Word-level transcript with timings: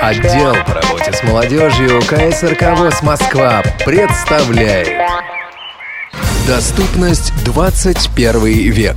Отдел 0.00 0.54
по 0.66 0.74
работе 0.74 1.12
с 1.12 1.22
молодежью 1.22 2.00
КСРК 2.02 2.78
ВОЗ 2.78 3.02
Москва 3.02 3.62
представляет 3.84 4.88
Доступность 6.46 7.32
21 7.44 8.44
век. 8.72 8.96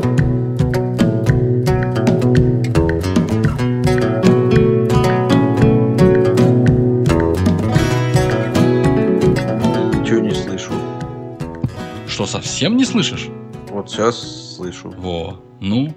Что, 12.21 12.27
совсем 12.27 12.77
не 12.77 12.85
слышишь? 12.85 13.29
Вот 13.69 13.89
сейчас 13.89 14.55
слышу. 14.55 14.91
Во, 14.91 15.41
ну, 15.59 15.91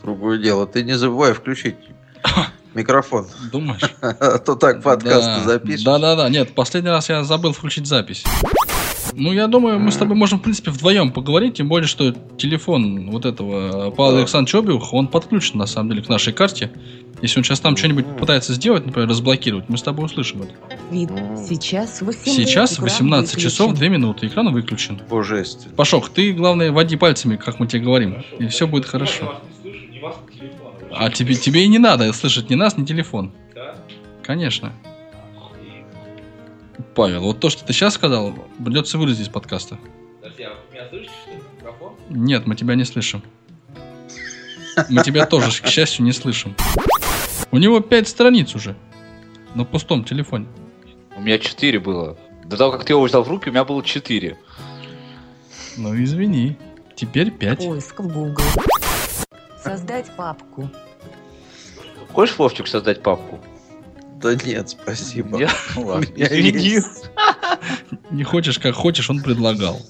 Другое 0.00 0.38
дело. 0.38 0.64
Ты 0.64 0.84
не 0.84 0.92
забывай 0.96 1.32
включить 1.32 1.74
микрофон. 2.74 3.26
думаешь? 3.50 3.80
А 4.00 4.38
то 4.38 4.54
так 4.54 4.80
подкаст 4.80 5.44
запишешь. 5.44 5.82
Да-да-да, 5.82 6.28
нет, 6.28 6.54
последний 6.54 6.90
раз 6.90 7.08
я 7.08 7.24
забыл 7.24 7.52
включить 7.52 7.88
запись. 7.88 8.22
Ну, 9.14 9.32
я 9.32 9.46
думаю, 9.48 9.78
мы 9.78 9.90
с 9.90 9.96
тобой 9.96 10.16
можем, 10.16 10.38
в 10.38 10.42
принципе, 10.42 10.70
вдвоем 10.70 11.10
поговорить, 11.12 11.54
тем 11.54 11.68
более, 11.68 11.86
что 11.88 12.12
телефон 12.38 13.10
вот 13.10 13.26
этого 13.26 13.90
Павла 13.90 14.12
Да. 14.14 14.18
Александровича 14.20 14.58
Обиуха, 14.58 14.94
он 14.94 15.08
подключен, 15.08 15.58
на 15.58 15.66
самом 15.66 15.90
деле, 15.90 16.02
к 16.02 16.08
нашей 16.08 16.32
карте. 16.32 16.70
Если 17.22 17.38
он 17.38 17.44
сейчас 17.44 17.60
там 17.60 17.76
что-нибудь 17.76 18.06
пытается 18.18 18.54
сделать, 18.54 18.86
например, 18.86 19.08
разблокировать, 19.08 19.68
мы 19.68 19.76
с 19.76 19.82
тобой 19.82 20.06
услышим 20.06 20.42
это. 20.42 20.52
Вид. 20.90 21.10
Сейчас 21.48 22.00
18, 22.00 22.34
Сейчас 22.34 22.74
экран 22.74 22.84
18 22.88 23.30
выключен. 23.34 23.50
часов 23.50 23.74
2 23.74 23.88
минуты, 23.88 24.26
экран 24.26 24.52
выключен. 24.52 25.00
Божественно. 25.10 25.74
Пашок, 25.74 26.08
ты, 26.08 26.32
главное, 26.32 26.72
води 26.72 26.96
пальцами, 26.96 27.36
как 27.36 27.58
мы 27.60 27.66
тебе 27.66 27.82
говорим, 27.82 28.22
и 28.38 28.46
все 28.46 28.66
будет 28.66 28.86
хорошо. 28.86 29.40
А 30.92 31.10
тебе, 31.10 31.34
тебе 31.34 31.64
и 31.64 31.68
не 31.68 31.78
надо 31.78 32.12
слышать 32.12 32.48
ни 32.50 32.54
нас, 32.54 32.76
ни 32.76 32.84
телефон. 32.84 33.32
Конечно. 34.22 34.72
Павел, 36.94 37.22
вот 37.22 37.40
то, 37.40 37.50
что 37.50 37.64
ты 37.64 37.72
сейчас 37.72 37.94
сказал, 37.94 38.34
придется 38.62 38.98
вырезать 38.98 39.26
из 39.26 39.28
подкаста. 39.28 39.78
Нет, 42.08 42.46
мы 42.46 42.56
тебя 42.56 42.74
не 42.74 42.84
слышим. 42.84 43.22
Мы 44.88 45.02
тебя 45.02 45.26
тоже, 45.26 45.62
к 45.62 45.66
счастью, 45.66 46.04
не 46.04 46.12
слышим. 46.12 46.54
У 47.50 47.58
него 47.58 47.80
пять 47.80 48.08
страниц 48.08 48.54
уже. 48.54 48.76
На 49.54 49.64
пустом 49.64 50.04
телефоне. 50.04 50.46
У 51.16 51.20
меня 51.20 51.38
4 51.38 51.78
было. 51.80 52.16
До 52.44 52.56
того, 52.56 52.72
как 52.72 52.84
ты 52.84 52.92
его 52.92 53.02
взял 53.02 53.22
в 53.22 53.28
руки, 53.28 53.48
у 53.48 53.52
меня 53.52 53.64
было 53.64 53.82
4. 53.82 54.38
Ну, 55.76 56.02
извини. 56.02 56.56
Теперь 56.94 57.30
пять. 57.30 57.58
Поиск 57.58 58.00
в 58.00 58.08
Google. 58.08 58.44
Создать 59.62 60.06
папку. 60.16 60.68
Хочешь, 62.12 62.36
Вовчик, 62.38 62.66
создать 62.66 63.02
папку? 63.02 63.38
Да 64.20 64.34
нет, 64.34 64.70
спасибо. 64.70 65.38
Нет? 65.38 65.50
Ну 65.76 65.86
ладно. 65.86 66.06
Есть. 66.16 67.10
Не 68.10 68.24
хочешь, 68.24 68.58
как 68.58 68.74
хочешь, 68.74 69.08
он 69.10 69.20
предлагал. 69.22 69.80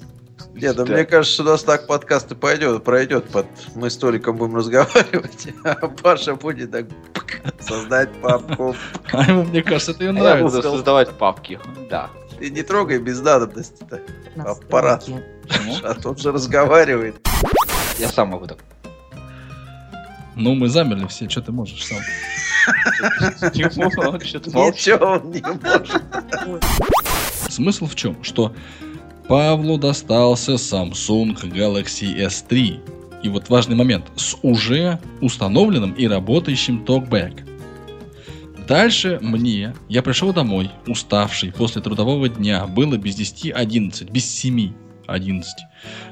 Нет, 0.54 0.76
да 0.76 0.84
Да. 0.84 0.92
мне 0.92 1.04
кажется, 1.04 1.42
у 1.42 1.46
нас 1.46 1.62
так 1.62 1.86
подкаст 1.86 2.30
и 2.32 2.34
пойдет, 2.34 2.84
пройдет 2.84 3.28
под... 3.30 3.46
Мы 3.74 3.88
с 3.88 3.96
Толиком 3.96 4.36
будем 4.36 4.56
разговаривать, 4.56 5.48
а 5.64 5.74
Паша 5.88 6.34
будет 6.34 6.70
так 6.70 6.86
пк, 7.14 7.40
создать 7.60 8.10
папку. 8.20 8.76
А 9.12 9.30
ему, 9.30 9.44
мне 9.44 9.62
кажется, 9.62 9.92
это 9.92 10.04
ей 10.04 10.12
Я 10.14 10.20
нравится. 10.20 10.56
буду 10.58 10.70
создавать 10.70 11.10
папки. 11.16 11.58
Да. 11.88 12.10
Ты 12.38 12.50
не 12.50 12.62
трогай 12.62 12.98
без 12.98 13.20
надобности-то, 13.20 14.00
Аппарат. 14.36 15.06
А 15.82 15.94
то 15.94 16.10
он 16.10 16.16
же 16.16 16.30
разговаривает. 16.32 17.16
Я 17.98 18.08
сам 18.08 18.28
могу 18.28 18.46
так. 18.46 18.58
Ну, 20.36 20.54
мы 20.54 20.68
замерли 20.68 21.06
все, 21.06 21.28
что 21.28 21.42
ты 21.42 21.52
можешь 21.52 21.84
сам. 21.84 21.98
Ничего 24.54 25.06
он 25.06 25.30
не 25.30 25.42
может. 25.42 26.02
Смысл 27.50 27.86
в 27.86 27.94
чем? 27.96 28.22
Что 28.22 28.54
Павлу 29.28 29.78
достался 29.78 30.52
Samsung 30.52 31.36
Galaxy 31.52 32.16
S3. 32.16 33.22
И 33.22 33.28
вот 33.28 33.48
важный 33.48 33.76
момент. 33.76 34.06
С 34.16 34.36
уже 34.42 34.98
установленным 35.20 35.92
и 35.92 36.06
работающим 36.06 36.84
токбэк. 36.84 37.44
Дальше 38.66 39.18
мне, 39.20 39.74
я 39.88 40.02
пришел 40.02 40.32
домой, 40.32 40.70
уставший 40.86 41.52
после 41.52 41.82
трудового 41.82 42.28
дня, 42.28 42.68
было 42.68 42.96
без 42.96 43.16
10 43.16 43.52
11, 43.52 44.10
без 44.10 44.30
7 44.30 44.72
11. 45.08 45.52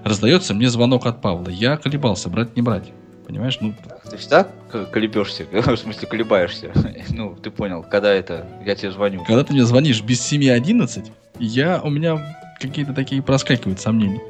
Раздается 0.03 0.55
мне 0.55 0.69
звонок 0.69 1.07
от 1.07 1.23
Павла. 1.23 1.51
Я 1.51 1.77
колебался, 1.77 2.29
брать 2.29 2.57
не 2.57 2.63
брать. 2.63 2.93
Понимаешь? 3.29 3.59
Ну, 3.61 3.75
Ты 4.11 4.17
всегда 4.17 4.49
колебешься? 4.91 5.45
В 5.53 5.77
смысле, 5.77 6.09
колебаешься? 6.09 6.73
Ну, 7.11 7.37
ты 7.37 7.51
понял, 7.51 7.83
когда 7.83 8.13
это 8.13 8.47
я 8.65 8.75
тебе 8.75 8.91
звоню. 8.91 9.23
когда 9.25 9.45
ты 9.45 9.53
мне 9.53 9.65
звонишь 9.65 10.03
без 10.03 10.23
7 10.23 10.51
11, 10.51 11.13
я, 11.39 11.81
у 11.83 11.91
меня 11.91 12.37
какие-то 12.59 12.95
такие 12.95 13.23
проскакивают 13.23 13.81
сомнения. 13.81 14.23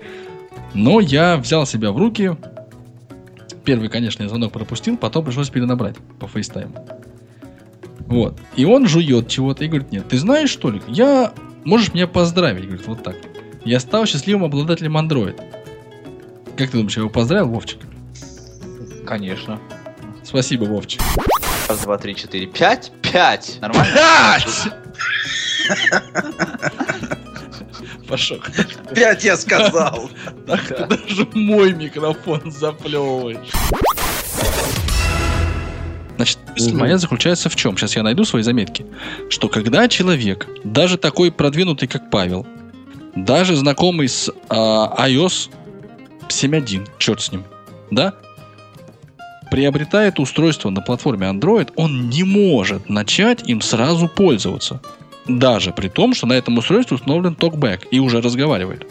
Но 0.75 1.01
я 1.01 1.37
взял 1.37 1.65
себя 1.65 1.93
в 1.93 1.99
руки. 1.99 2.33
Первый, 3.65 3.89
конечно, 3.89 4.23
я 4.25 4.29
звонок 4.29 4.53
пропустил, 4.53 4.97
потом 4.97 5.25
пришлось 5.25 5.51
перенабрать 5.51 5.97
по 6.19 6.27
фейстайму. 6.27 6.85
Вот. 8.07 8.39
И 8.57 8.65
он 8.65 8.89
жует 8.89 9.29
чего-то 9.29 9.65
и 9.65 9.69
говорит, 9.69 9.93
нет, 9.93 10.09
ты 10.09 10.19
знаешь, 10.19 10.51
что 10.51 10.71
ли, 10.71 10.81
я... 10.89 11.33
Можешь 11.65 11.93
меня 11.93 12.07
поздравить? 12.09 12.65
Говорит, 12.65 12.87
вот 12.87 13.03
так. 13.03 13.17
Я 13.65 13.79
стал 13.81 14.07
счастливым 14.07 14.45
обладателем 14.45 14.97
Android. 14.97 15.39
Как 16.57 16.71
ты 16.71 16.79
думаешь, 16.79 16.97
я 16.97 17.03
его 17.03 17.11
поздравил, 17.11 17.51
Вовчик? 17.51 17.79
Конечно. 19.09 19.59
Спасибо, 20.23 20.65
Вовчик. 20.65 21.01
Раз, 21.67 21.81
два, 21.81 21.97
три, 21.97 22.15
четыре, 22.15 22.47
пять. 22.47 22.93
Пять. 23.01 23.59
Нормально? 23.63 23.97
Пашок, 28.07 28.51
Пять 28.95 29.25
я 29.25 29.37
сказал. 29.39 30.11
так 30.47 30.67
ты 30.67 30.87
даже 30.87 31.27
мой 31.33 31.73
микрофон 31.73 32.51
заплевываешь. 32.51 33.49
Значит, 36.17 36.39
мысль 36.49 36.75
моя 36.75 36.99
заключается 36.99 37.49
в 37.49 37.57
чем? 37.57 37.79
Сейчас 37.79 37.97
я 37.97 38.03
найду 38.03 38.25
свои 38.25 38.43
заметки. 38.43 38.85
Что 39.31 39.49
когда 39.49 39.89
человек, 39.89 40.49
даже 40.65 40.99
такой 40.99 41.33
продвинутый, 41.33 41.89
как 41.89 42.11
Павел, 42.11 42.47
даже 43.15 43.57
знакомый 43.57 44.09
с 44.09 44.31
а, 44.51 45.07
iOS 45.07 45.51
7.1, 46.29 46.89
черт 46.99 47.21
с 47.23 47.33
ним, 47.33 47.45
да, 47.91 48.15
приобретает 49.51 50.19
устройство 50.19 50.71
на 50.71 50.81
платформе 50.81 51.27
Android, 51.29 51.73
он 51.77 52.09
не 52.09 52.25
может 52.25 52.89
начать 52.89 53.49
им 53.49 53.61
сразу 53.61 54.09
пользоваться. 54.09 54.81
Даже 55.27 55.73
при 55.73 55.89
том, 55.89 56.15
что 56.15 56.27
на 56.27 56.33
этом 56.33 56.59
устройстве 56.59 56.97
установлен 56.97 57.37
TalkBack 57.39 57.89
и 57.91 57.99
уже 57.99 58.21
разговаривает. 58.21 58.87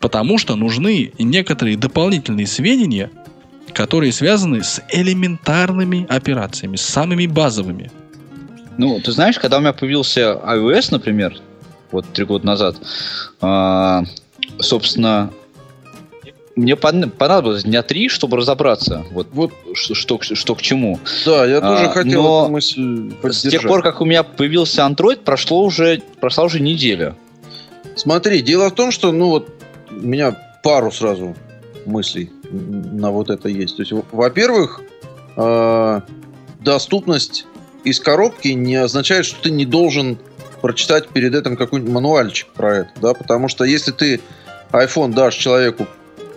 Потому 0.00 0.38
что 0.38 0.56
нужны 0.56 1.12
некоторые 1.18 1.76
дополнительные 1.76 2.46
сведения, 2.46 3.10
которые 3.72 4.12
связаны 4.12 4.62
с 4.62 4.82
элементарными 4.90 6.06
операциями, 6.08 6.76
с 6.76 6.82
самыми 6.82 7.26
базовыми. 7.26 7.90
Ну, 8.78 9.00
ты 9.00 9.12
знаешь, 9.12 9.38
когда 9.38 9.58
у 9.58 9.60
меня 9.60 9.72
появился 9.72 10.32
iOS, 10.32 10.88
например, 10.90 11.36
вот 11.92 12.06
три 12.12 12.24
года 12.24 12.46
назад, 12.46 12.76
а, 13.40 14.02
собственно, 14.58 15.30
мне 16.56 16.72
пон- 16.74 17.10
понадобилось 17.10 17.64
дня 17.64 17.82
три, 17.82 18.08
чтобы 18.08 18.38
разобраться, 18.38 19.04
вот, 19.10 19.28
Вот. 19.32 19.52
что, 19.74 19.94
что, 19.94 20.16
к- 20.18 20.24
что 20.24 20.54
к 20.54 20.62
чему. 20.62 20.98
Да, 21.26 21.44
я 21.44 21.60
тоже 21.60 21.84
А, 21.84 21.88
хотел 21.90 22.22
но 22.22 22.42
эту 22.44 22.52
мысль 22.52 23.10
С 23.10 23.12
тех 23.12 23.20
поддержать. 23.20 23.62
пор, 23.68 23.82
как 23.82 24.00
у 24.00 24.06
меня 24.06 24.22
появился 24.22 24.80
Android, 24.82 25.18
прошло 25.18 25.62
уже, 25.62 26.02
прошла 26.20 26.44
уже 26.44 26.60
неделя. 26.60 27.14
Смотри, 27.94 28.40
дело 28.40 28.68
в 28.70 28.74
том, 28.74 28.90
что, 28.90 29.12
ну 29.12 29.28
вот, 29.28 29.50
у 29.90 29.94
меня 29.94 30.36
пару 30.62 30.90
сразу 30.90 31.36
мыслей 31.84 32.30
на 32.50 33.10
вот 33.10 33.28
это 33.30 33.48
есть. 33.48 33.76
То 33.76 33.82
есть, 33.82 33.92
во- 33.92 34.04
во-первых, 34.10 34.80
э, 35.36 36.00
доступность 36.60 37.46
из 37.84 38.00
коробки 38.00 38.48
не 38.48 38.76
означает, 38.76 39.26
что 39.26 39.42
ты 39.42 39.50
не 39.50 39.66
должен 39.66 40.18
прочитать 40.62 41.08
перед 41.08 41.34
этим 41.34 41.56
какой-нибудь 41.56 41.92
мануальчик 41.92 42.48
про 42.54 42.78
это, 42.78 42.90
да, 43.00 43.12
потому 43.14 43.48
что 43.48 43.64
если 43.64 43.92
ты 43.92 44.20
iPhone 44.72 45.12
дашь 45.12 45.36
человеку 45.36 45.86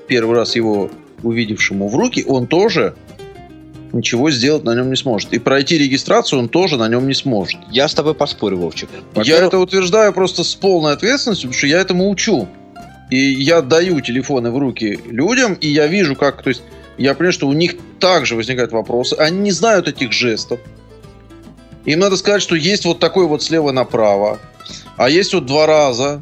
первый 0.09 0.35
раз 0.35 0.55
его 0.55 0.89
увидевшему 1.23 1.87
в 1.87 1.95
руки, 1.95 2.25
он 2.27 2.47
тоже 2.47 2.95
ничего 3.93 4.29
сделать 4.31 4.63
на 4.63 4.75
нем 4.75 4.89
не 4.89 4.95
сможет. 4.95 5.33
И 5.33 5.39
пройти 5.39 5.77
регистрацию 5.77 6.39
он 6.39 6.49
тоже 6.49 6.77
на 6.77 6.87
нем 6.89 7.07
не 7.07 7.13
сможет. 7.13 7.59
Я 7.71 7.87
с 7.87 7.93
тобой 7.93 8.13
поспорю, 8.13 8.57
Вовчик. 8.57 8.89
Я 9.15 9.37
это 9.37 9.57
утверждаю 9.59 10.13
просто 10.13 10.43
с 10.43 10.55
полной 10.55 10.93
ответственностью, 10.93 11.49
потому 11.49 11.57
что 11.57 11.67
я 11.67 11.79
этому 11.79 12.09
учу. 12.09 12.47
И 13.09 13.17
я 13.17 13.61
даю 13.61 14.01
телефоны 14.01 14.51
в 14.51 14.57
руки 14.57 14.99
людям, 15.05 15.53
и 15.53 15.67
я 15.67 15.87
вижу, 15.87 16.15
как, 16.15 16.43
то 16.43 16.49
есть, 16.49 16.61
я 16.97 17.13
понимаю, 17.15 17.33
что 17.33 17.47
у 17.47 17.53
них 17.53 17.75
также 17.99 18.35
возникают 18.35 18.71
вопросы. 18.71 19.15
Они 19.15 19.39
не 19.39 19.51
знают 19.51 19.87
этих 19.87 20.11
жестов. 20.11 20.59
Им 21.85 21.99
надо 21.99 22.17
сказать, 22.17 22.41
что 22.41 22.55
есть 22.55 22.85
вот 22.85 22.99
такой 22.99 23.25
вот 23.25 23.41
слева 23.41 23.71
направо, 23.71 24.37
а 24.95 25.09
есть 25.09 25.33
вот 25.33 25.47
два 25.47 25.65
раза, 25.65 26.21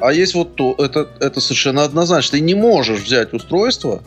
а 0.00 0.12
есть 0.12 0.34
вот 0.34 0.54
то. 0.54 0.74
Это, 0.78 1.08
это 1.20 1.40
совершенно 1.40 1.84
однозначно. 1.84 2.38
Ты 2.38 2.44
не 2.44 2.54
можешь 2.54 3.00
взять 3.00 3.32
устройство 3.32 4.02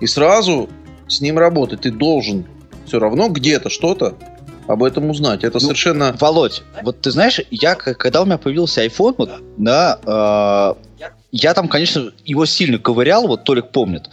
и 0.00 0.06
сразу 0.06 0.68
с 1.08 1.20
ним 1.20 1.38
работать. 1.38 1.82
Ты 1.82 1.90
должен 1.90 2.44
все 2.86 2.98
равно 2.98 3.28
где-то 3.28 3.70
что-то 3.70 4.14
об 4.66 4.84
этом 4.84 5.10
узнать. 5.10 5.44
Это 5.44 5.54
Ну, 5.54 5.60
совершенно... 5.60 6.16
Володь, 6.18 6.62
вот 6.82 7.00
ты 7.00 7.10
знаешь, 7.10 7.40
я, 7.50 7.74
когда 7.74 8.22
у 8.22 8.24
меня 8.24 8.38
появился 8.38 8.84
iPhone, 8.84 9.14
вот, 9.18 9.30
да, 9.56 9.98
э, 10.98 11.08
я 11.32 11.54
там, 11.54 11.68
конечно, 11.68 12.12
его 12.24 12.46
сильно 12.46 12.78
ковырял, 12.78 13.26
вот 13.26 13.44
Толик 13.44 13.70
помнит. 13.70 14.08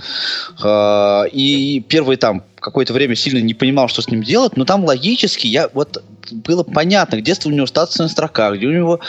Э, 0.63 1.23
и 1.31 1.81
первое 1.87 2.17
там 2.17 2.43
какое-то 2.59 2.93
время 2.93 3.15
сильно 3.15 3.39
не 3.39 3.53
понимал, 3.53 3.87
что 3.87 4.01
с 4.01 4.09
ним 4.09 4.23
делать, 4.23 4.57
но 4.57 4.65
там 4.65 4.83
логически 4.85 5.47
я 5.47 5.69
вот 5.73 6.03
было 6.31 6.63
понятно, 6.63 7.17
где 7.17 7.35
у 7.45 7.49
него 7.49 7.67
статусная 7.67 8.07
строка, 8.07 8.51
где 8.51 8.67
у 8.67 8.71
него 8.71 8.99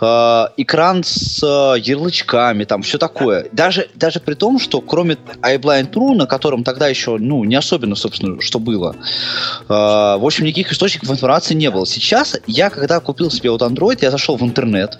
э, 0.00 0.44
экран 0.56 1.02
с 1.04 1.42
э, 1.42 1.80
ярлычками, 1.80 2.64
там 2.64 2.82
все 2.82 2.98
такое. 2.98 3.46
Даже, 3.52 3.88
даже 3.94 4.20
при 4.20 4.34
том, 4.34 4.58
что 4.58 4.80
кроме 4.80 5.16
iBlind 5.42 5.90
True, 5.90 6.14
на 6.14 6.26
котором 6.26 6.64
тогда 6.64 6.88
еще, 6.88 7.16
ну, 7.18 7.44
не 7.44 7.54
особенно, 7.54 7.94
собственно, 7.94 8.40
что 8.40 8.58
было, 8.58 8.96
э, 8.96 9.66
в 9.68 10.24
общем, 10.24 10.44
никаких 10.44 10.72
источников 10.72 11.10
информации 11.10 11.54
не 11.54 11.70
было. 11.70 11.86
Сейчас 11.86 12.36
я, 12.46 12.70
когда 12.70 13.00
купил 13.00 13.30
себе 13.30 13.50
вот 13.50 13.62
Android, 13.62 13.98
я 14.02 14.10
зашел 14.10 14.36
в 14.36 14.42
интернет, 14.42 14.98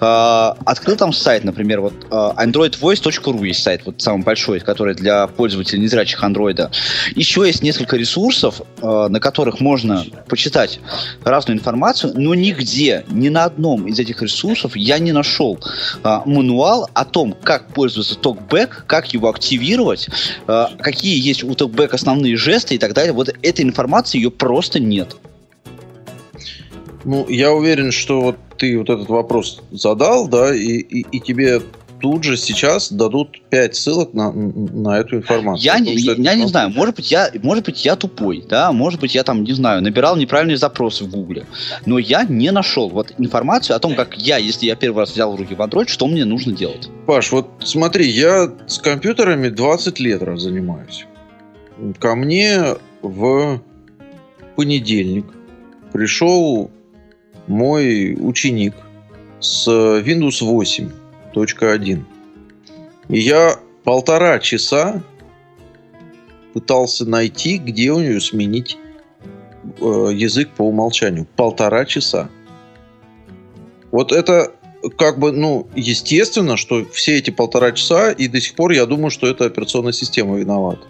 э, 0.00 0.52
открыл 0.64 0.96
там 0.96 1.12
сайт, 1.12 1.44
например, 1.44 1.80
вот 1.80 1.94
androidvoice.ru 2.10 3.46
есть 3.46 3.62
сайт, 3.62 3.82
вот 3.84 4.00
самый 4.00 4.22
большой, 4.24 4.60
который 4.60 4.94
для 4.94 5.26
пользователей 5.26 5.80
незрячих 5.80 6.22
Android. 6.22 6.70
Еще 7.14 7.46
есть 7.46 7.62
несколько 7.62 7.96
ресурсов, 7.96 8.60
э, 8.82 9.06
на 9.08 9.20
которых 9.20 9.60
можно 9.60 10.04
почитать 10.28 10.80
разную 11.24 11.58
информацию, 11.58 12.12
но 12.16 12.34
нигде, 12.34 13.04
ни 13.08 13.28
на 13.28 13.44
одном 13.44 13.86
из 13.86 13.98
этих 13.98 14.22
ресурсов 14.22 14.76
я 14.76 14.98
не 14.98 15.12
нашел 15.12 15.58
э, 16.02 16.20
мануал 16.24 16.88
о 16.94 17.04
том, 17.04 17.34
как 17.42 17.72
пользоваться 17.72 18.16
TalkBack, 18.20 18.84
как 18.86 19.12
его 19.12 19.28
активировать, 19.28 20.08
э, 20.46 20.66
какие 20.78 21.20
есть 21.20 21.44
у 21.44 21.50
TalkBack 21.50 21.90
основные 21.90 22.36
жесты 22.36 22.74
и 22.74 22.78
так 22.78 22.92
далее. 22.92 23.12
Вот 23.12 23.28
этой 23.28 23.62
информации 23.62 24.18
ее 24.18 24.30
просто 24.30 24.80
нет. 24.80 25.16
Ну, 27.04 27.26
я 27.28 27.52
уверен, 27.52 27.92
что 27.92 28.20
вот 28.20 28.36
ты 28.58 28.78
вот 28.78 28.90
этот 28.90 29.08
вопрос 29.08 29.62
задал, 29.70 30.28
да, 30.28 30.54
и, 30.54 30.78
и, 30.78 31.06
и 31.10 31.20
тебе 31.20 31.62
тут 32.00 32.24
же 32.24 32.36
сейчас 32.36 32.90
дадут 32.92 33.40
5 33.50 33.76
ссылок 33.76 34.14
на, 34.14 34.32
на 34.32 34.98
эту 34.98 35.16
информацию. 35.16 35.64
Я, 35.64 35.78
не, 35.78 35.94
я, 35.94 36.14
я 36.14 36.34
не 36.34 36.46
знаю, 36.46 36.70
может 36.70 36.96
быть, 36.96 37.10
я, 37.10 37.30
может 37.42 37.64
быть, 37.64 37.84
я 37.84 37.96
тупой, 37.96 38.44
да, 38.48 38.72
может 38.72 39.00
быть, 39.00 39.14
я 39.14 39.22
там, 39.22 39.44
не 39.44 39.52
знаю, 39.52 39.82
набирал 39.82 40.16
неправильные 40.16 40.56
запросы 40.56 41.04
в 41.04 41.10
Гугле, 41.10 41.46
но 41.86 41.98
я 41.98 42.24
не 42.24 42.50
нашел 42.50 42.88
вот 42.88 43.14
информацию 43.18 43.76
о 43.76 43.78
том, 43.78 43.94
как 43.94 44.16
я, 44.16 44.38
если 44.38 44.66
я 44.66 44.76
первый 44.76 45.00
раз 45.00 45.12
взял 45.12 45.32
в 45.32 45.36
руки 45.36 45.54
в 45.54 45.60
Android, 45.60 45.88
что 45.88 46.06
мне 46.06 46.24
нужно 46.24 46.52
делать. 46.52 46.88
Паш, 47.06 47.32
вот 47.32 47.48
смотри, 47.62 48.08
я 48.08 48.52
с 48.66 48.78
компьютерами 48.78 49.48
20 49.48 50.00
лет 50.00 50.22
раз 50.22 50.42
занимаюсь. 50.42 51.06
Ко 51.98 52.14
мне 52.14 52.76
в 53.02 53.62
понедельник 54.56 55.26
пришел 55.92 56.70
мой 57.46 58.16
ученик 58.18 58.74
с 59.40 59.66
Windows 59.66 60.42
8.1. 61.34 62.02
И 63.08 63.18
я 63.20 63.56
полтора 63.84 64.38
часа 64.38 65.02
пытался 66.52 67.08
найти, 67.08 67.58
где 67.58 67.90
у 67.92 68.00
нее 68.00 68.20
сменить 68.20 68.76
э, 69.80 69.84
язык 70.12 70.50
по 70.50 70.62
умолчанию. 70.62 71.26
Полтора 71.36 71.84
часа. 71.84 72.28
Вот 73.90 74.12
это 74.12 74.52
как 74.96 75.18
бы, 75.18 75.30
ну, 75.32 75.68
естественно, 75.74 76.56
что 76.56 76.84
все 76.92 77.16
эти 77.18 77.30
полтора 77.30 77.72
часа, 77.72 78.10
и 78.12 78.28
до 78.28 78.40
сих 78.40 78.54
пор 78.54 78.70
я 78.72 78.86
думаю, 78.86 79.10
что 79.10 79.26
это 79.26 79.44
операционная 79.44 79.92
система 79.92 80.36
виновата. 80.38 80.82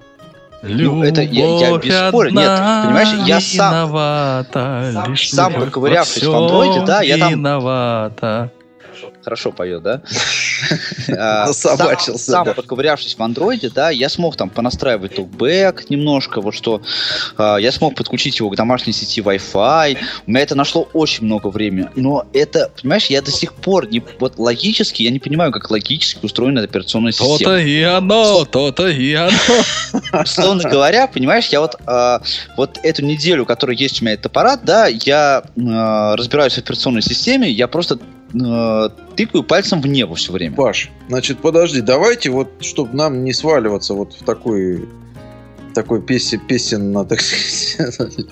Ну, 0.63 1.03
это 1.03 1.23
я- 1.23 1.59
я 1.59 1.71
без 1.79 1.95
спора. 2.11 2.27
Нет, 2.29 2.35
понимаешь, 2.85 3.09
я 3.27 3.41
сам- 3.57 3.73
сам 5.35 5.53
любовь 5.53 5.69
поковырявшись 5.69 6.23
в 6.23 6.37
андроиде, 6.37 6.85
да, 6.87 7.03
я 7.03 7.17
там- 7.19 7.31
Виновата. 7.33 8.53
Хорошо 9.23 9.53
поет, 9.53 9.83
да? 9.83 10.03
Собачился, 11.53 12.31
Сам 12.31 12.45
да. 12.45 12.55
поковырявшись 12.55 13.17
в 13.17 13.23
андроиде, 13.23 13.71
да, 13.71 13.91
я 13.91 14.09
смог 14.09 14.37
там 14.37 14.49
понастраивать 14.49 15.13
talkback 15.13 15.87
немножко, 15.89 16.41
вот 16.41 16.55
что 16.55 16.81
а, 17.37 17.57
я 17.57 17.71
смог 17.73 17.95
подключить 17.97 18.39
его 18.39 18.49
к 18.51 18.57
домашней 18.57 18.93
сети 18.93 19.21
Wi-Fi. 19.21 19.99
У 20.27 20.31
меня 20.31 20.41
это 20.41 20.55
нашло 20.55 20.89
очень 20.93 21.25
много 21.25 21.49
времени. 21.49 21.89
Но 21.97 22.27
это, 22.33 22.71
понимаешь, 22.81 23.07
я 23.07 23.21
до 23.21 23.31
сих 23.31 23.55
пор 23.55 23.89
не 23.89 24.03
вот 24.19 24.39
логически, 24.39 25.03
я 25.03 25.11
не 25.11 25.19
понимаю, 25.19 25.53
как 25.53 25.71
логически 25.71 26.25
устроена 26.25 26.63
операционная 26.63 27.13
система. 27.13 27.39
То-то 27.39 27.59
и 27.59 27.83
оно, 27.83 28.45
то-то 28.45 28.89
и 28.89 29.13
оно. 29.15 29.33
Условно 30.23 30.69
говоря, 30.69 31.07
понимаешь, 31.07 31.49
я 31.49 31.61
вот, 31.61 31.77
а, 31.87 32.23
вот 32.57 32.79
эту 32.83 33.05
неделю, 33.05 33.45
которая 33.45 33.77
есть 33.77 34.01
у 34.01 34.05
меня 34.05 34.15
этот 34.15 34.27
аппарат, 34.27 34.61
да, 34.65 34.87
я 34.87 35.43
а, 35.69 36.17
разбираюсь 36.17 36.55
в 36.55 36.59
операционной 36.59 37.03
системе, 37.03 37.51
я 37.51 37.69
просто 37.69 37.99
а, 38.45 38.89
тыкаю 39.17 39.43
пальцем 39.45 39.81
в 39.81 39.87
небо 39.87 40.15
все 40.15 40.33
время. 40.33 40.55
Паш, 40.57 40.91
значит, 41.09 41.39
подожди, 41.39 41.81
давайте 41.81 42.31
вот, 42.31 42.51
чтобы 42.61 42.95
нам 42.97 43.25
не 43.25 43.33
сваливаться 43.33 43.95
вот 43.95 44.15
в 44.15 44.25
такой 44.25 44.89
такой 45.75 46.03
песен, 46.03 46.41
песенно, 46.41 47.05
так 47.05 47.21
сказать, 47.21 48.27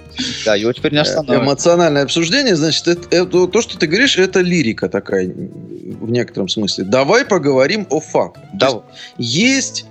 Да, 0.45 0.57
его 0.57 0.73
теперь 0.73 0.93
не 0.93 0.99
остановишь. 0.99 1.45
эмоциональное 1.45 2.03
обсуждение, 2.03 2.57
значит, 2.57 2.89
это, 2.89 3.17
это- 3.17 3.47
то, 3.47 3.63
что 3.63 3.79
ты 3.79 3.87
говоришь, 3.87 4.19
это 4.19 4.41
лирика 4.41 4.89
такая 4.89 5.27
в 5.29 6.11
некотором 6.11 6.49
смысле. 6.49 6.85
Давай 6.85 7.25
поговорим 7.25 7.87
о 7.91 8.01
фактах. 8.01 8.43
Да, 8.55 8.83
есть 9.19 9.79
есть 9.79 9.87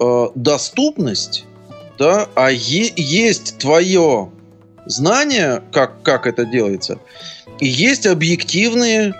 э, 0.00 0.26
доступность, 0.34 1.44
да, 1.98 2.26
а 2.34 2.50
е- 2.50 2.92
есть 2.96 3.58
твое 3.58 4.30
знание, 4.86 5.62
как, 5.72 6.02
как 6.02 6.26
это 6.26 6.46
делается, 6.46 6.98
и 7.58 7.66
есть 7.66 8.06
объективные 8.06 9.14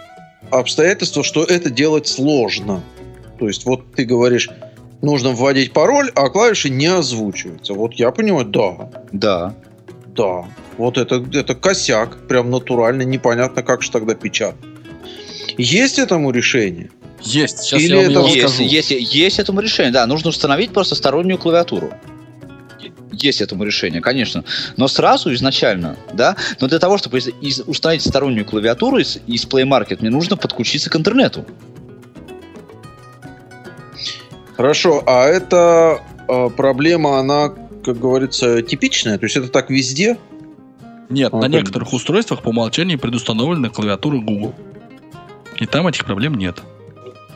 обстоятельства, 0.51 1.23
что 1.23 1.45
это 1.45 1.71
делать 1.71 2.07
сложно. 2.07 2.83
То 3.39 3.49
есть 3.49 3.65
вот 3.65 3.93
ты 3.95 4.05
говоришь, 4.05 4.49
нужно 5.03 5.31
вводить 5.31 5.73
пароль, 5.73 6.11
а 6.15 6.29
клавиши 6.29 6.71
не 6.71 6.87
озвучиваются. 6.87 7.75
Вот 7.75 7.95
я 7.95 8.11
понимаю, 8.11 8.47
да, 8.47 8.91
да. 9.13 9.55
да. 10.17 10.45
Вот 10.77 10.99
это, 10.99 11.25
это 11.33 11.55
косяк, 11.55 12.27
прям 12.27 12.51
натурально, 12.51 13.03
непонятно, 13.03 13.63
как 13.63 13.83
же 13.83 13.91
тогда 13.91 14.15
печатать. 14.15 14.61
Есть 15.59 15.99
этому 15.99 16.31
решение? 16.31 16.91
Есть, 17.23 17.61
сейчас 17.61 17.83
Или 17.83 17.91
я 17.91 17.97
вам 17.97 18.05
это 18.05 18.13
его 18.21 18.29
Есть, 18.29 18.41
скажу. 18.41 18.63
есть, 18.63 18.91
есть 18.91 19.39
этому 19.39 19.61
решение, 19.61 19.93
да. 19.93 20.07
Нужно 20.07 20.31
установить 20.31 20.73
просто 20.73 20.95
стороннюю 20.95 21.39
клавиатуру. 21.39 21.93
Есть 23.13 23.41
этому 23.41 23.65
решение, 23.65 24.01
конечно. 24.01 24.45
Но 24.77 24.89
сразу, 24.89 25.33
изначально, 25.35 25.97
да. 26.13 26.37
Но 26.61 26.69
для 26.69 26.79
того, 26.79 26.97
чтобы 26.99 27.19
из- 27.19 27.29
из- 27.41 27.61
установить 27.67 28.03
стороннюю 28.03 28.45
клавиатуру 28.45 28.99
из, 28.99 29.19
из 29.27 29.45
Play 29.47 29.65
Market, 29.65 29.99
мне 30.01 30.11
нужно 30.11 30.37
подключиться 30.37 30.91
к 30.91 30.97
интернету. 30.97 31.45
Хорошо, 34.57 35.03
а 35.07 35.27
эта 35.27 36.01
э, 36.29 36.51
проблема, 36.57 37.19
она, 37.19 37.49
как 37.85 37.99
говорится, 37.99 38.63
типичная? 38.63 39.19
То 39.19 39.25
есть 39.25 39.37
это 39.37 39.49
так 39.49 39.71
везде? 39.71 40.19
Нет, 41.09 41.33
А, 41.33 41.39
на 41.39 41.47
некоторых 41.49 41.93
устройствах 41.93 42.43
по 42.43 42.51
умолчанию 42.51 42.99
предустановлена 42.99 43.71
клавиатура 43.71 44.19
Google. 44.19 44.55
И 45.59 45.67
там 45.67 45.87
этих 45.87 46.05
проблем 46.05 46.35
нет. 46.35 46.61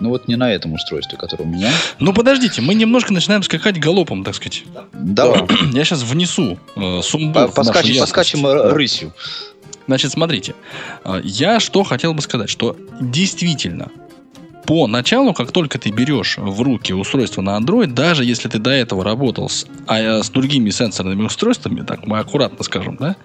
Ну 0.01 0.11
вот 0.11 0.29
не 0.29 0.37
на 0.37 0.53
этом 0.53 0.73
устройстве, 0.73 1.19
которое 1.19 1.45
у 1.45 1.47
меня. 1.49 1.71
Ну 1.99 2.13
подождите, 2.13 2.61
мы 2.63 2.75
немножко 2.75 3.13
начинаем 3.13 3.43
скакать 3.43 3.79
галопом, 3.79 4.25
так 4.25 4.35
сказать. 4.35 4.65
Давай. 4.93 5.43
Я 5.73 5.85
сейчас 5.85 6.03
внесу 6.03 6.59
э, 6.77 7.01
сумбур 7.03 7.53
поскачем, 7.53 8.01
поскачем 8.01 8.47
э, 8.47 8.73
рысью. 8.73 9.13
Значит, 9.87 10.13
смотрите, 10.13 10.55
э, 11.05 11.21
я 11.25 11.61
что 11.61 11.85
хотел 11.85 12.15
бы 12.15 12.23
сказать, 12.23 12.49
что 12.49 12.77
действительно, 13.01 13.91
по 14.67 14.87
началу, 14.87 15.35
как 15.35 15.53
только 15.53 15.79
ты 15.79 15.91
берешь 15.91 16.39
в 16.39 16.63
руки 16.63 16.93
устройство 16.93 17.43
на 17.43 17.59
Android, 17.59 17.89
даже 17.89 18.25
если 18.25 18.49
ты 18.49 18.59
до 18.59 18.71
этого 18.71 19.05
работал 19.05 19.49
с, 19.49 19.67
а, 19.87 20.01
э, 20.01 20.23
с 20.23 20.31
другими 20.31 20.71
сенсорными 20.71 21.25
устройствами, 21.25 21.83
так 21.83 22.07
мы 22.07 22.19
аккуратно 22.19 22.65
скажем, 22.65 22.97
да, 22.97 23.17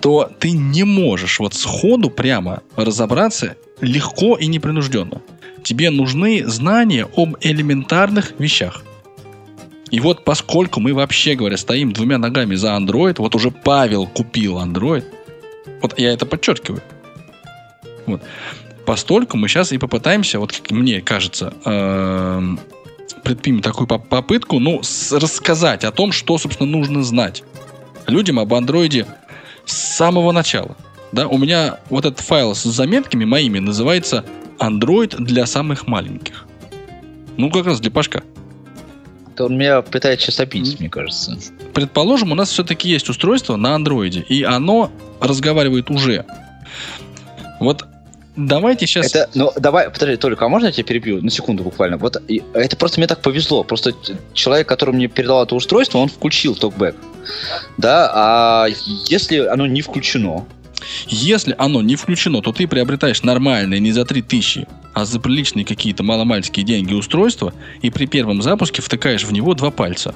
то 0.00 0.28
ты 0.40 0.50
не 0.50 0.82
можешь 0.82 1.38
вот 1.38 1.54
сходу 1.54 2.10
прямо 2.10 2.62
разобраться 2.74 3.56
легко 3.80 4.36
и 4.36 4.46
непринужденно. 4.46 5.22
Тебе 5.62 5.90
нужны 5.90 6.44
знания 6.46 7.06
об 7.16 7.36
элементарных 7.40 8.32
вещах. 8.38 8.82
И 9.90 10.00
вот 10.00 10.24
поскольку 10.24 10.80
мы 10.80 10.94
вообще 10.94 11.34
говоря 11.34 11.56
стоим 11.56 11.92
двумя 11.92 12.18
ногами 12.18 12.54
за 12.54 12.68
Android, 12.68 13.16
вот 13.18 13.34
уже 13.34 13.50
Павел 13.50 14.06
купил 14.06 14.58
Android, 14.58 15.04
вот 15.82 15.98
я 15.98 16.12
это 16.12 16.24
подчеркиваю. 16.24 16.82
Вот. 18.06 18.22
Постольку 18.86 19.36
мы 19.36 19.48
сейчас 19.48 19.70
и 19.70 19.78
попытаемся, 19.78 20.40
вот 20.40 20.58
мне 20.70 21.00
кажется, 21.00 21.54
эм, 21.64 22.58
предпримем 23.22 23.60
такую 23.60 23.86
поп- 23.86 24.08
попытку, 24.08 24.58
ну, 24.58 24.80
рассказать 25.12 25.84
о 25.84 25.92
том, 25.92 26.10
что, 26.10 26.38
собственно, 26.38 26.68
нужно 26.68 27.02
знать 27.04 27.44
людям 28.06 28.38
об 28.38 28.52
андроиде 28.54 29.06
с 29.64 29.76
самого 29.96 30.32
начала. 30.32 30.76
Да, 31.12 31.28
у 31.28 31.38
меня 31.38 31.78
вот 31.90 32.06
этот 32.06 32.20
файл 32.20 32.54
с 32.54 32.62
заметками 32.62 33.24
моими 33.24 33.58
называется 33.58 34.24
Android 34.62 35.16
для 35.16 35.46
самых 35.46 35.86
маленьких. 35.86 36.46
Ну, 37.36 37.50
как 37.50 37.66
раз 37.66 37.80
для 37.80 37.90
Пашка. 37.90 38.22
Это 39.32 39.46
он 39.46 39.56
меня 39.56 39.82
пытается 39.82 40.26
сейчас 40.26 40.40
обидеть, 40.40 40.78
мне 40.78 40.90
кажется. 40.90 41.36
Предположим, 41.72 42.32
у 42.32 42.34
нас 42.34 42.50
все-таки 42.50 42.88
есть 42.88 43.08
устройство 43.08 43.56
на 43.56 43.74
андроиде, 43.74 44.20
и 44.20 44.42
оно 44.42 44.90
разговаривает 45.20 45.90
уже. 45.90 46.26
Вот 47.58 47.86
давайте 48.36 48.86
сейчас... 48.86 49.14
Это, 49.14 49.30
ну, 49.34 49.52
давай, 49.56 49.88
подожди, 49.90 50.16
Толик, 50.16 50.42
а 50.42 50.48
можно 50.48 50.66
я 50.66 50.72
тебя 50.72 50.84
перебью 50.84 51.22
на 51.22 51.30
секунду 51.30 51.62
буквально? 51.62 51.96
Вот 51.96 52.22
и- 52.28 52.42
это 52.52 52.76
просто 52.76 53.00
мне 53.00 53.06
так 53.06 53.22
повезло. 53.22 53.64
Просто 53.64 53.94
человек, 54.34 54.68
который 54.68 54.94
мне 54.94 55.08
передал 55.08 55.42
это 55.42 55.54
устройство, 55.54 55.98
он 55.98 56.08
включил 56.08 56.54
токбэк. 56.54 56.94
Да, 57.78 58.10
а 58.14 58.66
если 59.08 59.38
оно 59.38 59.66
не 59.66 59.80
включено, 59.80 60.46
Если 61.06 61.54
оно 61.58 61.82
не 61.82 61.96
включено, 61.96 62.42
то 62.42 62.52
ты 62.52 62.66
приобретаешь 62.66 63.22
нормальное 63.22 63.78
не 63.78 63.92
за 63.92 64.04
3000, 64.04 64.66
а 64.94 65.04
за 65.04 65.20
приличные 65.20 65.64
какие-то 65.64 66.02
маломальские 66.02 66.64
деньги 66.64 66.94
устройство, 66.94 67.52
и 67.80 67.90
при 67.90 68.06
первом 68.06 68.42
запуске 68.42 68.82
втыкаешь 68.82 69.24
в 69.24 69.32
него 69.32 69.54
два 69.54 69.70
пальца. 69.70 70.14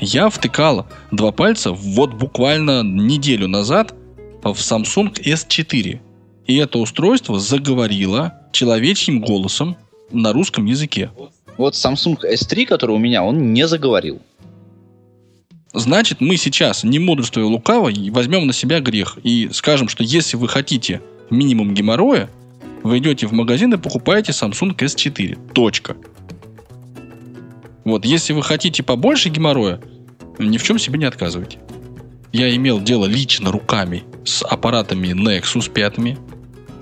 Я 0.00 0.30
втыкал 0.30 0.86
два 1.12 1.30
пальца 1.30 1.72
вот 1.72 2.14
буквально 2.14 2.82
неделю 2.82 3.46
назад 3.46 3.94
в 4.42 4.58
Samsung 4.58 5.12
S4. 5.22 6.00
И 6.46 6.56
это 6.56 6.78
устройство 6.78 7.38
заговорило 7.38 8.34
человечьим 8.52 9.20
голосом 9.20 9.76
на 10.10 10.32
русском 10.32 10.66
языке. 10.66 11.10
вот 11.56 11.74
Samsung 11.74 12.18
S3, 12.24 12.66
который 12.66 12.96
у 12.96 12.98
меня, 12.98 13.22
он 13.22 13.52
не 13.52 13.66
заговорил. 13.68 14.20
Значит, 15.74 16.20
мы 16.20 16.36
сейчас, 16.36 16.84
не 16.84 16.98
мудрствуя 16.98 17.46
лукаво, 17.46 17.90
возьмем 18.10 18.46
на 18.46 18.52
себя 18.52 18.80
грех 18.80 19.18
и 19.22 19.48
скажем, 19.52 19.88
что 19.88 20.04
если 20.04 20.36
вы 20.36 20.48
хотите 20.48 21.00
минимум 21.30 21.72
геморроя, 21.72 22.28
вы 22.82 22.98
идете 22.98 23.26
в 23.26 23.32
магазин 23.32 23.72
и 23.72 23.78
покупаете 23.78 24.32
Samsung 24.32 24.76
S4. 24.76 25.52
Точка. 25.52 25.96
Вот, 27.84 28.04
если 28.04 28.32
вы 28.32 28.42
хотите 28.42 28.82
побольше 28.82 29.30
геморроя, 29.30 29.80
ни 30.38 30.58
в 30.58 30.62
чем 30.62 30.78
себе 30.78 30.98
не 30.98 31.06
отказывайте. 31.06 31.58
Я 32.32 32.54
имел 32.54 32.80
дело 32.80 33.06
лично 33.06 33.50
руками 33.50 34.04
с 34.24 34.44
аппаратами 34.44 35.08
Nexus 35.08 35.70
5. 35.70 36.18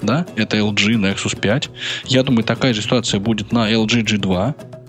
Да, 0.03 0.27
это 0.37 0.57
LG 0.57 0.95
Nexus 0.97 1.39
5. 1.39 1.71
Я 2.07 2.23
думаю, 2.23 2.45
такая 2.45 2.75
же 2.75 2.83
ситуация 2.83 3.21
будет 3.21 3.53
на 3.53 3.71
LG 3.71 4.05
G2 4.05 4.80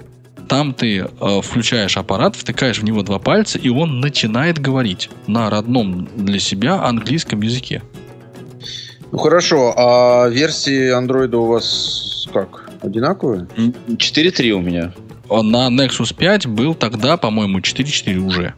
там 0.51 0.73
ты 0.73 0.97
э, 0.97 1.41
включаешь 1.41 1.95
аппарат, 1.95 2.35
втыкаешь 2.35 2.79
в 2.79 2.83
него 2.83 3.03
два 3.03 3.19
пальца, 3.19 3.57
и 3.57 3.69
он 3.69 4.01
начинает 4.01 4.59
говорить 4.59 5.09
на 5.25 5.49
родном 5.49 6.09
для 6.17 6.39
себя 6.39 6.83
английском 6.83 7.41
языке. 7.41 7.81
Ну 9.13 9.17
хорошо, 9.17 9.73
а 9.77 10.27
версии 10.27 10.89
андроида 10.89 11.37
у 11.37 11.45
вас 11.45 12.27
как? 12.33 12.69
Одинаковые? 12.81 13.47
4.3 13.87 14.49
у 14.51 14.59
меня. 14.59 14.93
А 15.29 15.41
На 15.41 15.69
Nexus 15.69 16.13
5 16.13 16.47
был 16.47 16.75
тогда, 16.75 17.15
по-моему, 17.15 17.59
4.4 17.59 18.17
уже. 18.17 18.53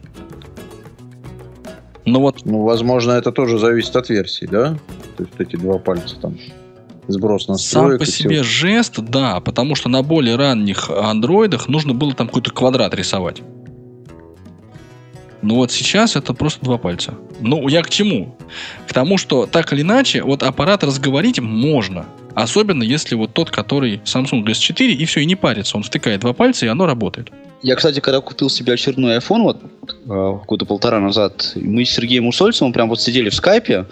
Ну 2.06 2.18
вот, 2.18 2.44
Ну, 2.44 2.62
возможно, 2.62 3.12
это 3.12 3.30
тоже 3.30 3.60
зависит 3.60 3.94
от 3.94 4.08
версии, 4.08 4.46
да? 4.46 4.76
То 5.16 5.22
есть 5.22 5.34
эти 5.38 5.54
два 5.54 5.78
пальца 5.78 6.16
там. 6.20 6.36
Сброс 7.06 7.48
настроек. 7.48 7.90
сам 7.90 7.98
по 7.98 8.06
себе 8.06 8.42
жест, 8.42 8.98
да, 8.98 9.40
потому 9.40 9.74
что 9.74 9.88
на 9.88 10.02
более 10.02 10.36
ранних 10.36 10.90
андроидах 10.90 11.68
нужно 11.68 11.94
было 11.94 12.14
там 12.14 12.28
какой-то 12.28 12.50
квадрат 12.50 12.94
рисовать. 12.94 13.42
Ну 15.42 15.56
вот 15.56 15.70
сейчас 15.70 16.16
это 16.16 16.32
просто 16.32 16.64
два 16.64 16.78
пальца. 16.78 17.14
Ну, 17.40 17.68
я 17.68 17.82
к 17.82 17.90
чему? 17.90 18.34
К 18.88 18.94
тому, 18.94 19.18
что 19.18 19.44
так 19.44 19.74
или 19.74 19.82
иначе, 19.82 20.22
вот 20.22 20.42
аппарат 20.42 20.82
разговорить 20.82 21.38
можно. 21.38 22.06
Особенно 22.34 22.82
если 22.82 23.14
вот 23.14 23.34
тот, 23.34 23.50
который 23.50 24.00
Samsung 24.04 24.42
S4, 24.44 24.86
и 24.86 25.04
все, 25.04 25.20
и 25.20 25.26
не 25.26 25.36
парится. 25.36 25.76
Он 25.76 25.82
втыкает 25.82 26.20
два 26.22 26.32
пальца, 26.32 26.64
и 26.64 26.68
оно 26.68 26.86
работает. 26.86 27.30
Я, 27.64 27.76
кстати, 27.76 28.00
когда 28.00 28.20
купил 28.20 28.50
себе 28.50 28.74
очередной 28.74 29.16
iPhone, 29.16 29.42
вот 29.42 29.62
э, 29.62 30.38
года 30.46 30.66
полтора 30.66 31.00
назад, 31.00 31.52
мы 31.54 31.86
с 31.86 31.92
Сергеем 31.92 32.26
Усольцевым 32.26 32.74
прям 32.74 32.90
вот 32.90 33.00
сидели 33.00 33.30
в 33.30 33.34
скайпе 33.34 33.86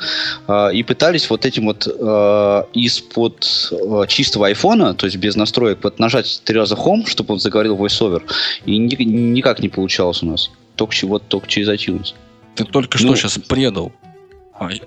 э, 0.47 0.75
и 0.75 0.83
пытались 0.83 1.31
вот 1.31 1.47
этим 1.47 1.65
вот 1.65 1.87
э, 1.87 2.63
из-под 2.75 3.73
э, 3.73 4.05
чистого 4.09 4.49
айфона, 4.49 4.93
то 4.93 5.07
есть 5.07 5.17
без 5.17 5.37
настроек, 5.37 5.79
вот 5.85 5.99
нажать 5.99 6.43
три 6.45 6.59
раза 6.59 6.75
Home, 6.75 7.09
чтобы 7.09 7.33
он 7.33 7.41
заговорил 7.41 7.79
VoiceOver, 7.79 8.21
и 8.67 8.77
ни- 8.77 9.05
никак 9.05 9.61
не 9.61 9.71
получалось 9.71 10.23
у 10.23 10.27
нас. 10.27 10.51
Только, 10.77 10.95
вот, 11.07 11.27
только 11.29 11.49
через 11.49 11.71
iTunes. 11.71 12.13
Ты 12.55 12.65
только 12.65 12.99
что 12.99 13.07
Ну, 13.07 13.17
сейчас 13.17 13.39
предал. 13.39 13.91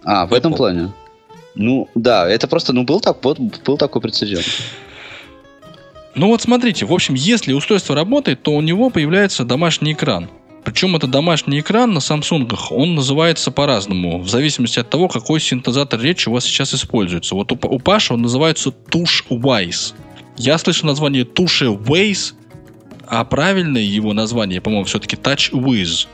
А, 0.03 0.27
в 0.27 0.33
этом 0.33 0.53
Apple. 0.53 0.57
плане? 0.57 0.91
Ну, 1.55 1.89
да, 1.95 2.29
это 2.29 2.47
просто, 2.47 2.71
ну, 2.71 2.83
был, 2.83 2.99
так, 2.99 3.17
вот, 3.23 3.39
был 3.39 3.77
такой 3.77 4.03
прецедент. 4.03 4.45
Ну 6.15 6.27
вот 6.27 6.41
смотрите, 6.41 6.85
в 6.85 6.93
общем, 6.93 7.13
если 7.13 7.51
устройство 7.51 7.93
работает, 7.93 8.41
то 8.41 8.51
у 8.51 8.61
него 8.61 8.89
появляется 8.89 9.43
домашний 9.43 9.91
экран. 9.91 10.29
Причем 10.63 10.95
это 10.95 11.07
домашний 11.07 11.59
экран 11.59 11.93
на 11.93 11.99
Samsung, 11.99 12.51
он 12.71 12.95
называется 12.95 13.51
по-разному, 13.51 14.19
в 14.19 14.29
зависимости 14.29 14.79
от 14.79 14.89
того, 14.89 15.09
какой 15.09 15.39
синтезатор 15.39 15.99
речи 15.99 16.27
у 16.27 16.31
вас 16.31 16.45
сейчас 16.45 16.73
используется. 16.73 17.35
Вот 17.35 17.51
у, 17.51 17.55
у 17.67 17.79
Паши 17.79 18.13
он 18.13 18.21
называется 18.21 18.73
Tush 18.89 19.27
Wise. 19.29 19.93
Я 20.37 20.57
слышу 20.57 20.85
название 20.85 21.23
Tush 21.23 21.67
Waze, 21.83 22.33
а 23.05 23.23
правильное 23.25 23.83
его 23.83 24.13
название, 24.13 24.61
по-моему, 24.61 24.85
все-таки 24.85 25.17
Touch 25.17 25.51
Wiz. 25.51 26.07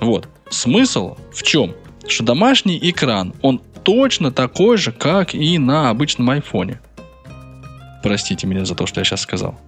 Вот. 0.00 0.28
Смысл 0.50 1.16
в 1.32 1.42
чем? 1.42 1.74
Что 2.08 2.24
домашний 2.24 2.78
экран, 2.82 3.34
он 3.42 3.60
точно 3.84 4.32
такой 4.32 4.76
же, 4.78 4.90
как 4.90 5.34
и 5.34 5.58
на 5.58 5.90
обычном 5.90 6.30
айфоне. 6.30 6.80
Простите 8.02 8.46
меня 8.46 8.64
за 8.64 8.74
то, 8.74 8.86
что 8.86 9.00
я 9.00 9.04
сейчас 9.04 9.20
сказал. 9.20 9.58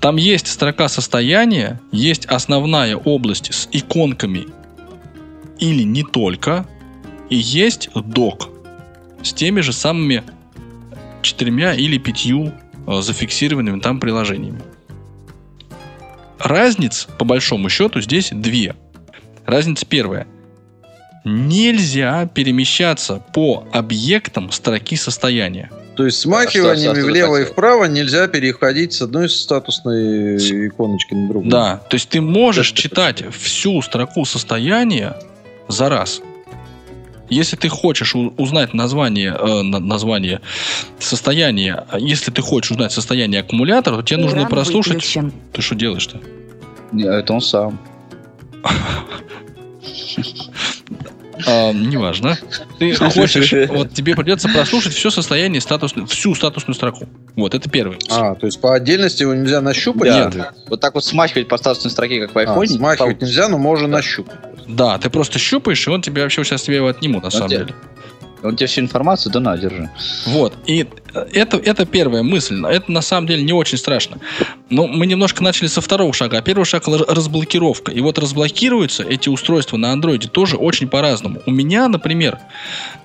Там 0.00 0.16
есть 0.16 0.48
строка 0.48 0.88
состояния, 0.88 1.80
есть 1.92 2.26
основная 2.26 2.96
область 2.96 3.54
с 3.54 3.68
иконками 3.70 4.46
или 5.60 5.84
не 5.84 6.02
только, 6.02 6.66
и 7.30 7.36
есть 7.36 7.88
док 7.94 8.50
с 9.22 9.32
теми 9.32 9.60
же 9.60 9.72
самыми 9.72 10.24
четырьмя 11.22 11.74
или 11.74 11.98
пятью 11.98 12.52
э, 12.86 13.00
зафиксированными 13.00 13.78
там 13.78 14.00
приложениями. 14.00 14.60
Разниц, 16.40 17.06
по 17.18 17.24
большому 17.24 17.68
счету, 17.68 18.00
здесь 18.00 18.30
две. 18.32 18.74
Разница 19.46 19.86
первая. 19.86 20.26
Нельзя 21.24 22.26
перемещаться 22.26 23.22
по 23.32 23.68
объектам 23.72 24.50
строки 24.50 24.96
состояния. 24.96 25.70
То 25.96 26.06
есть 26.06 26.18
А 26.20 26.22
смахиваниями 26.22 26.94
ты 26.94 27.04
влево 27.04 27.40
и 27.40 27.44
вправо 27.44 27.84
нельзя 27.84 28.26
переходить 28.26 28.94
с 28.94 29.02
одной 29.02 29.28
статусной 29.28 30.36
иконочки 30.68 31.12
на 31.14 31.28
другую. 31.28 31.50
Да, 31.50 31.82
то 31.88 31.94
есть 31.96 32.08
ты 32.08 32.20
можешь 32.20 32.72
читать 32.72 33.22
всю 33.38 33.82
строку 33.82 34.24
состояния 34.24 35.16
за 35.68 35.88
раз. 35.90 36.22
Если 37.28 37.56
ты 37.56 37.68
хочешь 37.68 38.14
узнать 38.14 38.74
название, 38.74 39.34
э, 39.38 39.62
на- 39.62 39.78
название 39.80 40.40
состояния, 40.98 41.84
а 41.90 41.98
если 41.98 42.30
ты 42.30 42.42
хочешь 42.42 42.70
узнать 42.72 42.92
состояние 42.92 43.40
аккумулятора, 43.40 43.96
то 43.96 44.02
тебе 44.02 44.20
нужно 44.20 44.38
Экран 44.38 44.50
прослушать. 44.50 44.94
выключен. 44.94 45.32
Ты 45.52 45.62
что 45.62 45.74
делаешь-то? 45.74 46.20
Не, 46.92 47.04
Это 47.04 47.32
он 47.32 47.40
сам. 47.40 47.78
А, 51.46 51.72
неважно. 51.72 52.38
Ты 52.78 52.94
хочешь, 53.10 53.52
вот 53.68 53.92
тебе 53.92 54.14
придется 54.14 54.48
прослушать 54.48 54.92
все 54.94 55.10
состояние 55.10 55.60
статусной, 55.60 56.06
всю 56.06 56.34
статусную 56.34 56.74
строку. 56.74 57.08
Вот, 57.36 57.54
это 57.54 57.68
первый. 57.70 57.98
А, 58.10 58.34
то 58.34 58.46
есть 58.46 58.60
по 58.60 58.74
отдельности 58.74 59.22
его 59.22 59.34
нельзя 59.34 59.60
нащупать? 59.60 60.08
Да. 60.10 60.30
Нет. 60.34 60.46
Вот 60.68 60.80
так 60.80 60.94
вот 60.94 61.04
смахивать 61.04 61.48
по 61.48 61.56
статусной 61.56 61.90
строке, 61.90 62.20
как 62.26 62.34
в 62.34 62.38
А, 62.38 62.40
айфоне. 62.42 62.68
смахивать 62.68 63.20
нельзя, 63.20 63.48
но 63.48 63.58
можно 63.58 63.88
нащупать. 63.88 64.36
Да, 64.68 64.98
ты 64.98 65.10
просто 65.10 65.38
щупаешь, 65.38 65.86
и 65.86 65.90
он 65.90 66.02
тебе 66.02 66.22
вообще 66.22 66.44
сейчас 66.44 66.62
тебе 66.62 66.76
его 66.76 66.88
отнимут, 66.88 67.24
на 67.24 67.30
самом 67.30 67.48
деле. 67.48 67.74
Он 68.42 68.56
тебе 68.56 68.66
всю 68.66 68.80
информацию, 68.80 69.32
да 69.32 69.40
на, 69.40 69.56
держи. 69.56 69.90
Вот. 70.26 70.54
И 70.66 70.86
это, 71.32 71.56
это 71.58 71.86
первая 71.86 72.22
мысль. 72.22 72.64
Это 72.66 72.90
на 72.90 73.02
самом 73.02 73.26
деле 73.26 73.42
не 73.42 73.52
очень 73.52 73.78
страшно. 73.78 74.18
Но 74.70 74.86
мы 74.86 75.06
немножко 75.06 75.42
начали 75.42 75.68
со 75.68 75.80
второго 75.80 76.12
шага. 76.12 76.38
А 76.38 76.42
первый 76.42 76.64
шаг 76.64 76.86
разблокировка. 76.86 77.92
И 77.92 78.00
вот 78.00 78.18
разблокируются 78.18 79.02
эти 79.04 79.28
устройства 79.28 79.76
на 79.76 79.92
андроиде 79.92 80.28
тоже 80.28 80.56
очень 80.56 80.88
по-разному. 80.88 81.40
У 81.46 81.50
меня, 81.50 81.88
например, 81.88 82.38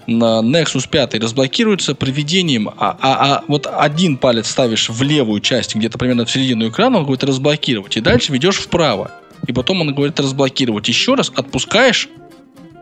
на 0.08 0.42
Nexus 0.42 0.90
5 0.90 1.16
разблокируется 1.16 1.94
приведением, 1.94 2.70
а, 2.70 2.74
а, 2.78 2.98
а 3.02 3.44
вот 3.48 3.68
один 3.72 4.18
палец 4.18 4.50
ставишь 4.50 4.90
в 4.90 5.04
левую 5.04 5.42
часть, 5.42 5.76
где-то 5.76 5.98
примерно 5.98 6.26
в 6.26 6.32
середину 6.32 6.70
экрана, 6.70 7.00
он 7.00 7.04
говорит 7.04 7.24
разблокировать, 7.24 7.98
и 7.98 8.02
дальше 8.02 8.32
ведешь 8.32 8.58
вправо. 8.58 9.12
И 9.46 9.54
потом 9.54 9.82
он 9.82 9.94
говорит 9.94 10.20
разблокировать 10.20 10.88
еще 10.88 11.16
раз, 11.16 11.32
отпускаешь, 11.36 12.10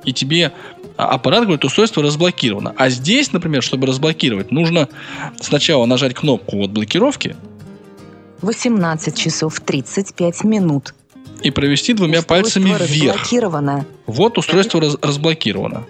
и 0.06 0.14
тебе 0.14 0.54
аппарат 0.98 1.44
говорит, 1.44 1.66
устройство 1.66 2.02
разблокировано. 2.04 2.74
А 2.78 2.90
здесь, 2.90 3.32
например, 3.34 3.62
чтобы 3.64 3.88
разблокировать, 3.88 4.52
нужно 4.52 4.88
сначала 5.42 5.86
нажать 5.86 6.14
кнопку 6.14 6.58
вот 6.58 6.70
блокировки 6.72 7.36
18 8.42 9.18
часов 9.18 9.60
35 9.60 10.44
минут. 10.44 10.94
и 11.42 11.52
провести 11.52 11.94
двумя 11.94 12.22
пальцами 12.22 12.72
Устройство 12.72 12.94
вверх. 12.96 13.14
разблокировано. 13.16 13.86
Вот 14.08 14.38
устройство 14.38 14.82
раз- 14.82 14.98
разблокировано. 15.02 15.84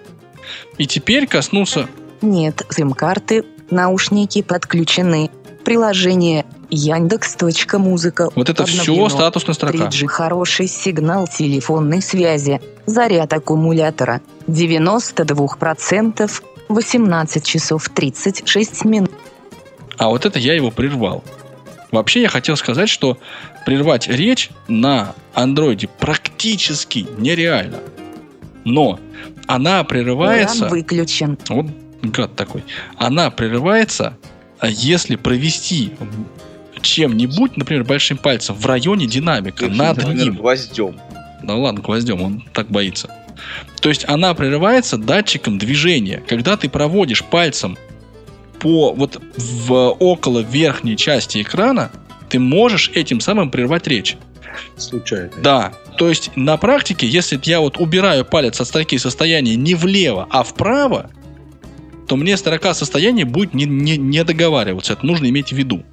И 0.77 0.85
теперь 0.87 1.27
коснуться... 1.27 1.87
Нет 2.21 2.63
сим-карты, 2.69 3.43
наушники 3.69 4.41
подключены. 4.41 5.29
Приложение 5.63 6.45
Яндекс.Музыка. 6.69 8.29
Вот 8.35 8.49
это 8.49 8.65
все 8.65 8.81
обновлено. 8.81 9.09
статусная 9.09 9.55
строка. 9.55 9.77
3G 9.77 10.07
хороший 10.07 10.67
сигнал 10.67 11.27
телефонной 11.27 12.01
связи. 12.01 12.61
Заряд 12.85 13.33
аккумулятора 13.33 14.21
92%. 14.47 16.31
18 16.67 17.45
часов 17.45 17.89
36 17.89 18.85
минут. 18.85 19.11
А 19.97 20.09
вот 20.09 20.25
это 20.25 20.39
я 20.39 20.53
его 20.53 20.71
прервал. 20.71 21.23
Вообще 21.91 22.23
я 22.23 22.29
хотел 22.29 22.57
сказать, 22.57 22.89
что 22.89 23.17
прервать 23.65 24.07
речь 24.07 24.49
на 24.67 25.13
андроиде 25.33 25.87
практически 25.87 27.07
нереально. 27.17 27.79
Но 28.63 28.99
она 29.47 29.83
прерывается... 29.83 30.57
Экран 30.57 30.71
выключен. 30.71 31.37
Вот 31.49 31.67
гад 32.01 32.35
такой. 32.35 32.63
Она 32.97 33.29
прерывается, 33.29 34.17
а 34.59 34.67
если 34.67 35.15
провести 35.15 35.93
чем-нибудь, 36.85 37.57
например, 37.57 37.83
большим 37.83 38.17
пальцем 38.17 38.55
в 38.55 38.65
районе 38.65 39.07
динамика, 39.07 39.67
над 39.67 39.97
Например, 39.97 40.25
ним. 40.25 40.35
гвоздем. 40.35 40.95
Да 41.43 41.55
ладно, 41.55 41.81
гвоздем, 41.81 42.21
он 42.21 42.43
так 42.53 42.67
боится. 42.69 43.09
То 43.81 43.89
есть 43.89 44.05
она 44.07 44.33
прерывается 44.33 44.97
датчиком 44.97 45.57
движения. 45.57 46.23
Когда 46.27 46.57
ты 46.57 46.69
проводишь 46.69 47.23
пальцем 47.23 47.77
по 48.59 48.93
вот 48.93 49.21
в 49.37 49.73
около 49.99 50.39
верхней 50.39 50.97
части 50.97 51.41
экрана, 51.41 51.91
ты 52.29 52.39
можешь 52.39 52.89
этим 52.95 53.19
самым 53.19 53.51
прервать 53.51 53.87
речь. 53.87 54.17
Случайно. 54.77 55.31
Да. 55.43 55.73
То 55.97 56.09
есть 56.09 56.31
на 56.35 56.57
практике, 56.57 57.07
если 57.07 57.39
я 57.43 57.59
вот 57.59 57.77
убираю 57.77 58.25
палец 58.25 58.59
от 58.59 58.67
строки 58.67 58.97
состояния 58.97 59.55
не 59.55 59.75
влево, 59.75 60.27
а 60.29 60.43
вправо, 60.43 61.11
то 62.07 62.15
мне 62.15 62.37
строка 62.37 62.73
состояния 62.73 63.25
будет 63.25 63.53
не, 63.53 63.65
не, 63.65 63.97
не 63.97 64.23
договариваться. 64.23 64.93
Это 64.93 65.05
нужно 65.05 65.27
иметь 65.29 65.49
в 65.49 65.55
виду. 65.55 65.83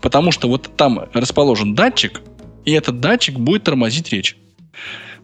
Потому 0.00 0.30
что 0.30 0.48
вот 0.48 0.70
там 0.76 1.08
расположен 1.12 1.74
датчик, 1.74 2.20
и 2.64 2.72
этот 2.72 3.00
датчик 3.00 3.38
будет 3.38 3.64
тормозить 3.64 4.12
речь. 4.12 4.36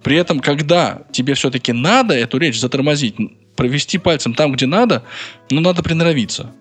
При 0.03 0.17
этом, 0.17 0.41
когда 0.41 1.03
тебе 1.13 1.35
все-таки 1.35 1.73
надо 1.73 2.15
эту 2.15 2.39
речь 2.39 2.59
затормозить, 2.59 3.15
провести 3.57 3.99
пальцем 3.99 4.35
там, 4.35 4.53
где 4.53 4.67
надо, 4.67 5.05
ну, 5.51 5.61
надо 5.61 5.83
приноровиться. 5.83 6.53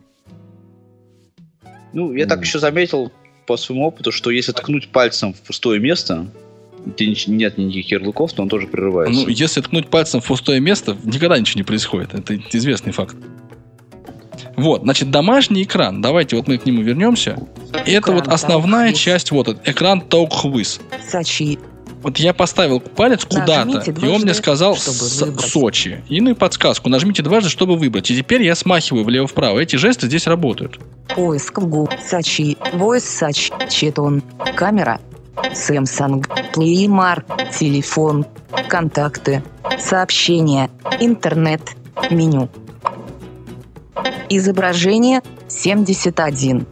Ну, 1.94 2.13
я 2.13 2.25
так 2.25 2.41
еще 2.41 2.60
заметил 2.60 3.12
по 3.48 3.58
своему 3.58 3.86
опыту, 3.86 4.12
что 4.12 4.30
если 4.30 4.51
ткнуть 4.51 4.89
пальцем 4.89 5.34
в 5.34 5.41
пустое 5.41 5.80
место, 5.80 6.27
где 6.86 7.08
нет 7.27 7.58
никаких 7.58 7.91
ярлыков, 7.91 8.34
то 8.34 8.41
он 8.44 8.50
тоже 8.50 8.68
прерывается. 8.68 9.22
Ну, 9.22 9.27
если 9.27 9.62
ткнуть 9.62 9.89
пальцем 9.89 10.22
в 10.22 10.27
пустое 10.27 10.60
место, 10.60 10.98
никогда 11.03 11.38
ничего 11.38 11.60
не 11.60 11.63
происходит. 11.63 12.13
Это 12.13 12.39
известный 12.51 12.91
факт. 12.91 13.15
Вот, 14.58 14.81
значит, 14.81 15.12
домашний 15.12 15.63
экран. 15.63 16.01
Давайте 16.01 16.36
вот 16.36 16.48
мы 16.48 16.58
к 16.58 16.65
нему 16.65 16.81
вернемся. 16.81 17.38
Это 17.72 18.00
Экран 18.00 18.15
вот 18.15 18.27
основная 18.27 18.93
часть, 18.93 19.31
вот 19.31 19.48
этот 19.48 19.67
экран 19.67 20.03
Talk 20.08 20.43
With. 20.43 20.81
Сочи. 21.10 21.58
Вот 22.01 22.17
я 22.17 22.34
поставил 22.34 22.79
палец 22.79 23.25
куда-то, 23.25 23.84
и 23.91 24.08
он 24.08 24.22
мне 24.22 24.34
сказал. 24.34 24.75
Сочи. 24.75 26.03
И 26.10 26.20
ну 26.20 26.31
и 26.31 26.34
подсказку. 26.34 26.89
Нажмите 26.89 27.22
дважды, 27.22 27.50
чтобы 27.50 27.75
выбрать. 27.75 28.10
И 28.10 28.17
теперь 28.17 28.41
я 28.43 28.56
смахиваю 28.56 29.04
влево-вправо. 29.06 29.60
Эти 29.60 29.75
жесты 29.75 30.08
здесь 30.08 30.25
работают. 30.28 30.80
Поиск 31.15 31.60
в 31.60 31.67
Google. 31.67 31.89
Сочи. 32.04 32.58
Voice 32.73 33.02
Сач. 33.02 33.52
Четон. 33.69 34.23
Камера. 34.56 34.99
Samsung. 35.36 36.25
Плеймар. 36.54 37.23
Телефон. 37.58 38.25
Контакты. 38.67 39.43
Сообщения. 39.80 40.71
Интернет. 40.99 41.62
Меню. 42.10 42.49
Изображение 44.29 45.21
71. 45.47 46.65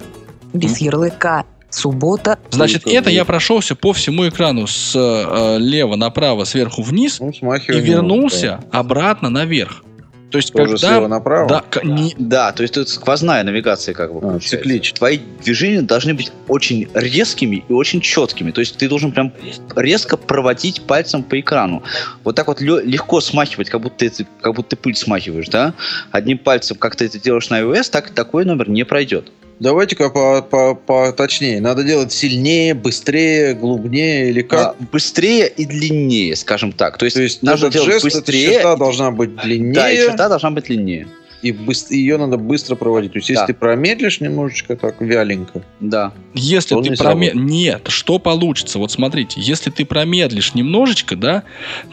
Без 0.53 0.77
ярлыка. 0.79 1.45
Суббота. 1.69 2.39
Значит, 2.49 2.87
это 2.87 3.11
я 3.11 3.25
прошелся 3.25 3.75
по 3.75 3.93
всему 3.93 4.27
экрану 4.27 4.65
с 4.65 4.95
э, 4.95 5.57
лева 5.59 5.95
направо, 5.95 6.43
сверху 6.43 6.81
вниз 6.81 7.19
Ну, 7.19 7.29
и 7.29 7.79
вернулся 7.79 8.63
обратно 8.71 9.29
наверх. 9.29 9.83
То 10.31 10.37
есть, 10.37 10.53
Тоже 10.53 10.73
когда... 10.73 10.87
слева 10.87 11.07
направо? 11.07 11.49
Да, 11.49 11.61
к- 11.61 11.83
не- 11.83 12.15
Да, 12.17 12.51
то 12.51 12.61
есть 12.61 12.77
это 12.77 12.89
сквозная 12.89 13.43
навигация 13.43 13.95
как 13.95 14.13
бы 14.13 14.35
А, 14.35 14.39
циклич. 14.39 14.93
Твои 14.93 15.19
движения 15.43 15.81
должны 15.81 16.13
быть 16.13 16.31
очень 16.47 16.87
резкими 16.93 17.63
и 17.67 17.73
очень 17.73 17.99
четкими. 18.01 18.51
То 18.51 18.61
есть 18.61 18.77
ты 18.77 18.87
должен 18.87 19.11
прям 19.11 19.33
резко 19.75 20.17
проводить 20.17 20.81
пальцем 20.83 21.23
по 21.23 21.39
экрану. 21.39 21.81
Вот 22.23 22.35
так 22.35 22.47
вот 22.47 22.61
легко 22.61 23.21
смахивать, 23.21 23.69
как 23.69 23.81
будто, 23.81 24.09
ты, 24.09 24.27
как 24.41 24.53
будто 24.53 24.69
ты 24.69 24.75
пыль 24.75 24.95
смахиваешь, 24.95 25.47
да? 25.47 25.73
Одним 26.11 26.37
пальцем, 26.37 26.77
как 26.77 26.95
ты 26.95 27.05
это 27.05 27.19
делаешь 27.19 27.49
на 27.49 27.61
iOS, 27.61 27.89
так 27.89 28.11
такой 28.11 28.45
номер 28.45 28.69
не 28.69 28.83
пройдет. 28.83 29.31
Давайте-ка 29.59 30.09
по- 30.09 30.41
по- 30.41 30.73
поточнее. 30.75 31.59
Надо 31.59 31.83
делать 31.83 32.13
сильнее, 32.13 32.73
быстрее, 32.73 33.53
глубнее 33.53 34.29
или 34.29 34.41
как? 34.41 34.59
А, 34.59 34.75
быстрее 34.91 35.47
и 35.49 35.65
длиннее, 35.65 36.35
скажем 36.37 36.71
так. 36.71 36.97
То 36.97 37.05
есть, 37.05 37.17
То 37.17 37.21
есть 37.21 37.43
этот 37.43 37.73
делать 37.73 37.91
жест, 37.91 38.03
быстрее. 38.05 38.53
черта 38.53 38.77
должна 38.77 39.11
быть 39.11 39.35
длиннее, 39.35 39.73
Да, 39.73 39.91
и 39.91 39.97
черта 39.97 40.29
должна 40.29 40.51
быть 40.51 40.65
длиннее. 40.65 41.07
И 41.41 41.51
быс- 41.51 41.91
ее 41.93 42.17
надо 42.17 42.37
быстро 42.37 42.75
проводить. 42.75 43.13
То 43.13 43.19
есть, 43.19 43.29
если 43.29 43.41
Да. 43.41 43.47
ты 43.47 43.53
промедлишь 43.53 44.19
немножечко 44.21 44.75
так 44.75 44.99
вяленько, 44.99 45.61
Да. 45.79 46.11
Если 46.33 46.75
ты 46.75 46.89
не 46.89 46.95
проме... 46.95 47.31
Нет, 47.33 47.87
что 47.87 48.19
получится? 48.19 48.77
Вот 48.79 48.91
смотрите, 48.91 49.39
если 49.41 49.69
ты 49.69 49.85
промедлишь 49.85 50.53
немножечко, 50.53 51.15
да, 51.15 51.43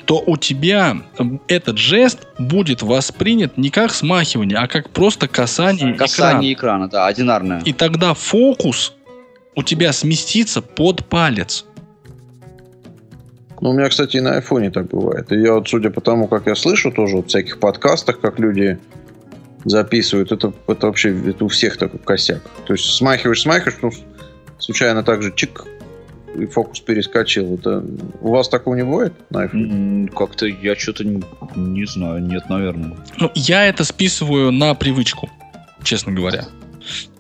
то 0.05 0.23
у 0.27 0.37
тебя 0.37 0.97
м, 1.19 1.41
этот 1.49 1.79
жест 1.79 2.27
будет 2.39 2.83
воспринят 2.83 3.57
не 3.57 3.71
как 3.71 3.93
смахивание, 3.93 4.59
а 4.59 4.67
как 4.69 4.91
просто 4.91 5.29
касание, 5.29 5.95
Касание 5.95 6.53
экрана. 6.53 6.87
экрана, 6.87 6.89
да, 6.89 7.07
одинарное. 7.07 7.61
И 7.65 7.73
тогда 7.73 8.15
фокус 8.15 8.95
у 9.55 9.63
тебя 9.63 9.93
сместится 9.93 10.61
под 10.63 11.07
палец. 11.07 11.65
Ну, 13.63 13.71
у 13.71 13.73
меня, 13.73 13.89
кстати, 13.89 14.19
и 14.19 14.21
на 14.21 14.35
айфоне 14.35 14.71
так 14.71 14.89
бывает. 14.89 15.33
И 15.33 15.37
я 15.41 15.55
вот, 15.55 15.67
судя 15.69 15.89
по 15.91 16.01
тому, 16.03 16.29
как 16.29 16.47
я 16.47 16.55
слышу 16.55 16.91
тоже 16.93 17.17
вот 17.17 17.27
в 17.27 17.29
всяких 17.29 17.59
подкастах, 17.59 18.21
как 18.21 18.39
люди 18.39 18.79
записывают, 19.67 20.33
это, 20.33 20.53
это 20.69 20.87
вообще 20.87 21.15
это 21.29 21.45
у 21.45 21.49
всех 21.49 21.77
такой 21.77 21.99
косяк. 22.01 22.43
То 22.67 22.73
есть 22.73 22.85
смахиваешь, 22.97 23.43
смахиваешь, 23.43 23.79
ну, 23.83 23.91
случайно 24.59 25.03
так 25.03 25.23
же 25.23 25.33
чик, 25.35 25.65
и 26.39 26.47
фокус 26.47 26.81
перескочил. 26.81 27.55
Это... 27.55 27.85
У 28.21 28.31
вас 28.31 28.49
такого 28.49 28.75
не 28.75 28.85
бывает 28.85 29.13
на? 29.31 29.45
М, 29.45 30.09
Как-то 30.09 30.47
я 30.47 30.77
что-то 30.77 31.05
не, 31.05 31.23
не 31.57 31.87
знаю, 31.87 32.23
нет, 32.23 32.49
наверное. 32.49 32.97
Ну, 33.19 33.31
я 33.35 33.67
это 33.67 33.85
списываю 33.85 34.53
на 34.53 34.75
привычку, 34.75 35.29
честно 35.83 36.13
говоря. 36.13 36.47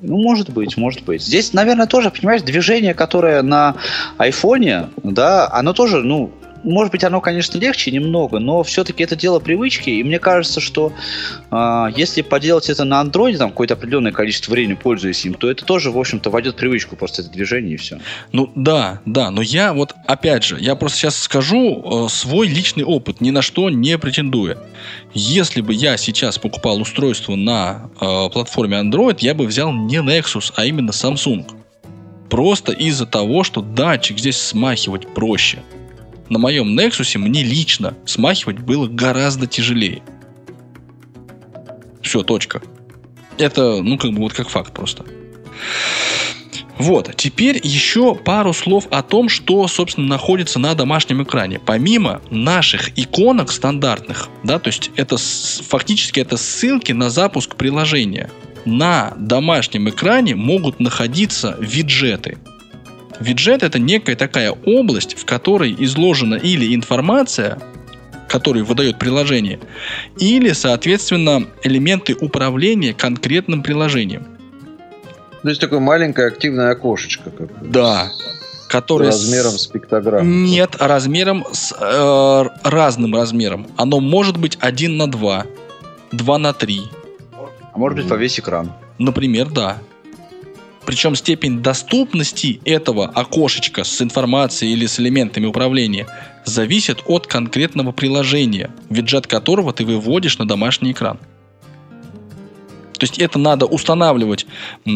Ну, 0.01 0.19
может 0.19 0.51
быть, 0.51 0.77
может 0.77 1.03
быть. 1.03 1.23
Здесь, 1.23 1.53
наверное, 1.53 1.87
тоже, 1.87 2.11
понимаешь, 2.11 2.43
движение, 2.43 2.95
которое 2.95 3.43
на 3.43 3.75
айфоне, 4.17 4.91
да, 5.03 5.51
оно 5.53 5.73
тоже, 5.73 6.03
ну, 6.03 6.31
может 6.64 6.92
быть, 6.92 7.05
оно, 7.05 7.21
конечно, 7.21 7.59
легче 7.59 7.90
немного, 7.90 8.38
но 8.38 8.62
все-таки 8.62 9.03
это 9.03 9.16
дело 9.16 9.38
привычки, 9.38 9.90
и 9.90 10.03
мне 10.03 10.19
кажется, 10.19 10.61
что 10.61 10.92
а, 11.51 11.90
если 11.95 12.23
поделать 12.23 12.69
это 12.69 12.85
на 12.85 13.01
андроиде, 13.01 13.38
там, 13.38 13.51
какое-то 13.51 13.75
определенное 13.75 14.12
количество 14.12 14.53
времени 14.53 14.75
пользуясь 14.75 15.25
им, 15.25 15.35
то 15.35 15.51
это 15.51 15.64
тоже, 15.64 15.90
в 15.90 15.99
общем-то, 15.99 16.31
войдет 16.31 16.57
привычку 16.57 16.97
просто 16.97 17.23
это 17.23 17.31
движение 17.31 17.75
и 17.75 17.77
все. 17.77 17.99
Ну 18.33 18.51
да, 18.55 19.01
да, 19.05 19.31
но 19.31 19.42
я 19.42 19.73
вот, 19.73 19.95
опять 20.07 20.45
же, 20.45 20.59
я 20.61 20.75
просто 20.75 20.99
сейчас 20.99 21.16
скажу 21.16 22.07
э, 22.07 22.09
свой 22.09 22.49
личный 22.49 22.85
опыт, 22.85 23.21
ни 23.21 23.31
на 23.31 23.42
что 23.42 23.71
не 23.71 23.99
претендуя. 23.99 24.59
Если 25.14 25.61
бы 25.61 25.73
я 25.73 25.97
сейчас 25.97 26.38
покупал 26.38 26.81
устройство 26.81 27.37
на 27.37 27.90
э, 28.01 28.29
платформе 28.31 28.79
Android, 28.79 29.19
я 29.21 29.35
бы 29.35 29.47
взял 29.47 29.73
не 29.73 29.97
Nexus, 29.97 30.53
а 30.57 30.64
именно 30.64 30.90
Samsung. 30.90 31.47
Просто 32.29 32.73
из-за 32.73 33.07
того, 33.07 33.45
что 33.45 33.61
датчик 33.61 34.19
здесь 34.19 34.37
смахивать 34.37 35.07
проще. 35.14 35.62
На 36.29 36.39
моем 36.39 36.79
Nexus 36.79 37.19
мне 37.19 37.43
лично 37.43 37.95
смахивать 38.05 38.59
было 38.59 38.87
гораздо 38.87 39.47
тяжелее. 39.47 40.03
Все, 42.03 42.23
точка. 42.23 42.62
Это, 43.39 43.83
ну, 43.83 43.99
как 43.99 44.12
бы 44.12 44.19
вот 44.19 44.33
как 44.33 44.49
факт 44.49 44.73
просто. 44.73 45.05
Вот, 46.79 47.15
теперь 47.17 47.59
еще 47.62 48.15
пару 48.15 48.53
слов 48.53 48.87
о 48.91 49.03
том, 49.03 49.29
что, 49.29 49.67
собственно, 49.67 50.07
находится 50.07 50.59
на 50.59 50.75
домашнем 50.75 51.23
экране. 51.23 51.59
Помимо 51.59 52.21
наших 52.31 52.99
иконок 52.99 53.51
стандартных, 53.51 54.29
да, 54.45 54.59
то 54.59 54.69
есть 54.69 54.91
это 54.97 55.17
фактически 55.17 56.21
это 56.21 56.37
ссылки 56.37 56.93
на 56.93 57.09
запуск 57.09 57.57
приложения. 57.57 58.31
На 58.67 59.15
домашнем 59.17 59.89
экране 59.89 60.35
могут 60.35 60.79
находиться 60.81 61.57
виджеты. 61.61 62.37
Виджет 63.20 63.62
это 63.62 63.79
некая 63.79 64.16
такая 64.16 64.50
область, 64.50 65.18
в 65.18 65.24
которой 65.24 65.74
изложена 65.79 66.35
или 66.35 66.74
информация, 66.74 67.59
которую 68.29 68.64
выдает 68.64 68.98
приложение, 68.98 69.59
или, 70.18 70.52
соответственно, 70.52 71.46
элементы 71.62 72.14
управления 72.20 72.92
конкретным 72.92 73.62
приложением. 73.62 74.26
То 75.42 75.48
есть 75.48 75.61
такое 75.61 75.79
маленькое 75.79 76.29
активное 76.29 76.70
окошечко, 76.72 77.31
как 77.31 77.46
бы, 77.59 77.68
Да. 77.68 78.09
Которое 78.68 79.12
с- 79.12 79.22
размером 79.22 79.52
с 79.52 79.66
пиктограмму. 79.68 80.29
Нет, 80.29 80.74
размером 80.81 81.46
с 81.52 81.72
э, 81.79 82.44
разным 82.64 83.14
размером. 83.14 83.68
Оно 83.76 84.00
может 84.00 84.37
быть 84.38 84.59
1 84.61 84.96
на 84.96 85.07
2, 85.09 85.46
2 86.11 86.38
на 86.38 86.52
3. 86.52 86.81
А 87.72 87.79
может 87.79 87.96
быть, 87.98 88.09
по 88.09 88.14
весь 88.14 88.40
экран. 88.40 88.72
Например, 88.98 89.46
да. 89.48 89.79
Причем 90.87 91.16
степень 91.16 91.62
доступности 91.62 92.61
этого 92.64 93.07
окошечка 93.07 93.83
с 93.83 94.01
информацией 94.01 94.72
или 94.72 94.87
с 94.87 95.01
элементами 95.01 95.44
управления 95.44 96.07
зависит 96.44 97.03
от 97.07 97.27
конкретного 97.27 97.90
приложения, 97.90 98.70
виджет 98.88 99.27
которого 99.27 99.72
ты 99.72 99.85
выводишь 99.85 100.38
на 100.38 100.46
домашний 100.46 100.92
экран. 100.92 101.18
То 102.99 103.05
есть 103.05 103.18
это 103.18 103.38
надо 103.38 103.66
устанавливать 103.66 104.46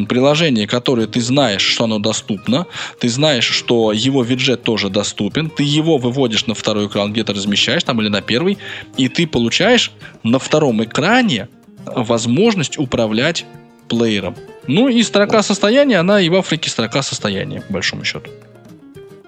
приложение, 0.09 0.67
которое 0.67 1.07
ты 1.07 1.21
знаешь, 1.21 1.61
что 1.61 1.85
оно 1.85 1.99
доступно, 1.99 2.67
ты 2.99 3.09
знаешь, 3.09 3.45
что 3.45 3.93
его 3.93 4.23
виджет 4.23 4.63
тоже 4.63 4.89
доступен, 4.89 5.51
ты 5.51 5.65
его 5.65 5.99
выводишь 5.99 6.47
на 6.47 6.55
второй 6.55 6.87
экран, 6.87 7.13
где-то 7.13 7.35
размещаешь 7.35 7.83
там 7.83 8.01
или 8.01 8.09
на 8.09 8.23
первый, 8.23 8.59
и 8.97 9.09
ты 9.09 9.27
получаешь 9.27 9.91
на 10.23 10.39
втором 10.39 10.83
экране 10.83 11.49
возможность 11.85 12.79
управлять 12.79 13.45
плеером. 13.91 14.37
Ну 14.67 14.89
и 14.89 15.03
строка 15.03 15.43
состояния, 15.43 15.99
она 15.99 16.21
и 16.21 16.29
в 16.31 16.35
Африке 16.37 16.71
строка 16.71 17.03
состояния, 17.03 17.61
по 17.61 17.75
большому 17.75 18.05
счету. 18.05 18.31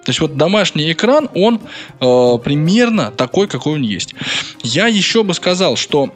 То 0.03 0.09
есть 0.09 0.19
вот 0.19 0.35
домашний 0.35 0.91
экран, 0.91 1.29
он 1.35 1.61
э, 1.99 2.37
примерно 2.43 3.11
такой, 3.11 3.47
какой 3.47 3.75
он 3.75 3.81
есть. 3.83 4.15
Я 4.63 4.87
еще 4.87 5.23
бы 5.23 5.33
сказал, 5.33 5.75
что 5.77 6.13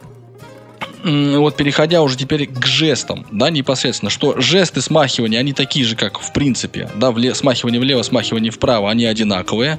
вот 1.04 1.56
переходя 1.56 2.02
уже 2.02 2.16
теперь 2.16 2.46
к 2.46 2.66
жестам, 2.66 3.26
да, 3.30 3.50
непосредственно, 3.50 4.10
что 4.10 4.40
жесты 4.40 4.82
смахивания, 4.82 5.38
они 5.38 5.52
такие 5.52 5.84
же, 5.84 5.96
как 5.96 6.20
в 6.20 6.32
принципе, 6.32 6.90
да, 6.96 7.10
вле- 7.10 7.34
смахивание 7.34 7.80
влево, 7.80 8.02
смахивание 8.02 8.50
вправо, 8.50 8.90
они 8.90 9.06
одинаковые. 9.06 9.78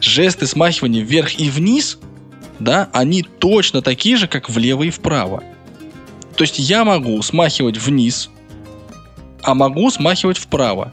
Жесты 0.00 0.46
смахивания 0.46 1.02
вверх 1.02 1.38
и 1.38 1.50
вниз, 1.50 1.98
да, 2.60 2.88
они 2.92 3.22
точно 3.22 3.82
такие 3.82 4.16
же, 4.16 4.28
как 4.28 4.48
влево 4.48 4.84
и 4.84 4.90
вправо. 4.90 5.42
То 6.40 6.44
есть 6.44 6.58
я 6.58 6.86
могу 6.86 7.20
смахивать 7.20 7.76
вниз, 7.76 8.30
а 9.42 9.52
могу 9.54 9.90
смахивать 9.90 10.38
вправо. 10.38 10.90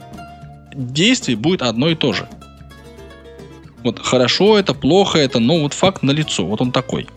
Действие 0.74 1.38
будет 1.38 1.62
одно 1.62 1.88
и 1.88 1.94
то 1.94 2.12
же. 2.12 2.28
Вот 3.82 3.98
хорошо 3.98 4.58
это, 4.58 4.74
плохо 4.74 5.18
это, 5.18 5.38
но 5.38 5.60
вот 5.60 5.72
факт 5.72 6.02
на 6.02 6.10
лицо, 6.10 6.44
вот 6.44 6.60
он 6.60 6.70
такой. 6.70 7.08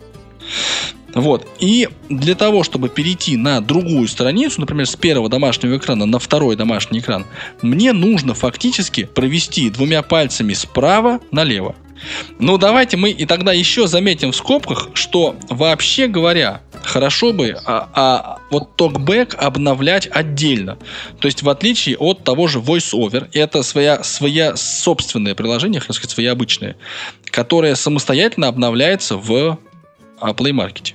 Вот. 1.14 1.46
И 1.60 1.90
для 2.08 2.34
того, 2.34 2.64
чтобы 2.64 2.88
перейти 2.88 3.36
на 3.36 3.60
другую 3.60 4.08
страницу, 4.08 4.62
например, 4.62 4.86
с 4.86 4.96
первого 4.96 5.28
домашнего 5.28 5.76
экрана 5.76 6.06
на 6.06 6.18
второй 6.18 6.56
домашний 6.56 7.00
экран, 7.00 7.26
мне 7.60 7.92
нужно 7.92 8.32
фактически 8.32 9.04
провести 9.04 9.68
двумя 9.68 10.00
пальцами 10.00 10.54
справа 10.54 11.20
налево. 11.32 11.74
Ну, 12.38 12.58
давайте 12.58 12.96
мы 12.96 13.10
и 13.10 13.26
тогда 13.26 13.52
еще 13.52 13.86
заметим 13.86 14.32
в 14.32 14.36
скобках, 14.36 14.90
что 14.94 15.36
вообще 15.48 16.06
говоря, 16.06 16.62
хорошо 16.82 17.32
бы 17.32 17.56
а, 17.64 17.88
а, 17.94 18.38
вот 18.50 18.76
токбэк 18.76 19.34
обновлять 19.34 20.08
отдельно. 20.10 20.78
То 21.18 21.26
есть, 21.26 21.42
в 21.42 21.48
отличие 21.48 21.96
от 21.96 22.24
того 22.24 22.48
же 22.48 22.58
VoiceOver, 22.58 23.28
это 23.32 23.62
своя, 23.62 24.02
своя 24.02 24.56
собственное 24.56 25.34
приложение, 25.34 25.80
хотел 25.80 25.94
сказать, 25.94 26.10
свои 26.10 26.26
обычные, 26.26 26.76
которое 27.24 27.74
самостоятельно 27.74 28.48
обновляется 28.48 29.16
в 29.16 29.58
а, 30.20 30.32
Play 30.32 30.52
Market. 30.52 30.94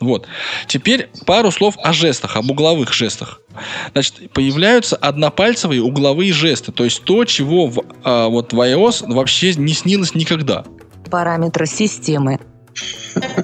Вот. 0.00 0.26
Теперь 0.66 1.10
пару 1.26 1.50
слов 1.50 1.76
о 1.82 1.92
жестах, 1.92 2.36
об 2.36 2.50
угловых 2.50 2.92
жестах. 2.92 3.40
Значит, 3.92 4.32
появляются 4.32 4.96
однопальцевые 4.96 5.82
угловые 5.82 6.32
жесты, 6.32 6.72
то 6.72 6.84
есть 6.84 7.04
то, 7.04 7.24
чего 7.24 7.66
в, 7.66 7.82
а, 8.02 8.28
вот 8.28 8.52
в 8.52 8.60
iOS 8.60 9.12
вообще 9.12 9.54
не 9.54 9.74
снилось 9.74 10.14
никогда. 10.14 10.64
Параметры 11.10 11.66
системы. 11.66 12.38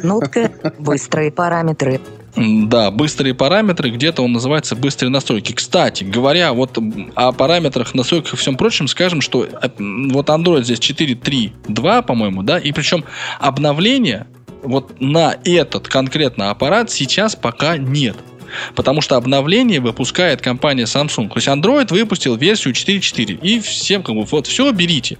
Нотка. 0.02 0.52
Быстрые 0.78 1.30
параметры. 1.30 2.00
Да, 2.36 2.90
быстрые 2.90 3.34
параметры, 3.34 3.90
где-то 3.90 4.22
он 4.22 4.32
называется 4.32 4.76
быстрые 4.76 5.10
настройки. 5.10 5.52
Кстати, 5.52 6.04
говоря 6.04 6.52
вот 6.52 6.78
о 7.14 7.32
параметрах, 7.32 7.94
настройках 7.94 8.34
и 8.34 8.36
всем 8.36 8.56
прочем, 8.56 8.88
скажем, 8.88 9.22
что 9.22 9.44
э, 9.44 9.68
вот 9.78 10.28
Android 10.28 10.62
здесь 10.62 10.78
4.3.2, 10.78 12.02
по-моему, 12.02 12.42
да, 12.42 12.58
и 12.58 12.72
причем 12.72 13.04
обновление 13.40 14.26
вот 14.66 15.00
на 15.00 15.36
этот 15.44 15.88
конкретно 15.88 16.50
аппарат 16.50 16.90
сейчас 16.90 17.36
пока 17.36 17.76
нет. 17.76 18.16
Потому 18.74 19.00
что 19.00 19.16
обновление 19.16 19.80
выпускает 19.80 20.40
компания 20.40 20.84
Samsung. 20.84 21.28
То 21.28 21.36
есть 21.36 21.48
Android 21.48 21.88
выпустил 21.90 22.36
версию 22.36 22.74
4.4. 22.74 23.40
И 23.42 23.60
всем 23.60 24.02
как 24.02 24.14
бы 24.14 24.24
вот 24.24 24.46
все 24.46 24.70
берите. 24.72 25.18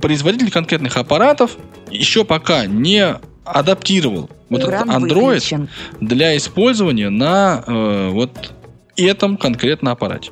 Производитель 0.00 0.50
конкретных 0.50 0.96
аппаратов 0.96 1.56
еще 1.90 2.24
пока 2.24 2.66
не 2.66 3.16
адаптировал 3.44 4.30
вот 4.48 4.62
этот 4.62 4.86
Android 4.86 5.34
выключен. 5.34 5.68
для 6.00 6.36
использования 6.36 7.10
на 7.10 7.64
э, 7.66 8.08
вот 8.10 8.52
этом 8.96 9.36
конкретно 9.36 9.92
аппарате. 9.92 10.30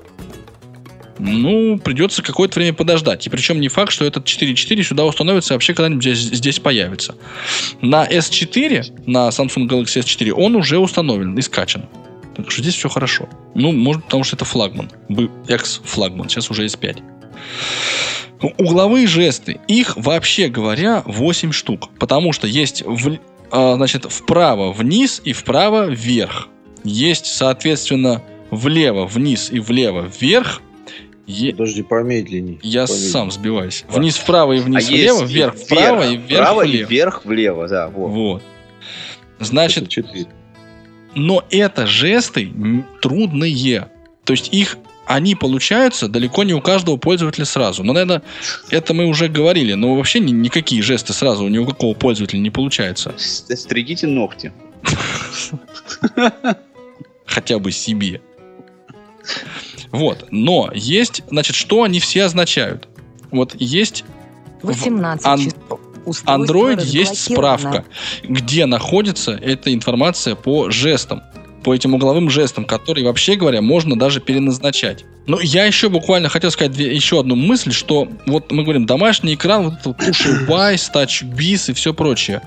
Ну, 1.19 1.79
придется 1.79 2.23
какое-то 2.23 2.59
время 2.61 2.75
подождать. 2.75 3.27
И 3.27 3.31
причем 3.31 3.61
не 3.61 3.69
факт, 3.69 3.91
что 3.93 4.05
этот 4.05 4.25
4.4 4.27 4.83
сюда 4.83 5.05
установится 5.05 5.53
и 5.53 5.57
вообще 5.57 5.73
когда-нибудь 5.75 6.03
здесь, 6.03 6.19
здесь 6.19 6.59
появится. 6.61 7.15
На 7.81 8.07
S4, 8.07 9.05
на 9.07 9.29
Samsung 9.29 9.67
Galaxy 9.69 10.01
S4, 10.03 10.33
он 10.33 10.57
уже 10.57 10.79
установлен 10.79 11.37
и 11.39 11.43
скачан. 11.43 11.87
Так 12.37 12.51
что 12.51 12.61
здесь 12.63 12.75
все 12.75 12.89
хорошо. 12.91 13.29
Ну, 13.55 13.73
может, 13.73 14.05
потому 14.05 14.25
что 14.25 14.37
это 14.37 14.45
флагман. 14.45 14.91
Экс-флагман. 15.49 16.29
Сейчас 16.29 16.51
уже 16.51 16.67
S5. 16.67 17.03
У- 18.43 18.63
Угловые 18.63 19.07
жесты. 19.07 19.61
Их, 19.69 19.97
вообще 19.97 20.49
говоря, 20.49 21.03
8 21.07 21.53
штук. 21.53 21.89
Потому 21.99 22.33
что 22.35 22.47
есть 22.47 22.83
в- 22.85 23.19
а, 23.51 23.77
значит, 23.77 24.05
вправо 24.11 24.73
вниз 24.73 25.23
и 25.25 25.33
вправо 25.33 25.87
вверх. 25.89 26.49
Есть, 26.85 27.27
соответственно, 27.27 28.23
влево 28.51 29.07
вниз 29.07 29.49
и 29.51 29.59
влево 29.59 30.03
вверх. 30.21 30.61
Е- 31.27 31.53
Подожди, 31.53 31.83
помедленней. 31.83 32.59
Я 32.63 32.87
Помедленней. 32.87 33.11
сам 33.13 33.31
сбиваюсь. 33.31 33.85
Вниз 33.89 34.17
вправо 34.17 34.53
и 34.53 34.61
вниз 34.61 34.87
а 34.89 34.93
влево, 34.93 35.21
есть 35.23 35.33
вверх 35.33 35.55
вправо 35.57 36.09
и 36.09 36.17
вверх 36.17 36.41
вправо 36.43 36.63
и 36.63 36.69
влево. 36.71 36.89
вверх 36.89 37.25
влево, 37.25 37.69
да, 37.69 37.89
вот. 37.89 38.09
Вот. 38.11 38.43
Значит, 39.41 39.89
Это 39.99 40.29
но 41.15 41.45
это 41.51 41.87
жесты 41.87 42.51
трудные. 43.03 43.89
То 44.25 44.33
есть 44.33 44.53
их 44.53 44.77
они 45.07 45.35
получаются 45.35 46.09
далеко 46.09 46.43
не 46.45 46.53
у 46.55 46.61
каждого 46.61 46.97
пользователя 46.97 47.45
сразу. 47.45 47.83
Но, 47.85 47.93
наверное, 47.93 48.23
это 48.71 48.93
мы 48.95 49.07
уже 49.07 49.29
говорили. 49.29 49.75
Но 49.75 49.95
вообще 49.95 50.19
ни- 50.21 50.33
никакие 50.33 50.83
жесты 50.83 51.13
сразу 51.13 51.47
ни 51.49 51.59
у 51.59 51.67
какого 51.67 51.95
пользователя 51.95 52.41
не 52.41 52.51
получается. 52.51 53.15
С- 53.17 53.45
Стригите 53.57 54.07
ногти. 54.07 54.53
Хотя 57.27 57.59
бы 57.59 57.73
себе. 57.73 58.21
Вот. 59.97 60.27
Но 60.31 60.71
есть, 60.75 61.23
значит, 61.31 61.57
что 61.57 61.83
они 61.83 62.01
все 62.01 62.25
означают? 62.25 62.89
Вот 63.31 63.55
есть 63.59 64.05
18 64.63 65.27
ан- 65.27 65.39
Android 66.27 66.85
есть 66.85 67.19
справка, 67.33 67.85
где 68.23 68.67
находится 68.67 69.33
эта 69.33 69.75
информация 69.75 70.35
по 70.37 70.71
жестам, 70.71 71.23
по 71.65 71.75
этим 71.75 71.95
угловым 71.95 72.31
жестам, 72.31 72.65
которые, 72.65 73.05
вообще 73.05 73.35
говоря, 73.35 73.61
можно 73.61 73.99
даже 73.99 74.21
переназначать. 74.21 75.05
Ну, 75.27 75.41
я 75.41 75.65
еще 75.65 75.89
буквально 75.89 76.29
хотел 76.29 76.53
сказать 76.53 76.71
две- 76.73 76.95
еще 76.95 77.19
одну 77.19 77.35
мысль, 77.35 77.73
что 77.73 78.07
вот 78.27 78.53
мы 78.53 78.63
говорим, 78.63 78.87
домашний 78.87 79.35
экран, 79.35 79.65
вот 79.65 79.81
это 79.81 79.91
Push 79.91 80.47
Wise, 80.47 80.93
Touch 80.95 81.25
Biz 81.25 81.73
и 81.73 81.75
все 81.75 81.93
прочее. 81.93 82.43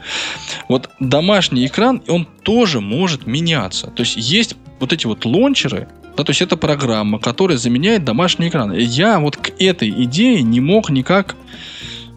Вот 0.70 0.90
домашний 1.02 1.66
экран, 1.66 2.02
он 2.08 2.26
тоже 2.44 2.80
может 2.80 3.28
меняться. 3.28 3.88
То 3.88 4.04
есть 4.04 4.16
есть 4.16 4.56
вот 4.80 4.94
эти 4.94 5.06
вот 5.06 5.26
лончеры, 5.26 5.90
да, 6.20 6.26
то 6.26 6.32
есть 6.32 6.42
это 6.42 6.58
программа, 6.58 7.18
которая 7.18 7.58
заменяет 7.58 8.04
домашний 8.04 8.50
экран. 8.50 8.74
И 8.74 8.84
Я 8.84 9.22
вот 9.22 9.38
к 9.38 9.52
этой 9.58 9.90
идее 9.90 10.42
не 10.42 10.60
мог 10.60 10.90
никак, 10.90 11.38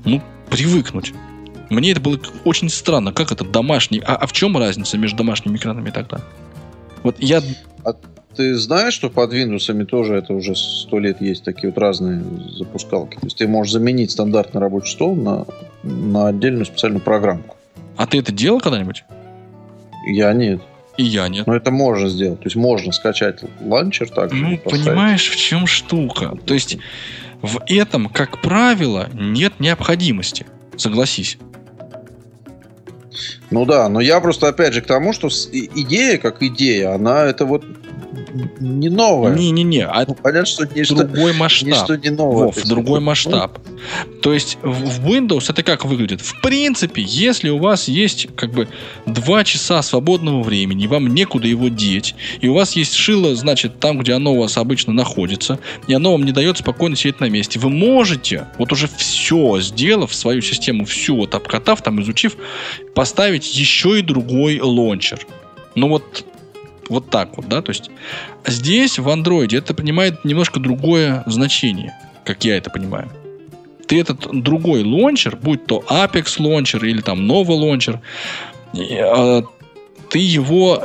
ну, 0.05 0.21
привыкнуть. 0.51 1.13
Мне 1.71 1.93
это 1.93 2.01
было 2.01 2.19
очень 2.45 2.69
странно, 2.69 3.13
как 3.13 3.31
это 3.31 3.45
домашний, 3.45 4.03
а, 4.05 4.17
а 4.17 4.27
в 4.27 4.33
чем 4.33 4.57
разница 4.57 4.99
между 4.99 5.19
домашними 5.19 5.57
экранами 5.57 5.91
тогда? 5.91 6.21
Вот 7.05 7.15
я, 7.21 7.43
ты 8.35 8.57
знаешь, 8.57 8.93
что 8.93 9.09
под 9.09 9.33
Windows 9.33 9.85
тоже 9.85 10.17
это 10.17 10.33
уже 10.35 10.57
сто 10.57 10.99
лет 10.99 11.21
есть 11.21 11.45
такие 11.45 11.71
вот 11.71 11.79
разные 11.79 12.25
запускалки. 12.59 13.15
То 13.15 13.27
есть 13.27 13.39
ты 13.39 13.47
можешь 13.47 13.73
заменить 13.73 14.11
стандартный 14.11 14.61
рабочий 14.61 14.91
стол 14.91 15.15
на, 15.15 15.47
на 15.85 16.27
отдельную 16.27 16.65
специальную 16.65 17.03
программку. 17.03 17.57
А 17.97 18.09
ты 18.09 18.19
это 18.19 18.33
делал 18.33 18.61
когда-нибудь? 18.61 19.05
Я 20.09 20.33
нет. 20.33 20.61
И 20.97 21.05
я 21.05 21.29
нет. 21.29 21.47
Но 21.47 21.55
это 21.57 21.71
можно 21.71 22.09
сделать. 22.09 22.41
То 22.41 22.47
есть 22.47 22.57
можно 22.57 22.93
скачать 22.93 23.41
ланчер 23.61 24.09
также. 24.11 24.37
Ну, 24.37 24.59
понимаешь, 24.59 25.29
в 25.29 25.37
чем 25.37 25.67
штука? 25.67 26.37
То 26.45 26.55
есть 26.55 26.77
в 27.41 27.61
этом, 27.67 28.09
как 28.09 28.41
правило, 28.43 29.09
нет 29.13 29.55
необходимости. 29.59 30.47
Согласись. 30.77 31.39
Ну 33.51 33.67
да, 33.67 33.89
но 33.89 34.01
я 34.01 34.21
просто 34.21 34.49
опять 34.49 34.73
же 34.73 34.81
к 34.81 34.87
тому, 34.87 35.13
что 35.13 35.29
идея 35.29 36.19
как 36.19 36.43
идея, 36.43 36.95
она 36.95 37.25
это 37.25 37.45
вот 37.45 37.65
не 38.61 38.89
новая. 38.89 39.35
Не-не-не, 39.35 39.87
а 39.87 40.05
Ну, 40.07 40.15
понятно, 40.15 40.47
что 40.47 40.67
ничто, 40.67 40.95
другой 40.95 41.33
масштаб. 41.35 41.69
ничто 41.69 41.97
не 41.97 42.11
новое. 42.11 42.45
Вов, 42.47 42.63
другой 42.65 43.01
ну, 43.01 43.07
масштаб. 43.07 43.59
То 44.23 44.33
есть 44.33 44.59
в 44.63 44.93
в 44.93 45.07
Windows 45.07 45.47
это 45.49 45.63
как 45.63 45.85
выглядит? 45.85 46.21
В 46.21 46.41
принципе, 46.41 47.03
если 47.03 47.49
у 47.51 47.59
вас 47.59 47.89
есть 47.89 48.29
как 48.37 48.53
бы 48.53 48.69
два 49.07 49.45
часа 49.45 49.83
свободного 49.83 50.43
времени, 50.43 50.87
вам 50.87 51.09
некуда 51.09 51.47
его 51.47 51.69
деть, 51.69 52.15
и 52.41 52.49
у 52.49 52.55
вас 52.55 52.77
есть 52.77 52.95
шило, 52.95 53.35
значит, 53.35 53.81
там, 53.81 53.99
где 53.99 54.13
оно 54.13 54.35
у 54.35 54.41
вас 54.41 54.57
обычно 54.57 54.93
находится, 54.93 55.59
и 55.87 55.95
оно 55.95 56.13
вам 56.13 56.25
не 56.25 56.33
дает 56.33 56.59
спокойно 56.59 56.97
сидеть 56.97 57.21
на 57.21 57.29
месте, 57.29 57.59
вы 57.59 57.71
можете, 57.71 58.47
вот 58.59 58.73
уже 58.73 58.89
все 58.97 59.61
сделав, 59.61 60.15
свою 60.15 60.41
систему 60.41 60.85
всю 60.85 61.17
вот 61.17 61.35
обкатав, 61.35 61.83
там 61.83 62.01
изучив, 62.03 62.37
поставить 62.95 63.55
еще 63.57 63.99
и 63.99 64.03
другой 64.03 64.61
launcher. 64.61 65.27
Ну 65.75 65.89
вот 65.89 66.25
вот 66.93 67.11
так 67.11 67.37
вот, 67.37 67.49
да, 67.49 67.63
то 67.63 67.71
есть 67.71 67.91
здесь 68.47 68.99
в 68.99 69.09
андроиде 69.09 69.59
это 69.59 69.75
принимает 69.75 70.25
немножко 70.25 70.61
другое 70.61 71.25
значение, 71.27 71.95
как 72.25 72.45
я 72.45 72.57
это 72.57 72.71
понимаю. 72.71 73.11
Ты 73.87 74.01
этот 74.01 74.29
другой 74.31 74.85
launcher, 74.85 75.37
будь 75.37 75.67
то 75.67 75.85
Apex 75.89 76.37
Launcher 76.39 76.85
или 76.85 77.01
там 77.01 77.31
Nova 77.31 77.53
launcher, 77.53 78.01
э, 78.75 79.43
ты 80.09 80.19
его 80.19 80.83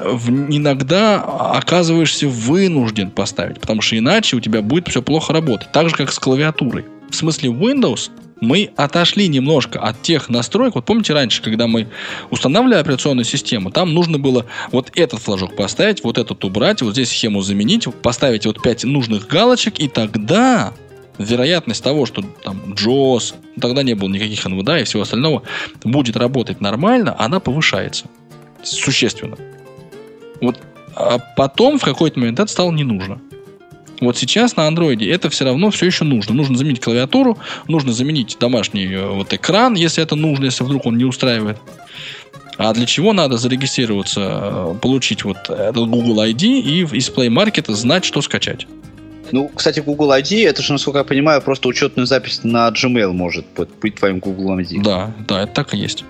иногда 0.49 1.21
оказываешься 1.21 2.27
вынужден 2.27 3.11
поставить, 3.11 3.59
потому 3.59 3.81
что 3.81 3.97
иначе 3.97 4.37
у 4.37 4.39
тебя 4.39 4.61
будет 4.61 4.87
все 4.87 5.01
плохо 5.01 5.33
работать. 5.33 5.71
Так 5.71 5.89
же, 5.89 5.95
как 5.95 6.11
с 6.11 6.19
клавиатурой. 6.19 6.85
В 7.09 7.15
смысле 7.15 7.49
Windows 7.49 8.09
мы 8.41 8.71
отошли 8.75 9.27
немножко 9.27 9.79
от 9.79 10.01
тех 10.01 10.29
настроек. 10.29 10.75
Вот 10.75 10.85
помните 10.85 11.13
раньше, 11.13 11.41
когда 11.41 11.67
мы 11.67 11.87
устанавливали 12.29 12.79
операционную 12.79 13.25
систему, 13.25 13.71
там 13.71 13.93
нужно 13.93 14.19
было 14.19 14.45
вот 14.71 14.91
этот 14.95 15.19
флажок 15.19 15.55
поставить, 15.55 16.03
вот 16.03 16.17
этот 16.17 16.43
убрать, 16.43 16.81
вот 16.81 16.93
здесь 16.93 17.09
схему 17.09 17.41
заменить, 17.41 17.87
поставить 18.01 18.45
вот 18.45 18.61
5 18.61 18.83
нужных 18.85 19.27
галочек, 19.27 19.79
и 19.79 19.87
тогда 19.87 20.73
вероятность 21.17 21.83
того, 21.83 22.05
что 22.05 22.23
там 22.43 22.73
JOS, 22.73 23.33
тогда 23.59 23.83
не 23.83 23.95
было 23.95 24.09
никаких 24.09 24.45
NVDA 24.45 24.81
и 24.81 24.83
всего 24.83 25.01
остального, 25.01 25.43
будет 25.83 26.15
работать 26.15 26.61
нормально, 26.61 27.15
она 27.17 27.39
повышается. 27.39 28.05
Существенно. 28.63 29.37
Вот 30.41 30.59
а 30.99 31.19
потом 31.19 31.77
в 31.77 31.83
какой-то 31.83 32.19
момент 32.19 32.39
это 32.39 32.51
стало 32.51 32.71
не 32.71 32.83
нужно. 32.83 33.21
Вот 33.99 34.17
сейчас 34.17 34.55
на 34.55 34.67
андроиде 34.67 35.09
это 35.09 35.29
все 35.29 35.45
равно 35.45 35.71
все 35.71 35.87
еще 35.87 36.03
нужно. 36.03 36.33
Нужно 36.35 36.55
заменить 36.55 36.81
клавиатуру, 36.81 37.37
нужно 37.67 37.93
заменить 37.93 38.37
домашний 38.39 38.85
э, 38.85 39.07
вот 39.07 39.33
экран, 39.33 39.73
если 39.73 40.03
это 40.03 40.15
нужно, 40.15 40.45
если 40.45 40.63
вдруг 40.63 40.85
он 40.85 40.97
не 40.97 41.05
устраивает. 41.05 41.57
А 42.57 42.73
для 42.73 42.85
чего 42.85 43.13
надо 43.13 43.37
зарегистрироваться, 43.37 44.21
э, 44.21 44.75
получить 44.81 45.23
вот 45.23 45.49
этот 45.49 45.89
Google 45.89 46.23
ID 46.23 46.43
и 46.43 46.81
из 46.81 47.09
Play 47.09 47.29
Market 47.29 47.71
знать, 47.73 48.05
что 48.05 48.21
скачать? 48.21 48.67
Ну, 49.31 49.49
кстати, 49.53 49.79
Google 49.79 50.11
ID, 50.11 50.47
это 50.47 50.61
же, 50.61 50.73
насколько 50.73 50.99
я 50.99 51.03
понимаю, 51.03 51.41
просто 51.41 51.67
учетную 51.67 52.05
запись 52.05 52.41
на 52.43 52.69
Gmail 52.69 53.11
может 53.11 53.45
быть, 53.81 53.95
твоим 53.95 54.19
Google 54.19 54.59
ID. 54.59 54.81
Да, 54.83 55.13
да, 55.27 55.43
это 55.43 55.53
так 55.53 55.73
и 55.73 55.77
есть. 55.77 56.03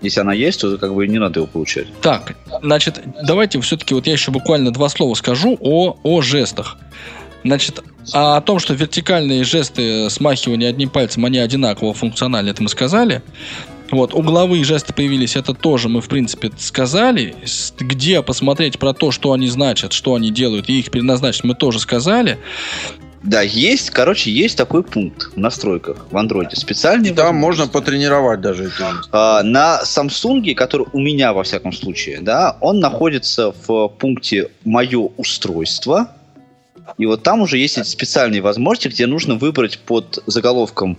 Если 0.00 0.20
она 0.20 0.32
есть, 0.32 0.60
то 0.60 0.78
как 0.78 0.94
бы 0.94 1.06
не 1.06 1.18
надо 1.18 1.40
его 1.40 1.46
получать. 1.46 1.86
Так, 2.00 2.36
значит, 2.62 3.00
давайте 3.22 3.60
все-таки 3.60 3.94
вот 3.94 4.06
я 4.06 4.12
еще 4.12 4.30
буквально 4.30 4.70
два 4.72 4.88
слова 4.88 5.14
скажу 5.14 5.56
о, 5.60 5.98
о 6.02 6.22
жестах. 6.22 6.78
Значит, 7.44 7.82
а 8.12 8.36
о 8.36 8.40
том, 8.40 8.58
что 8.58 8.74
вертикальные 8.74 9.44
жесты 9.44 10.10
смахивания 10.10 10.68
одним 10.68 10.90
пальцем, 10.90 11.24
они 11.24 11.38
одинаково 11.38 11.94
функциональны, 11.94 12.50
это 12.50 12.62
мы 12.62 12.68
сказали. 12.68 13.22
Вот, 13.90 14.14
угловые 14.14 14.64
жесты 14.64 14.92
появились, 14.92 15.36
это 15.36 15.52
тоже 15.52 15.88
мы, 15.88 16.00
в 16.00 16.08
принципе, 16.08 16.50
сказали. 16.58 17.34
Где 17.78 18.22
посмотреть 18.22 18.78
про 18.78 18.92
то, 18.92 19.10
что 19.10 19.32
они 19.32 19.48
значат, 19.48 19.92
что 19.92 20.14
они 20.14 20.30
делают, 20.30 20.68
и 20.68 20.78
их 20.78 20.90
переназначить, 20.90 21.44
мы 21.44 21.54
тоже 21.54 21.80
сказали. 21.80 22.38
Да, 23.22 23.42
есть, 23.42 23.90
короче, 23.90 24.30
есть 24.30 24.56
такой 24.56 24.82
пункт 24.82 25.34
в 25.34 25.36
настройках 25.36 26.06
в 26.10 26.16
андроиде. 26.16 26.56
Специальный. 26.56 27.10
Там 27.10 27.36
можно 27.36 27.66
потренировать 27.66 28.40
даже 28.40 28.64
эти. 28.64 28.82
А, 29.12 29.42
на 29.42 29.80
Samsung, 29.84 30.54
который 30.54 30.86
у 30.92 30.98
меня 30.98 31.34
во 31.34 31.42
всяком 31.42 31.72
случае, 31.72 32.20
да, 32.22 32.56
он 32.60 32.80
находится 32.80 33.52
в 33.66 33.88
пункте 33.88 34.50
«Мое 34.64 35.10
устройство». 35.18 36.12
И 36.96 37.06
вот 37.06 37.22
там 37.22 37.42
уже 37.42 37.58
есть 37.58 37.76
эти 37.76 37.86
специальные 37.86 38.40
возможности, 38.40 38.88
где 38.88 39.06
нужно 39.06 39.34
выбрать 39.34 39.78
под 39.80 40.22
заголовком 40.26 40.98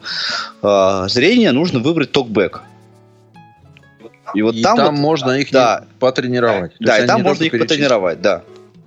а, 0.61 1.07
зрения, 1.07 1.51
нужно 1.51 1.79
выбрать 1.79 2.11
токбэк. 2.11 2.61
И 4.33 4.41
вот 4.41 4.55
и 4.55 4.61
там, 4.61 4.77
там, 4.77 4.95
вот- 4.95 5.01
можно 5.01 5.31
их 5.31 5.51
да. 5.51 5.85
потренировать. 5.99 6.73
Да, 6.79 6.95
есть 6.95 7.05
и 7.05 7.07
там 7.07 7.21
можно 7.21 7.43
их 7.43 7.51
перечислить. 7.51 7.69
потренировать, 7.69 8.21
да. 8.21 8.43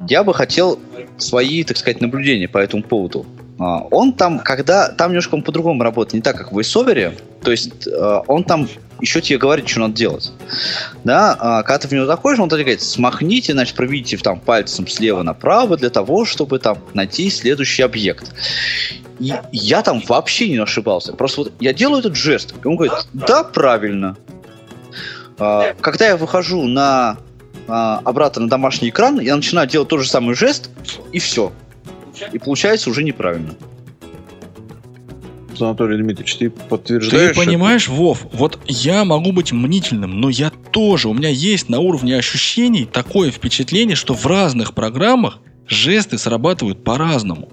Я 0.09 0.25
бы 0.25 0.35
хотел 0.35 0.79
свои, 1.19 1.65
так 1.65 1.77
сказать, 1.77 2.01
наблюдения 2.01 2.49
по 2.49 2.59
этому 2.59 2.83
поводу. 2.83 3.27
А, 3.59 3.81
Он 3.91 4.13
там, 4.13 4.41
когда 4.41 4.89
там 4.89 5.11
немножко 5.11 5.35
он 5.35 5.43
по-другому 5.43 5.83
работает, 5.83 6.15
не 6.15 6.21
так, 6.21 6.37
как 6.37 6.53
в 6.53 6.59
VoiceOver, 6.59 7.17
то 7.43 7.51
есть 7.51 7.87
э, 7.87 8.21
он 8.27 8.45
там 8.45 8.69
еще 9.01 9.21
тебе 9.21 9.39
говорит, 9.39 9.69
что 9.69 9.81
надо 9.81 9.95
делать. 9.95 10.33
Да, 11.05 11.37
а 11.39 11.63
когда 11.63 11.79
ты 11.79 11.89
в 11.89 11.93
него 11.93 12.07
заходишь, 12.07 12.41
он 12.41 12.49
тебе 12.49 12.61
говорит, 12.61 12.83
смахните, 12.83 13.53
значит, 13.53 13.77
проведите 13.77 14.17
там 14.17 14.41
пальцем 14.41 14.89
слева 14.89 15.23
направо 15.23 15.77
для 15.77 15.91
того, 15.91 16.25
чтобы 16.25 16.59
там 16.59 16.79
найти 16.95 17.31
следующий 17.31 17.83
объект. 17.83 18.33
И 19.21 19.35
я 19.53 19.83
там 19.83 20.03
вообще 20.09 20.49
не 20.49 20.57
ошибался. 20.57 21.13
Просто 21.13 21.43
вот 21.43 21.53
я 21.61 21.73
делаю 21.73 22.01
этот 22.01 22.17
жест, 22.17 22.55
и 22.63 22.67
он 22.67 22.77
говорит, 22.77 22.95
да, 23.13 23.45
правильно. 23.45 24.17
А, 25.39 25.75
Когда 25.81 26.09
я 26.09 26.17
выхожу 26.17 26.65
на 26.65 27.19
а, 27.67 28.01
обратно 28.05 28.43
на 28.43 28.49
домашний 28.49 28.91
экран, 28.91 29.21
я 29.21 29.37
начинаю 29.37 29.69
делать 29.69 29.89
тот 29.89 30.01
же 30.01 30.09
самый 30.09 30.35
жест, 30.35 30.71
и 31.13 31.19
все. 31.19 31.53
И 32.33 32.39
получается 32.39 32.91
уже 32.91 33.03
неправильно. 33.03 33.55
Анатолий 35.61 36.03
Дмитриевич, 36.03 36.37
ты 36.37 36.51
Ты 36.51 36.61
подтверждаешь? 36.69 37.37
понимаешь, 37.37 37.89
Вов, 37.89 38.27
вот 38.33 38.59
я 38.67 39.05
могу 39.05 39.31
быть 39.33 39.53
мнительным, 39.53 40.21
но 40.21 40.29
я 40.29 40.51
тоже, 40.51 41.09
у 41.09 41.15
меня 41.15 41.29
есть 41.29 41.69
на 41.69 41.79
уровне 41.79 42.17
ощущений 42.17 42.87
такое 42.87 43.31
впечатление, 43.31 43.95
что 43.95 44.15
в 44.15 44.27
разных 44.27 44.75
программах 44.75 45.39
жесты 45.69 46.19
срабатывают 46.19 46.83
по-разному. 46.83 47.49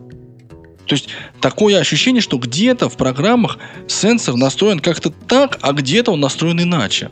То 0.87 0.95
есть 0.95 1.09
такое 1.39 1.77
ощущение, 1.77 2.21
что 2.21 2.37
где-то 2.37 2.89
в 2.89 2.97
программах 2.97 3.59
сенсор 3.87 4.35
настроен 4.35 4.79
как-то 4.79 5.11
так, 5.11 5.59
а 5.61 5.71
где-то 5.71 6.11
он 6.11 6.19
настроен 6.19 6.61
иначе. 6.61 7.11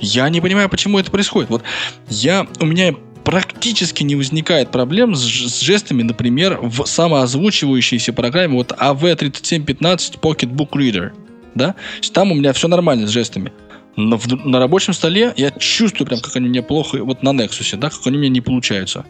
Я 0.00 0.28
не 0.28 0.40
понимаю, 0.40 0.68
почему 0.68 0.98
это 0.98 1.10
происходит. 1.10 1.50
Вот 1.50 1.62
я, 2.08 2.46
у 2.60 2.66
меня 2.66 2.94
практически 3.24 4.02
не 4.04 4.16
возникает 4.16 4.70
проблем 4.70 5.14
с, 5.14 5.20
с 5.22 5.60
жестами, 5.60 6.02
например, 6.02 6.58
в 6.62 6.86
самоозвучивающейся 6.86 8.12
программе 8.12 8.54
вот 8.54 8.72
AV3715 8.72 10.20
Pocket 10.20 10.50
Book 10.50 10.70
Reader. 10.70 11.12
Да? 11.54 11.74
Там 12.12 12.32
у 12.32 12.34
меня 12.34 12.52
все 12.52 12.68
нормально 12.68 13.06
с 13.06 13.10
жестами. 13.10 13.52
Но 13.96 14.16
в- 14.16 14.46
на 14.46 14.60
рабочем 14.60 14.92
столе 14.92 15.32
я 15.36 15.50
чувствую 15.50 16.06
прям, 16.06 16.20
как 16.20 16.36
они 16.36 16.46
у 16.46 16.50
меня 16.50 16.62
плохо, 16.62 17.02
вот 17.04 17.22
на 17.22 17.30
Nexus, 17.30 17.76
да, 17.76 17.90
как 17.90 18.06
они 18.06 18.16
меня 18.16 18.30
не 18.30 18.40
получаются. 18.40 19.04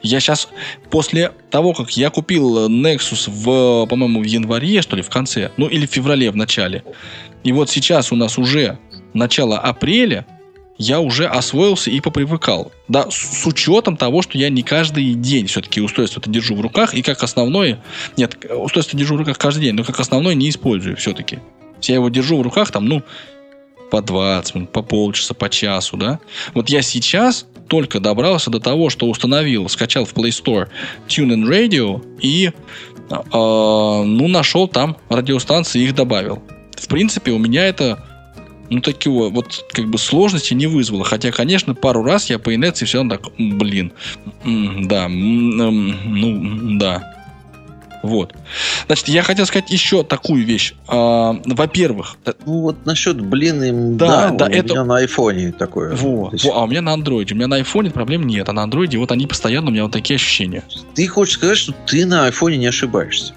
Я 0.00 0.20
сейчас, 0.20 0.48
после 0.90 1.32
того, 1.50 1.74
как 1.74 1.90
я 1.96 2.08
купил 2.10 2.68
Nexus 2.68 3.28
в, 3.28 3.86
по-моему, 3.86 4.22
в 4.22 4.24
январе, 4.24 4.80
что 4.80 4.96
ли, 4.96 5.02
в 5.02 5.10
конце, 5.10 5.50
ну 5.56 5.66
или 5.66 5.86
в 5.86 5.90
феврале 5.90 6.30
в 6.30 6.36
начале, 6.36 6.84
и 7.44 7.52
вот 7.52 7.68
сейчас 7.68 8.10
у 8.10 8.16
нас 8.16 8.38
уже 8.38 8.78
начало 9.18 9.58
апреля, 9.58 10.24
я 10.78 11.00
уже 11.00 11.26
освоился 11.26 11.90
и 11.90 12.00
попривыкал. 12.00 12.72
Да, 12.86 13.10
с, 13.10 13.42
с 13.42 13.46
учетом 13.46 13.96
того, 13.96 14.22
что 14.22 14.38
я 14.38 14.48
не 14.48 14.62
каждый 14.62 15.14
день 15.14 15.48
все-таки 15.48 15.80
устройство 15.80 16.20
это 16.20 16.30
держу 16.30 16.54
в 16.54 16.60
руках, 16.60 16.94
и 16.94 17.02
как 17.02 17.22
основное... 17.22 17.82
Нет, 18.16 18.36
устройство 18.48 18.98
держу 18.98 19.16
в 19.16 19.18
руках 19.18 19.36
каждый 19.38 19.62
день, 19.62 19.74
но 19.74 19.82
как 19.82 19.98
основное 19.98 20.34
не 20.34 20.48
использую 20.48 20.96
все-таки. 20.96 21.40
Я 21.82 21.96
его 21.96 22.08
держу 22.08 22.38
в 22.38 22.42
руках 22.42 22.70
там, 22.70 22.86
ну, 22.86 23.02
по 23.90 24.02
20 24.02 24.54
минут, 24.54 24.72
по 24.72 24.82
полчаса, 24.82 25.34
по 25.34 25.48
часу, 25.48 25.96
да. 25.96 26.20
Вот 26.54 26.68
я 26.68 26.82
сейчас 26.82 27.46
только 27.68 28.00
добрался 28.00 28.50
до 28.50 28.60
того, 28.60 28.88
что 28.88 29.06
установил, 29.08 29.68
скачал 29.68 30.04
в 30.04 30.14
Play 30.14 30.30
Store 30.30 30.68
TuneIn 31.08 31.46
Radio 31.48 32.04
и, 32.20 32.46
э, 32.46 32.52
ну, 33.30 34.28
нашел 34.28 34.68
там 34.68 34.96
радиостанции 35.08 35.80
и 35.80 35.84
их 35.84 35.94
добавил. 35.94 36.42
В 36.76 36.86
принципе, 36.88 37.32
у 37.32 37.38
меня 37.38 37.66
это 37.66 38.04
ну, 38.70 38.80
такого 38.80 39.30
вот 39.30 39.64
как 39.72 39.86
бы 39.88 39.98
сложности 39.98 40.54
не 40.54 40.66
вызвало. 40.66 41.04
Хотя, 41.04 41.30
конечно, 41.32 41.74
пару 41.74 42.02
раз 42.02 42.28
я 42.30 42.38
по 42.38 42.54
инерции 42.54 42.84
все 42.86 42.98
равно 42.98 43.16
так, 43.16 43.30
блин, 43.38 43.92
да, 44.44 45.08
ну, 45.08 46.78
да. 46.78 47.14
Вот. 48.04 48.32
Значит, 48.86 49.08
я 49.08 49.24
хотел 49.24 49.44
сказать 49.44 49.70
еще 49.72 50.04
такую 50.04 50.44
вещь. 50.44 50.74
А, 50.86 51.32
во-первых, 51.44 52.16
э, 52.26 52.32
Ну 52.46 52.60
вот 52.60 52.86
насчет 52.86 53.20
блин 53.20 53.60
и 53.64 53.96
Да, 53.96 54.28
да, 54.30 54.30
да, 54.30 54.44
у 54.46 54.48
это- 54.48 54.68
меня 54.74 54.84
на 54.84 54.96
айфоне 54.98 55.50
такое. 55.50 55.96
вот, 55.96 56.30
То 56.30 56.36
есть 56.36 56.44
во, 56.44 56.52
а 56.60 56.62
у 56.62 56.68
меня 56.68 56.80
на 56.80 56.92
андроиде. 56.92 57.34
У 57.34 57.36
меня 57.36 57.48
на 57.48 57.56
айфоне 57.56 57.90
проблем 57.90 58.24
нет, 58.24 58.48
а 58.48 58.52
на 58.52 58.62
андроиде 58.62 58.98
вот 58.98 59.10
они 59.10 59.26
постоянно, 59.26 59.68
у 59.68 59.70
меня 59.72 59.82
вот 59.82 59.92
такие 59.92 60.14
ощущения. 60.14 60.62
Ты 60.94 61.08
хочешь 61.08 61.34
сказать, 61.34 61.58
что 61.58 61.72
ты 61.86 62.06
на 62.06 62.26
айфоне 62.26 62.56
не 62.58 62.66
ошибаешься? 62.68 63.34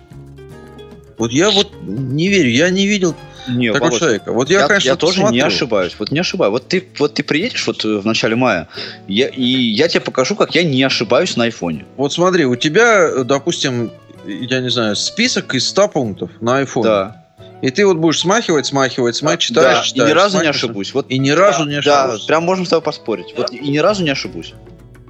Вот 1.17 1.31
я 1.31 1.49
вот 1.49 1.71
не 1.83 2.27
верю, 2.29 2.51
я 2.51 2.69
не 2.69 2.85
видел 2.85 3.15
Не, 3.57 3.71
такого 3.71 3.89
Володь, 3.89 3.99
человека. 3.99 4.31
Вот 4.31 4.49
я, 4.49 4.59
я, 4.61 4.67
конечно, 4.67 4.87
я 4.89 4.95
тоже 4.95 5.17
не 5.19 5.23
посмотрю. 5.23 5.45
ошибаюсь. 5.45 5.95
Вот 5.99 6.11
не 6.11 6.19
ошибаюсь. 6.19 6.51
Вот 6.51 6.67
ты, 6.67 6.87
вот 6.99 7.13
ты 7.13 7.23
приедешь 7.23 7.65
вот 7.67 7.83
э, 7.85 7.97
в 7.99 8.05
начале 8.05 8.35
мая, 8.35 8.67
я, 9.07 9.27
и 9.27 9.43
я 9.43 9.87
тебе 9.87 10.01
покажу, 10.01 10.35
как 10.35 10.55
я 10.55 10.63
не 10.63 10.81
ошибаюсь 10.83 11.35
на 11.37 11.45
айфоне. 11.45 11.85
Вот 11.97 12.13
смотри, 12.13 12.45
у 12.45 12.55
тебя, 12.55 13.23
допустим, 13.23 13.91
я 14.25 14.59
не 14.59 14.69
знаю, 14.69 14.95
список 14.95 15.53
из 15.55 15.67
100 15.69 15.87
пунктов 15.89 16.31
на 16.41 16.57
айфоне. 16.59 16.85
Да. 16.85 17.17
И 17.61 17.69
ты 17.69 17.85
вот 17.85 17.97
будешь 17.97 18.19
смахивать, 18.19 18.65
смахивать, 18.65 19.15
смахивать, 19.15 19.41
читаешь, 19.41 19.77
да. 19.77 19.83
читаешь. 19.83 20.09
и 20.09 20.11
ни 20.11 20.15
разу 20.15 20.41
не 20.41 20.47
ошибусь. 20.47 20.93
Вот 20.95 21.05
И 21.09 21.19
ни 21.19 21.29
разу 21.29 21.65
не 21.65 21.79
Да, 21.81 22.03
ошибаешься. 22.05 22.27
прям 22.27 22.43
можем 22.43 22.65
с 22.65 22.69
тобой 22.69 22.81
поспорить. 22.83 23.33
Вот 23.37 23.51
и 23.51 23.69
ни 23.69 23.77
разу 23.77 24.03
не 24.03 24.09
ошибусь. 24.09 24.53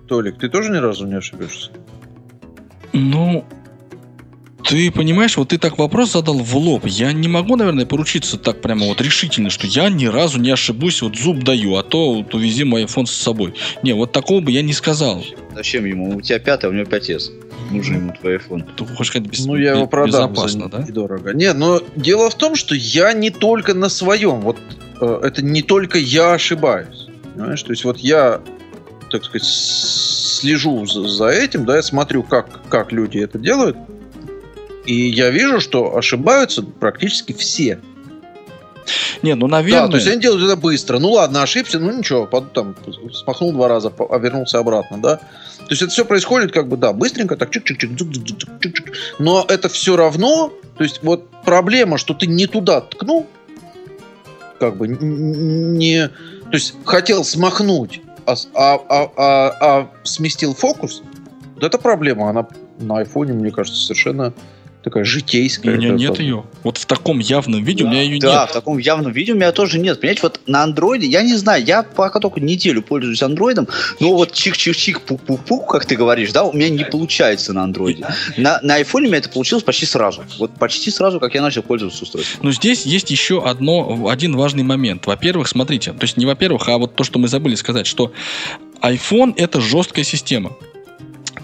Толик, 0.09 0.37
ты 0.37 0.49
тоже 0.49 0.69
ни 0.71 0.77
разу 0.77 1.05
не 1.07 1.15
ошибешься? 1.15 1.71
Ну, 2.91 3.45
ты 4.71 4.91
понимаешь, 4.91 5.37
вот 5.37 5.49
ты 5.49 5.57
так 5.57 5.77
вопрос 5.77 6.13
задал 6.13 6.37
в 6.39 6.55
лоб. 6.55 6.85
Я 6.85 7.11
не 7.11 7.27
могу, 7.27 7.55
наверное, 7.55 7.85
поручиться 7.85 8.37
так 8.37 8.61
прямо 8.61 8.85
вот 8.87 9.01
решительно, 9.01 9.49
что 9.49 9.67
я 9.67 9.89
ни 9.89 10.05
разу 10.05 10.39
не 10.39 10.49
ошибусь, 10.51 11.01
вот 11.01 11.15
зуб 11.17 11.43
даю, 11.43 11.75
а 11.75 11.83
то 11.83 12.13
вот 12.15 12.33
увези 12.33 12.63
мой 12.63 12.83
iPhone 12.85 13.05
с 13.05 13.11
собой. 13.11 13.53
Не, 13.83 13.93
вот 13.93 14.11
такого 14.11 14.39
бы 14.39 14.51
я 14.51 14.61
не 14.61 14.73
сказал. 14.73 15.23
Зачем 15.53 15.85
ему? 15.85 16.15
У 16.15 16.21
тебя 16.21 16.39
пятый, 16.39 16.65
а 16.65 16.69
у 16.69 16.71
него 16.73 16.85
5S. 16.85 17.31
Нужен 17.71 17.95
ему 17.97 18.13
твой 18.19 18.37
iPhone. 18.37 18.63
Ты 18.75 18.85
хочешь 18.85 19.11
сказать, 19.11 19.29
без- 19.29 19.45
Ну, 19.45 19.55
я 19.57 19.73
его 19.73 19.87
продам 19.87 20.31
безопасно, 20.31 20.63
за 20.63 20.69
да? 20.69 20.83
недорого. 20.87 21.33
Нет, 21.33 21.57
но 21.57 21.81
дело 21.95 22.29
в 22.29 22.35
том, 22.35 22.55
что 22.55 22.73
я 22.73 23.13
не 23.13 23.29
только 23.29 23.73
на 23.73 23.89
своем. 23.89 24.41
Вот 24.41 24.57
э, 25.01 25.19
это 25.23 25.41
не 25.43 25.61
только 25.61 25.97
я 25.97 26.33
ошибаюсь. 26.33 27.07
Понимаешь? 27.35 27.61
То 27.63 27.71
есть 27.71 27.83
вот 27.85 27.97
я, 27.99 28.41
так 29.09 29.23
сказать, 29.25 29.47
слежу 29.47 30.85
за, 30.85 31.07
за 31.07 31.27
этим, 31.27 31.65
да, 31.65 31.75
я 31.77 31.81
смотрю, 31.81 32.23
как, 32.23 32.67
как 32.69 32.91
люди 32.91 33.19
это 33.19 33.37
делают. 33.37 33.77
И 34.85 35.09
я 35.09 35.29
вижу, 35.29 35.59
что 35.59 35.95
ошибаются 35.95 36.63
практически 36.63 37.33
все. 37.33 37.79
Не, 39.21 39.35
ну, 39.35 39.47
Да, 39.47 39.57
наверное... 39.57 39.89
то 39.89 39.95
есть 39.97 40.07
они 40.07 40.19
делают 40.21 40.43
это 40.43 40.55
быстро. 40.55 40.97
Ну 40.99 41.11
ладно, 41.11 41.43
ошибся, 41.43 41.79
ну 41.79 41.95
ничего, 41.95 42.25
под- 42.25 42.51
там 42.53 42.75
смахнул 43.13 43.51
два 43.53 43.67
раза, 43.67 43.89
по- 43.91 44.13
а 44.13 44.17
вернулся 44.17 44.57
обратно, 44.59 44.97
да. 44.97 45.17
То 45.17 45.67
есть 45.69 45.81
это 45.83 45.91
все 45.91 46.03
происходит 46.03 46.51
как 46.51 46.67
бы, 46.67 46.77
да, 46.77 46.91
быстренько, 46.91 47.37
так 47.37 47.49
чик-чик-чик. 47.55 48.93
Но 49.19 49.45
это 49.47 49.69
все 49.69 49.95
равно, 49.95 50.51
то 50.77 50.83
есть 50.83 51.01
вот 51.03 51.29
проблема, 51.45 51.97
что 51.97 52.13
ты 52.13 52.25
не 52.25 52.47
туда 52.47 52.81
ткнул, 52.81 53.27
как 54.59 54.77
бы 54.77 54.87
не, 54.87 56.07
то 56.07 56.53
есть 56.53 56.73
хотел 56.83 57.23
смахнуть, 57.23 58.01
а, 58.25 58.33
а- 58.55 58.79
а- 58.89 59.11
а- 59.15 59.57
а 59.61 59.91
сместил 60.03 60.53
фокус, 60.55 61.03
вот 61.55 61.63
эта 61.63 61.77
проблема, 61.77 62.29
она 62.29 62.47
на 62.79 62.97
айфоне, 62.97 63.33
мне 63.33 63.51
кажется, 63.51 63.79
совершенно 63.79 64.33
такая 64.83 65.03
У 65.03 65.05
житейская. 65.05 65.75
меня 65.75 65.89
Это 65.89 65.97
нет 65.97 66.11
как 66.11 66.19
ее. 66.19 66.43
Вот 66.63 66.77
в 66.77 66.85
таком 66.85 67.19
явном 67.19 67.63
виде 67.63 67.83
у 67.83 67.87
меня 67.87 68.01
ее 68.01 68.19
Да, 68.19 68.41
нет. 68.41 68.49
в 68.49 68.53
таком 68.53 68.77
явном 68.77 69.11
виде 69.11 69.33
у 69.33 69.35
меня 69.35 69.51
тоже 69.51 69.79
нет. 69.79 69.99
Понимаете, 69.99 70.21
вот 70.23 70.41
на 70.47 70.63
андроиде, 70.63 71.07
я 71.07 71.21
не 71.21 71.35
знаю, 71.35 71.63
я 71.63 71.83
пока 71.83 72.19
только 72.19 72.39
неделю 72.39 72.81
пользуюсь 72.81 73.21
андроидом, 73.21 73.67
но 73.99 74.13
вот 74.13 74.31
чик-чик-чик, 74.31 74.99
пук-пук-пук, 75.05 75.67
как 75.71 75.85
ты 75.85 75.95
говоришь, 75.95 76.31
да, 76.31 76.43
у 76.43 76.53
меня 76.53 76.69
не 76.69 76.83
получается 76.83 77.53
на 77.53 77.63
андроиде. 77.63 78.05
На, 78.37 78.59
на 78.61 78.75
айфоне 78.75 79.05
у 79.05 79.09
меня 79.09 79.19
это 79.19 79.29
получилось 79.29 79.63
почти 79.63 79.85
сразу. 79.85 80.23
Вот 80.39 80.51
почти 80.57 80.89
сразу, 80.91 81.19
как 81.19 81.35
я 81.35 81.41
начал 81.41 81.61
пользоваться 81.63 82.03
устройством. 82.03 82.39
Но 82.43 82.51
здесь 82.51 82.85
есть 82.85 83.11
еще 83.11 83.43
одно, 83.43 84.07
один 84.09 84.35
важный 84.35 84.63
момент. 84.63 85.05
Во-первых, 85.05 85.47
смотрите, 85.47 85.91
то 85.93 86.03
есть 86.03 86.17
не 86.17 86.25
во-первых, 86.25 86.67
а 86.69 86.77
вот 86.77 86.95
то, 86.95 87.03
что 87.03 87.19
мы 87.19 87.27
забыли 87.27 87.55
сказать, 87.55 87.85
что 87.85 88.11
iPhone 88.81 89.33
это 89.37 89.61
жесткая 89.61 90.03
система. 90.03 90.53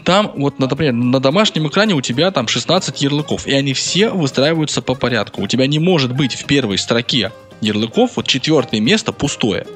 Там, 0.07 0.31
вот, 0.37 0.57
например, 0.57 0.93
на 0.93 1.19
домашнем 1.19 1.67
экране 1.67 1.93
у 1.93 1.99
тебя 1.99 2.31
там 2.31 2.47
16 2.47 3.01
ярлыков, 3.01 3.45
и 3.45 3.51
они 3.51 3.73
все 3.73 4.09
выстраиваются 4.09 4.81
по 4.81 4.95
порядку. 4.95 5.41
У 5.41 5.47
тебя 5.47 5.67
не 5.67 5.79
может 5.79 6.15
быть 6.15 6.33
в 6.33 6.45
первой 6.45 6.77
строке 6.77 7.33
ярлыков 7.59 8.11
вот 8.15 8.25
четвертое 8.25 8.79
место 8.79 9.11
пустое. 9.11 9.67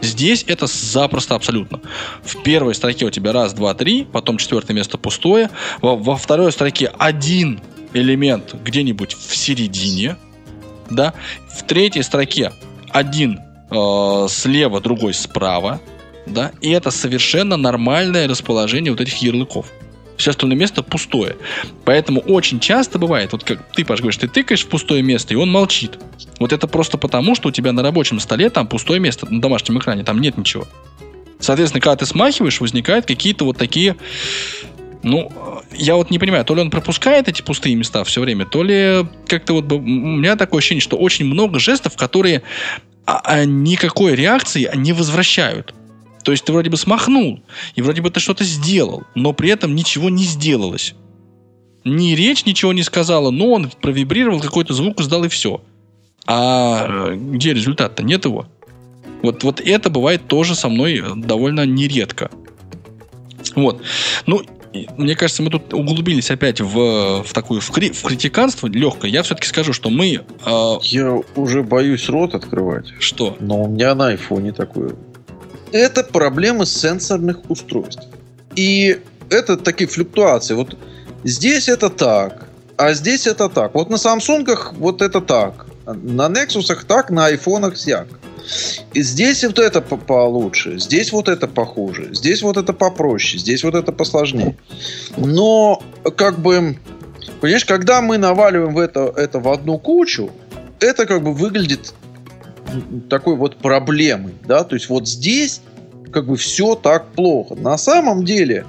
Здесь 0.00 0.44
это 0.48 0.66
запросто 0.66 1.36
абсолютно. 1.36 1.80
В 2.24 2.42
первой 2.42 2.74
строке 2.74 3.06
у 3.06 3.10
тебя 3.10 3.32
раз, 3.32 3.52
два, 3.52 3.74
три, 3.74 4.04
потом 4.04 4.38
четвертое 4.38 4.74
место 4.74 4.98
пустое. 4.98 5.50
Во, 5.82 5.94
во 5.94 6.16
второй 6.16 6.50
строке 6.50 6.90
один 6.98 7.60
элемент 7.94 8.56
где-нибудь 8.64 9.14
в 9.14 9.36
середине, 9.36 10.16
да. 10.90 11.14
В 11.48 11.62
третьей 11.62 12.02
строке 12.02 12.50
один 12.90 13.38
э, 13.70 14.26
слева, 14.28 14.80
другой 14.80 15.14
справа, 15.14 15.80
да. 16.28 16.52
И 16.60 16.70
это 16.70 16.90
совершенно 16.90 17.56
нормальное 17.56 18.28
расположение 18.28 18.92
вот 18.92 19.00
этих 19.00 19.16
ярлыков. 19.16 19.66
Все 20.16 20.30
остальное 20.30 20.58
место 20.58 20.82
пустое. 20.82 21.36
Поэтому 21.84 22.20
очень 22.20 22.58
часто 22.58 22.98
бывает, 22.98 23.32
вот 23.32 23.44
как 23.44 23.72
ты, 23.72 23.84
Паш, 23.84 24.00
говоришь, 24.00 24.16
ты 24.16 24.26
тыкаешь 24.26 24.64
в 24.64 24.68
пустое 24.68 25.02
место, 25.02 25.32
и 25.32 25.36
он 25.36 25.50
молчит. 25.50 25.98
Вот 26.40 26.52
это 26.52 26.66
просто 26.66 26.98
потому, 26.98 27.36
что 27.36 27.48
у 27.48 27.52
тебя 27.52 27.72
на 27.72 27.82
рабочем 27.82 28.18
столе 28.18 28.50
там 28.50 28.66
пустое 28.66 28.98
место, 28.98 29.32
на 29.32 29.40
домашнем 29.40 29.78
экране, 29.78 30.02
там 30.02 30.20
нет 30.20 30.36
ничего. 30.36 30.66
Соответственно, 31.38 31.80
когда 31.80 31.96
ты 31.96 32.06
смахиваешь, 32.06 32.60
возникают 32.60 33.06
какие-то 33.06 33.44
вот 33.44 33.56
такие... 33.56 33.96
Ну, 35.04 35.30
я 35.72 35.94
вот 35.94 36.10
не 36.10 36.18
понимаю, 36.18 36.44
то 36.44 36.56
ли 36.56 36.60
он 36.60 36.70
пропускает 36.70 37.28
эти 37.28 37.40
пустые 37.40 37.76
места 37.76 38.02
все 38.02 38.20
время, 38.20 38.44
то 38.44 38.64
ли 38.64 39.06
как-то 39.28 39.52
вот... 39.52 39.70
У 39.70 39.78
меня 39.78 40.34
такое 40.34 40.58
ощущение, 40.58 40.82
что 40.82 40.96
очень 40.96 41.26
много 41.26 41.60
жестов, 41.60 41.96
которые 41.96 42.42
а, 43.06 43.20
а, 43.22 43.44
никакой 43.44 44.16
реакции 44.16 44.68
не 44.74 44.92
возвращают. 44.92 45.74
То 46.28 46.32
есть 46.32 46.44
ты 46.44 46.52
вроде 46.52 46.68
бы 46.68 46.76
смахнул, 46.76 47.40
и 47.74 47.80
вроде 47.80 48.02
бы 48.02 48.10
ты 48.10 48.20
что-то 48.20 48.44
сделал, 48.44 49.04
но 49.14 49.32
при 49.32 49.48
этом 49.48 49.74
ничего 49.74 50.10
не 50.10 50.24
сделалось. 50.24 50.94
Ни 51.86 52.10
речь 52.10 52.44
ничего 52.44 52.74
не 52.74 52.82
сказала, 52.82 53.30
но 53.30 53.46
он 53.50 53.70
провибрировал, 53.80 54.38
какой-то 54.38 54.74
звук 54.74 55.00
издал 55.00 55.24
и 55.24 55.28
все. 55.28 55.62
А 56.26 56.86
э, 56.86 57.16
где 57.16 57.54
результат-то? 57.54 58.02
Нет 58.02 58.26
его. 58.26 58.44
Вот, 59.22 59.42
вот 59.42 59.62
это 59.62 59.88
бывает 59.88 60.28
тоже 60.28 60.54
со 60.54 60.68
мной 60.68 61.02
довольно 61.16 61.64
нередко. 61.64 62.30
Вот. 63.56 63.80
Ну, 64.26 64.42
мне 64.98 65.16
кажется, 65.16 65.42
мы 65.42 65.48
тут 65.48 65.72
углубились 65.72 66.30
опять 66.30 66.60
в, 66.60 67.22
в 67.22 67.32
такую 67.32 67.62
в, 67.62 67.70
кри- 67.70 67.92
в 67.92 68.02
критиканство 68.02 68.66
легкое. 68.66 69.10
Я 69.10 69.22
все-таки 69.22 69.48
скажу, 69.48 69.72
что 69.72 69.88
мы 69.88 70.24
э, 70.44 70.74
Я 70.82 71.22
уже 71.36 71.62
боюсь 71.62 72.06
рот 72.10 72.34
открывать. 72.34 72.88
что? 72.98 73.34
Но 73.40 73.62
у 73.62 73.68
меня 73.68 73.94
на 73.94 74.08
айфоне 74.08 74.52
такое. 74.52 74.94
Это 75.72 76.02
проблемы 76.02 76.66
сенсорных 76.66 77.50
устройств. 77.50 78.06
И 78.56 79.00
это 79.30 79.56
такие 79.56 79.88
флюктуации. 79.88 80.54
Вот 80.54 80.76
здесь 81.24 81.68
это 81.68 81.90
так, 81.90 82.48
а 82.76 82.92
здесь 82.94 83.26
это 83.26 83.48
так. 83.48 83.74
Вот 83.74 83.90
на 83.90 83.98
Самсунгах 83.98 84.72
вот 84.74 85.02
это 85.02 85.20
так. 85.20 85.66
На 85.86 86.28
Nexusах 86.28 86.84
так, 86.86 87.10
на 87.10 87.26
айфонах 87.26 87.76
сяк. 87.76 88.08
И 88.94 89.02
здесь 89.02 89.44
вот 89.44 89.58
это 89.58 89.80
по- 89.80 89.96
получше, 89.96 90.78
здесь 90.78 91.12
вот 91.12 91.28
это 91.28 91.46
похуже, 91.46 92.14
здесь 92.14 92.42
вот 92.42 92.56
это 92.56 92.72
попроще, 92.72 93.38
здесь 93.38 93.62
вот 93.62 93.74
это 93.74 93.92
посложнее. 93.92 94.56
Но 95.16 95.82
как 96.16 96.38
бы, 96.38 96.78
понимаешь, 97.40 97.66
когда 97.66 98.00
мы 98.00 98.16
наваливаем 98.16 98.74
в 98.74 98.78
это, 98.78 99.12
это 99.16 99.38
в 99.38 99.48
одну 99.48 99.78
кучу, 99.78 100.30
это 100.80 101.04
как 101.04 101.22
бы 101.22 101.34
выглядит 101.34 101.92
такой 103.08 103.36
вот 103.36 103.56
проблемой, 103.56 104.34
да, 104.46 104.64
то 104.64 104.74
есть 104.74 104.88
вот 104.88 105.08
здесь 105.08 105.60
как 106.12 106.26
бы 106.26 106.36
все 106.36 106.74
так 106.74 107.08
плохо. 107.12 107.54
На 107.54 107.78
самом 107.78 108.24
деле 108.24 108.64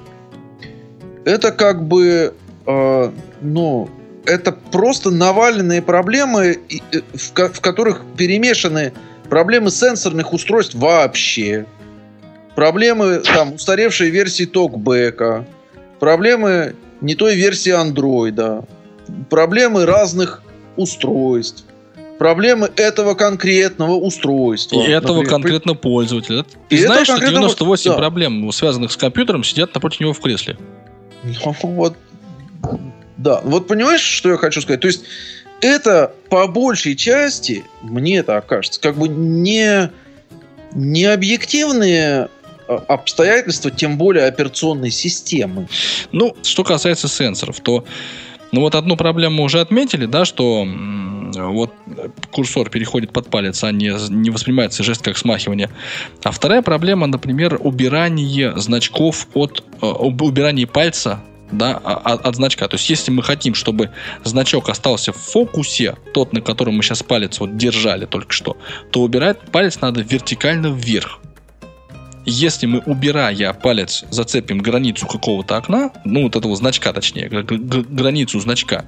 это 1.24 1.52
как 1.52 1.86
бы, 1.86 2.34
э, 2.66 3.10
ну, 3.40 3.90
это 4.26 4.52
просто 4.52 5.10
наваленные 5.10 5.82
проблемы, 5.82 6.58
э, 6.92 7.00
в, 7.14 7.48
в 7.52 7.60
которых 7.60 8.02
перемешаны 8.16 8.92
проблемы 9.28 9.70
сенсорных 9.70 10.32
устройств 10.32 10.74
вообще, 10.74 11.66
проблемы 12.54 13.22
там 13.24 13.54
устаревшей 13.54 14.10
версии 14.10 14.44
токбека, 14.44 15.46
проблемы 15.98 16.74
не 17.00 17.14
той 17.14 17.36
версии 17.36 17.72
андроида, 17.72 18.64
проблемы 19.28 19.86
разных 19.86 20.42
устройств, 20.76 21.64
проблемы 22.20 22.70
этого 22.76 23.14
конкретного 23.14 23.94
устройства. 23.94 24.82
И 24.82 24.90
этого 24.90 25.22
Например, 25.22 25.30
конкретно 25.30 25.74
пользователя. 25.74 26.44
Ты 26.68 26.76
И 26.76 26.78
знаешь, 26.82 27.06
что 27.06 27.14
конкретного- 27.14 27.48
98 27.48 27.90
да. 27.92 27.96
проблем, 27.96 28.52
связанных 28.52 28.92
с 28.92 28.96
компьютером, 28.98 29.42
сидят 29.42 29.72
напротив 29.72 30.00
него 30.00 30.12
в 30.12 30.20
кресле. 30.20 30.58
Ну, 31.24 31.56
вот, 31.62 31.96
да. 33.16 33.40
Вот 33.42 33.66
понимаешь, 33.68 34.02
что 34.02 34.28
я 34.28 34.36
хочу 34.36 34.60
сказать? 34.60 34.80
То 34.82 34.88
есть 34.88 35.04
это 35.62 36.12
по 36.28 36.46
большей 36.46 36.94
части, 36.94 37.64
мне 37.80 38.22
так 38.22 38.44
кажется, 38.44 38.78
как 38.82 38.98
бы 38.98 39.08
не, 39.08 39.90
не 40.74 41.06
объективные 41.06 42.28
а, 42.68 42.84
обстоятельства, 42.86 43.70
тем 43.70 43.96
более 43.96 44.26
операционной 44.26 44.90
системы. 44.90 45.68
Ну, 46.12 46.36
что 46.42 46.64
касается 46.64 47.08
сенсоров, 47.08 47.60
то 47.60 47.86
ну 48.52 48.60
вот 48.60 48.74
одну 48.74 48.96
проблему 48.96 49.42
уже 49.42 49.60
отметили, 49.60 50.06
да, 50.06 50.24
что 50.24 50.66
вот 51.36 51.72
курсор 52.30 52.70
переходит 52.70 53.12
под 53.12 53.28
палец, 53.28 53.62
а 53.64 53.70
не, 53.70 53.92
не 54.10 54.30
воспринимается 54.30 54.82
жест 54.82 55.02
как 55.02 55.16
смахивание. 55.16 55.70
А 56.22 56.30
вторая 56.30 56.62
проблема, 56.62 57.06
например, 57.06 57.58
убирание 57.60 58.58
значков 58.58 59.28
от 59.34 59.64
э, 59.80 59.86
убирание 59.86 60.66
пальца 60.66 61.20
да, 61.52 61.76
от, 61.76 62.24
а, 62.24 62.28
от 62.28 62.36
значка. 62.36 62.68
То 62.68 62.76
есть, 62.76 62.88
если 62.90 63.10
мы 63.10 63.22
хотим, 63.22 63.54
чтобы 63.54 63.90
значок 64.24 64.68
остался 64.68 65.12
в 65.12 65.16
фокусе, 65.16 65.96
тот, 66.14 66.32
на 66.32 66.40
котором 66.40 66.74
мы 66.76 66.82
сейчас 66.82 67.02
палец 67.02 67.40
вот 67.40 67.56
держали 67.56 68.06
только 68.06 68.32
что, 68.32 68.56
то 68.90 69.02
убирать 69.02 69.38
палец 69.52 69.80
надо 69.80 70.02
вертикально 70.02 70.68
вверх. 70.68 71.20
Если 72.32 72.66
мы, 72.66 72.78
убирая 72.86 73.52
палец, 73.52 74.04
зацепим 74.10 74.58
границу 74.58 75.04
какого-то 75.08 75.56
окна, 75.56 75.90
ну, 76.04 76.22
вот 76.22 76.36
этого 76.36 76.54
значка, 76.54 76.92
точнее, 76.92 77.28
границу 77.28 78.38
значка, 78.38 78.84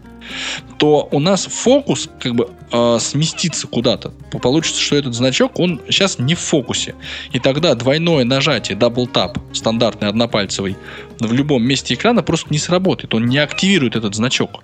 то 0.78 1.08
у 1.10 1.18
нас 1.18 1.46
фокус 1.46 2.08
как 2.20 2.36
бы 2.36 2.50
э, 2.70 2.98
сместится 3.00 3.66
куда-то. 3.66 4.10
Получится, 4.40 4.80
что 4.80 4.94
этот 4.94 5.14
значок, 5.14 5.58
он 5.58 5.80
сейчас 5.88 6.20
не 6.20 6.36
в 6.36 6.38
фокусе. 6.38 6.94
И 7.32 7.40
тогда 7.40 7.74
двойное 7.74 8.24
нажатие, 8.24 8.78
double 8.78 9.08
tap, 9.08 9.38
стандартный 9.52 10.08
однопальцевый, 10.08 10.76
в 11.18 11.32
любом 11.32 11.64
месте 11.64 11.94
экрана 11.94 12.22
просто 12.22 12.48
не 12.50 12.58
сработает. 12.58 13.12
Он 13.12 13.26
не 13.26 13.38
активирует 13.38 13.96
этот 13.96 14.14
значок. 14.14 14.62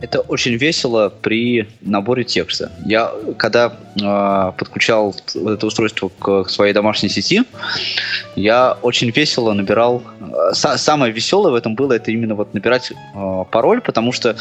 Это 0.00 0.20
очень 0.20 0.54
весело 0.54 1.12
при 1.22 1.68
наборе 1.80 2.22
текста. 2.22 2.70
Я, 2.84 3.12
когда 3.36 3.72
э, 4.00 4.52
подключал 4.56 5.14
вот 5.34 5.52
это 5.52 5.66
устройство 5.66 6.08
к, 6.08 6.48
своей 6.48 6.72
домашней 6.72 7.08
сети, 7.08 7.42
я 8.36 8.78
очень 8.82 9.10
весело 9.10 9.52
набирал. 9.52 10.02
Э, 10.20 10.54
самое 10.54 11.12
веселое 11.12 11.50
в 11.52 11.56
этом 11.56 11.74
было 11.74 11.94
это 11.94 12.12
именно 12.12 12.36
вот 12.36 12.54
набирать 12.54 12.92
э, 12.92 13.44
пароль, 13.50 13.80
потому 13.80 14.12
что 14.12 14.36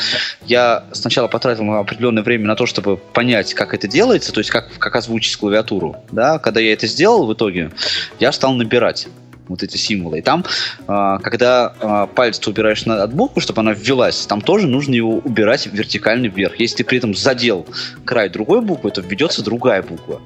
я 0.45 0.83
сначала 0.91 1.27
потратил 1.27 1.71
определенное 1.73 2.23
время 2.23 2.45
на 2.45 2.55
то, 2.55 2.67
чтобы 2.67 2.97
понять, 2.97 3.55
как 3.55 3.73
это 3.73 3.87
делается, 3.87 4.31
то 4.31 4.39
есть 4.39 4.51
как, 4.51 4.69
как 4.77 4.95
озвучить 4.95 5.37
клавиатуру. 5.37 5.95
Да? 6.11 6.37
Когда 6.37 6.59
я 6.59 6.73
это 6.73 6.85
сделал 6.85 7.25
в 7.25 7.33
итоге, 7.33 7.71
я 8.19 8.31
стал 8.31 8.53
набирать 8.53 9.07
вот 9.47 9.63
эти 9.63 9.77
символы. 9.77 10.19
И 10.19 10.21
там, 10.21 10.45
а, 10.87 11.19
когда 11.19 11.73
а, 11.79 12.07
палец 12.07 12.39
ты 12.39 12.49
убираешь 12.49 12.85
на, 12.85 13.03
от 13.03 13.13
буквы, 13.13 13.41
чтобы 13.41 13.61
она 13.61 13.73
ввелась, 13.73 14.25
там 14.25 14.41
тоже 14.41 14.67
нужно 14.67 14.93
его 14.93 15.17
убирать 15.17 15.67
вертикально 15.67 16.27
вверх. 16.27 16.59
Если 16.59 16.77
ты 16.77 16.83
при 16.83 16.97
этом 16.97 17.15
задел 17.15 17.65
край 18.05 18.29
другой 18.29 18.61
буквы, 18.61 18.91
то 18.91 19.01
введется 19.01 19.43
другая 19.43 19.81
буква. 19.81 20.21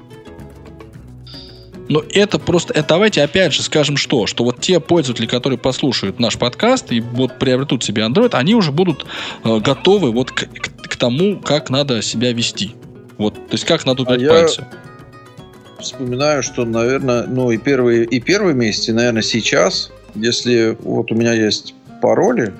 Но 1.88 2.02
это 2.10 2.38
просто, 2.38 2.72
это 2.72 2.88
давайте 2.90 3.22
опять 3.22 3.52
же 3.52 3.62
скажем 3.62 3.96
что, 3.96 4.26
что 4.26 4.44
вот 4.44 4.60
те 4.60 4.80
пользователи, 4.80 5.26
которые 5.26 5.58
послушают 5.58 6.20
наш 6.20 6.38
подкаст 6.38 6.92
и 6.92 7.00
вот 7.00 7.38
приобретут 7.38 7.84
себе 7.84 8.02
Android, 8.02 8.30
они 8.32 8.54
уже 8.54 8.72
будут 8.72 9.04
э, 9.44 9.58
готовы 9.58 10.10
вот 10.12 10.30
к, 10.30 10.46
к, 10.46 10.88
к 10.88 10.96
тому, 10.96 11.38
как 11.38 11.70
надо 11.70 12.00
себя 12.00 12.32
вести. 12.32 12.74
Вот, 13.18 13.34
то 13.34 13.52
есть 13.52 13.64
как 13.64 13.84
надо 13.84 14.02
убирать 14.02 14.22
а 14.22 14.28
пальцы. 14.28 14.60
Я 14.60 14.91
вспоминаю, 15.82 16.42
что, 16.42 16.64
наверное, 16.64 17.26
ну 17.26 17.50
и 17.50 17.58
первые, 17.58 18.04
и 18.04 18.20
первые 18.20 18.54
месяцы, 18.54 18.92
наверное, 18.92 19.22
сейчас, 19.22 19.90
если 20.14 20.76
вот 20.80 21.10
у 21.12 21.14
меня 21.14 21.32
есть 21.32 21.74
пароли 22.00 22.52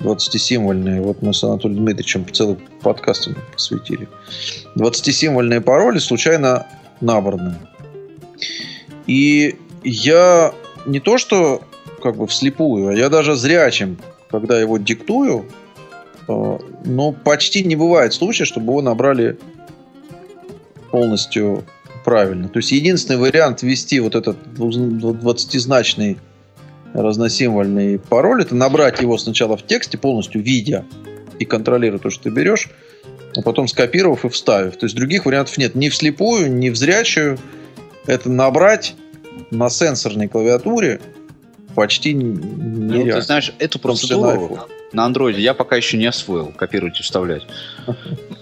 20-символьные, 0.00 1.00
вот 1.00 1.22
мы 1.22 1.32
с 1.32 1.42
Анатолием 1.44 1.84
Дмитриевичем 1.84 2.26
целый 2.32 2.56
подкаст 2.82 3.28
посвятили, 3.52 4.08
20-символьные 4.76 5.60
пароли 5.60 5.98
случайно 5.98 6.66
набранные. 7.00 7.58
И 9.06 9.56
я 9.82 10.52
не 10.86 11.00
то, 11.00 11.18
что 11.18 11.62
как 12.02 12.16
бы 12.16 12.26
вслепую, 12.26 12.88
а 12.88 12.94
я 12.94 13.08
даже 13.08 13.36
зрячим, 13.36 13.98
когда 14.30 14.60
его 14.60 14.78
диктую, 14.78 15.46
э, 16.28 16.58
но 16.84 17.12
почти 17.12 17.64
не 17.64 17.76
бывает 17.76 18.12
случая, 18.12 18.44
чтобы 18.44 18.72
его 18.72 18.82
набрали 18.82 19.38
полностью 20.90 21.64
правильно. 22.04 22.48
То 22.48 22.58
есть 22.58 22.72
единственный 22.72 23.16
вариант 23.16 23.62
ввести 23.62 24.00
вот 24.00 24.14
этот 24.14 24.36
20-значный 24.56 26.18
разносимвольный 26.92 27.98
пароль, 27.98 28.42
это 28.42 28.54
набрать 28.54 29.00
его 29.00 29.18
сначала 29.18 29.56
в 29.56 29.66
тексте, 29.66 29.98
полностью 29.98 30.42
видя 30.42 30.84
и 31.38 31.44
контролируя 31.44 31.98
то, 31.98 32.10
что 32.10 32.24
ты 32.24 32.30
берешь, 32.30 32.70
а 33.36 33.42
потом 33.42 33.66
скопировав 33.66 34.24
и 34.24 34.28
вставив. 34.28 34.76
То 34.76 34.86
есть 34.86 34.94
других 34.94 35.26
вариантов 35.26 35.58
нет. 35.58 35.74
Ни 35.74 35.88
вслепую, 35.88 36.54
ни 36.54 36.70
в 36.70 36.76
зрячую. 36.76 37.38
Это 38.06 38.30
набрать 38.30 38.94
на 39.50 39.68
сенсорной 39.70 40.28
клавиатуре 40.28 41.00
почти 41.74 42.12
нереально. 42.14 43.04
Ну, 43.04 43.12
ты 43.12 43.22
знаешь, 43.22 43.52
эту 43.58 43.78
процедуру 43.80 44.60
на 44.94 45.04
андроиде 45.04 45.42
я 45.42 45.54
пока 45.54 45.76
еще 45.76 45.96
не 45.96 46.06
освоил 46.06 46.52
копировать 46.56 46.98
и 47.00 47.02
вставлять. 47.02 47.42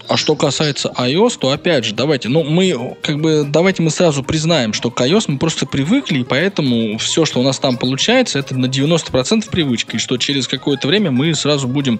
А 0.07 0.17
что 0.17 0.35
касается 0.35 0.93
iOS, 0.97 1.37
то 1.39 1.51
опять 1.51 1.85
же, 1.85 1.93
давайте, 1.93 2.29
ну 2.29 2.43
мы 2.43 2.95
как 3.01 3.21
бы 3.21 3.45
давайте 3.47 3.81
мы 3.81 3.89
сразу 3.89 4.23
признаем, 4.23 4.73
что 4.73 4.91
к 4.91 5.01
iOS 5.01 5.25
мы 5.27 5.37
просто 5.37 5.65
привыкли, 5.65 6.19
и 6.19 6.23
поэтому 6.23 6.97
все, 6.97 7.25
что 7.25 7.39
у 7.39 7.43
нас 7.43 7.57
там 7.59 7.77
получается, 7.77 8.37
это 8.37 8.55
на 8.55 8.65
90% 8.65 9.49
привычка, 9.49 9.97
и 9.97 9.99
что 9.99 10.17
через 10.17 10.47
какое-то 10.47 10.87
время 10.87 11.11
мы 11.11 11.33
сразу 11.35 11.67
будем, 11.67 11.99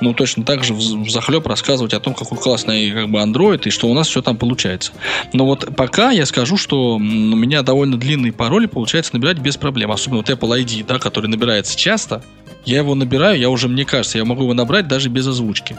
ну 0.00 0.14
точно 0.14 0.44
так 0.44 0.64
же 0.64 0.74
захлеб 1.08 1.46
рассказывать 1.46 1.92
о 1.92 2.00
том, 2.00 2.14
какой 2.14 2.38
классный 2.38 2.90
как 2.92 3.10
бы 3.10 3.18
Android, 3.18 3.62
и 3.64 3.70
что 3.70 3.88
у 3.88 3.94
нас 3.94 4.08
все 4.08 4.22
там 4.22 4.36
получается. 4.36 4.92
Но 5.32 5.44
вот 5.44 5.74
пока 5.76 6.12
я 6.12 6.26
скажу, 6.26 6.56
что 6.56 6.94
у 6.94 6.98
меня 6.98 7.62
довольно 7.62 7.98
длинные 7.98 8.32
пароли 8.32 8.66
получается 8.66 9.14
набирать 9.14 9.38
без 9.38 9.56
проблем, 9.56 9.90
особенно 9.90 10.18
вот 10.18 10.30
Apple 10.30 10.64
ID, 10.64 10.86
да, 10.86 10.98
который 10.98 11.26
набирается 11.26 11.76
часто, 11.76 12.22
я 12.64 12.78
его 12.78 12.94
набираю, 12.94 13.38
я 13.38 13.48
уже, 13.48 13.68
мне 13.68 13.84
кажется, 13.90 14.18
я 14.18 14.24
могу 14.24 14.42
его 14.42 14.54
набрать 14.54 14.88
даже 14.88 15.08
без 15.08 15.26
озвучки. 15.26 15.76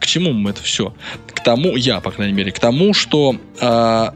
К 0.00 0.06
чему 0.06 0.32
мы 0.32 0.50
это 0.50 0.62
все? 0.62 0.94
К 1.26 1.42
тому, 1.42 1.76
я, 1.76 2.00
по 2.00 2.10
крайней 2.10 2.34
мере, 2.34 2.52
к 2.52 2.58
тому, 2.58 2.94
что 2.94 3.36
э, 3.60 4.10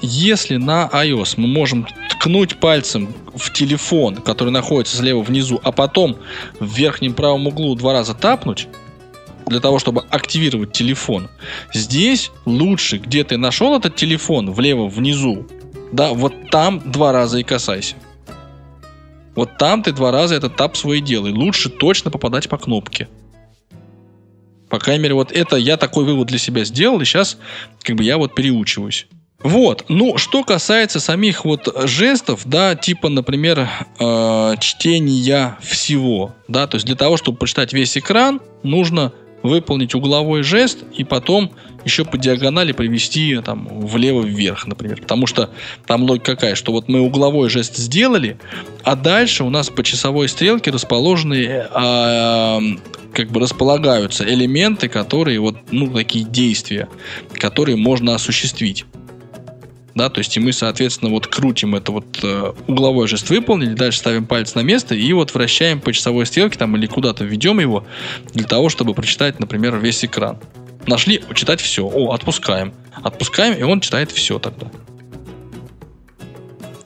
если 0.00 0.56
на 0.56 0.88
iOS 0.92 1.34
мы 1.36 1.48
можем 1.48 1.86
ткнуть 2.10 2.56
пальцем 2.56 3.12
в 3.34 3.52
телефон, 3.52 4.16
который 4.16 4.50
находится 4.50 4.96
слева 4.96 5.22
внизу, 5.22 5.60
а 5.62 5.72
потом 5.72 6.16
в 6.58 6.74
верхнем 6.74 7.14
правом 7.14 7.46
углу 7.46 7.74
два 7.74 7.92
раза 7.92 8.14
тапнуть, 8.14 8.68
для 9.46 9.60
того, 9.60 9.80
чтобы 9.80 10.04
активировать 10.10 10.72
телефон. 10.72 11.28
Здесь 11.74 12.30
лучше, 12.46 12.98
где 12.98 13.24
ты 13.24 13.36
нашел 13.36 13.76
этот 13.76 13.96
телефон, 13.96 14.52
влево, 14.52 14.86
внизу, 14.86 15.46
да, 15.92 16.12
вот 16.12 16.50
там 16.50 16.80
два 16.90 17.12
раза 17.12 17.38
и 17.38 17.42
касайся. 17.42 17.96
Вот 19.34 19.58
там 19.58 19.82
ты 19.82 19.92
два 19.92 20.10
раза 20.10 20.34
этот 20.34 20.56
тап 20.56 20.76
свой 20.76 21.00
делай. 21.00 21.32
Лучше 21.32 21.70
точно 21.70 22.10
попадать 22.10 22.48
по 22.48 22.58
кнопке. 22.58 23.08
По 24.68 24.78
крайней 24.78 25.02
мере, 25.02 25.14
вот 25.14 25.32
это 25.32 25.56
я 25.56 25.76
такой 25.76 26.04
вывод 26.04 26.28
для 26.28 26.38
себя 26.38 26.64
сделал, 26.64 27.00
и 27.00 27.04
сейчас 27.04 27.38
как 27.82 27.96
бы 27.96 28.04
я 28.04 28.18
вот 28.18 28.34
переучиваюсь. 28.34 29.08
Вот, 29.42 29.86
ну, 29.88 30.18
что 30.18 30.44
касается 30.44 31.00
самих 31.00 31.44
вот 31.46 31.66
жестов, 31.88 32.42
да, 32.44 32.76
типа, 32.76 33.08
например, 33.08 33.68
э, 33.98 34.54
чтения 34.60 35.56
всего, 35.62 36.34
да, 36.46 36.66
то 36.66 36.76
есть 36.76 36.86
для 36.86 36.94
того, 36.94 37.16
чтобы 37.16 37.38
прочитать 37.38 37.72
весь 37.72 37.96
экран, 37.96 38.42
нужно 38.62 39.12
выполнить 39.42 39.94
угловой 39.94 40.42
жест 40.42 40.84
и 40.94 41.04
потом 41.04 41.52
еще 41.84 42.04
по 42.04 42.18
диагонали 42.18 42.72
привести 42.72 43.40
там 43.44 43.66
влево-вверх, 43.68 44.66
например. 44.66 45.00
Потому 45.00 45.26
что 45.26 45.50
там 45.86 46.02
логика 46.02 46.34
какая, 46.34 46.54
что 46.54 46.72
вот 46.72 46.88
мы 46.88 47.00
угловой 47.00 47.48
жест 47.48 47.76
сделали, 47.76 48.38
а 48.84 48.96
дальше 48.96 49.44
у 49.44 49.50
нас 49.50 49.70
по 49.70 49.82
часовой 49.82 50.28
стрелке 50.28 50.70
расположены, 50.70 51.66
а, 51.70 52.60
как 53.12 53.30
бы 53.30 53.40
располагаются 53.40 54.24
элементы, 54.24 54.88
которые 54.88 55.40
вот, 55.40 55.56
ну, 55.70 55.92
такие 55.92 56.24
действия, 56.24 56.88
которые 57.34 57.76
можно 57.76 58.14
осуществить 58.14 58.84
да, 59.94 60.08
то 60.08 60.18
есть 60.18 60.36
и 60.36 60.40
мы, 60.40 60.52
соответственно, 60.52 61.10
вот 61.10 61.26
крутим 61.26 61.74
это 61.74 61.92
вот 61.92 62.20
э, 62.22 62.52
угловой 62.66 63.08
жест 63.08 63.28
выполнили, 63.28 63.74
дальше 63.74 63.98
ставим 63.98 64.24
палец 64.24 64.54
на 64.54 64.60
место 64.60 64.94
и 64.94 65.12
вот 65.12 65.34
вращаем 65.34 65.80
по 65.80 65.92
часовой 65.92 66.26
стрелке 66.26 66.58
там 66.58 66.76
или 66.76 66.86
куда-то 66.86 67.24
ведем 67.24 67.60
его 67.60 67.84
для 68.32 68.46
того, 68.46 68.68
чтобы 68.68 68.94
прочитать, 68.94 69.40
например, 69.40 69.76
весь 69.76 70.04
экран. 70.04 70.38
Нашли, 70.86 71.22
читать 71.34 71.60
все. 71.60 71.86
О, 71.86 72.12
отпускаем. 72.12 72.72
Отпускаем, 73.02 73.54
и 73.54 73.62
он 73.62 73.80
читает 73.80 74.10
все 74.10 74.38
тогда. 74.38 74.66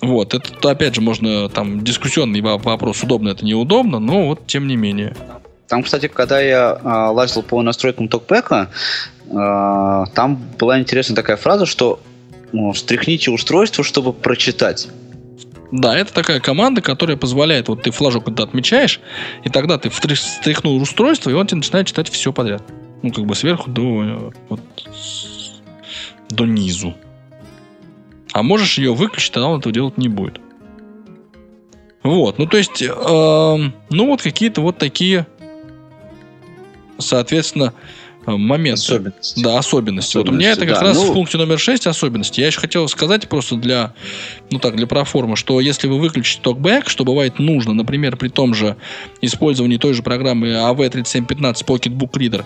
Вот, 0.01 0.35
это 0.35 0.71
опять 0.71 0.95
же 0.95 1.01
можно 1.01 1.49
там 1.49 1.83
дискуссионный 1.83 2.43
вопрос, 2.43 3.03
удобно 3.03 3.31
это 3.31 3.45
неудобно, 3.45 3.99
но 3.99 4.27
вот 4.27 4.47
тем 4.47 4.69
не 4.69 4.77
менее. 4.77 5.17
Там, 5.67 5.83
кстати, 5.83 6.09
когда 6.09 6.41
я 6.41 6.79
э, 6.79 6.89
лазил 7.11 7.43
по 7.43 7.63
настройкам 7.63 8.09
токпека, 8.09 8.71
э, 9.27 10.05
там 10.15 10.37
была 10.59 10.79
интересная 10.79 11.17
такая 11.17 11.39
фраза, 11.39 11.65
что 11.65 12.01
ну, 12.53 12.73
встряхните 12.73 13.31
устройство, 13.31 13.83
чтобы 13.83 14.13
прочитать. 14.13 14.89
Да, 15.73 15.97
это 15.97 16.13
такая 16.13 16.39
команда, 16.39 16.83
которая 16.83 17.17
позволяет, 17.17 17.69
вот 17.69 17.83
ты 17.83 17.91
флажок 17.91 18.27
когда 18.27 18.45
отмечаешь, 18.45 19.01
и 19.43 19.49
тогда 19.49 19.79
ты 19.79 19.89
встряхнул 19.89 20.81
устройство, 20.81 21.31
и 21.31 21.33
он 21.33 21.47
тебе 21.47 21.57
начинает 21.57 21.87
читать 21.87 22.11
все 22.11 22.33
подряд. 22.33 22.63
Ну, 23.05 23.13
как 23.13 23.27
бы 23.27 23.35
сверху 23.35 23.71
до, 23.71 23.83
э, 24.03 24.31
вот, 24.49 24.61
до 26.31 26.47
низу. 26.47 26.95
А 28.33 28.43
можешь 28.43 28.79
ее 28.79 28.95
выключить, 28.95 29.31
тогда 29.33 29.49
он 29.49 29.61
этого 29.61 29.75
делать 29.75 29.99
не 29.99 30.09
будет. 30.09 30.41
Вот, 32.03 32.39
ну 32.39 32.47
то 32.47 32.57
есть, 32.57 32.81
эм, 32.81 33.75
ну 33.91 34.07
вот 34.07 34.23
какие-то 34.23 34.63
вот 34.63 34.79
такие, 34.79 35.27
соответственно, 36.97 37.75
э, 38.27 38.31
моменты. 38.31 38.81
Особенности. 38.81 39.43
Да, 39.43 39.59
особенности. 39.59 40.17
Вот 40.17 40.31
у 40.31 40.33
меня 40.33 40.53
это 40.53 40.63
Особенности, 40.63 40.75
как 40.75 40.83
да. 40.83 40.89
раз 40.89 40.97
Ну- 41.05 41.11
в 41.11 41.15
пункте 41.15 41.37
номер 41.37 41.59
6 41.59 41.87
особенности. 41.87 42.41
Я 42.41 42.47
еще 42.47 42.61
хотел 42.61 42.89
сказать 42.89 43.29
просто 43.29 43.57
для, 43.57 43.93
ну 44.51 44.59
так, 44.59 44.77
для 44.77 44.87
проформы, 44.87 45.37
что 45.37 45.61
если 45.61 45.89
вы 45.89 45.99
выключите 45.99 46.41
TalkBack, 46.43 46.89
что 46.89 47.05
бывает 47.05 47.39
нужно, 47.39 47.75
например, 47.75 48.17
при 48.17 48.29
том 48.29 48.55
же 48.55 48.77
использовании 49.21 49.77
той 49.77 49.93
же 49.93 50.03
программы 50.03 50.49
AV3715 50.49 51.65
Pocketbook 51.67 52.13
Reader 52.13 52.45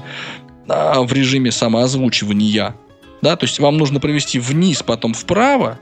в 0.68 1.12
режиме 1.12 1.50
самоозвучивания, 1.50 2.76
да, 3.22 3.36
то 3.36 3.44
есть 3.44 3.58
вам 3.58 3.76
нужно 3.78 4.00
провести 4.00 4.38
вниз, 4.38 4.82
потом 4.82 5.14
вправо, 5.14 5.78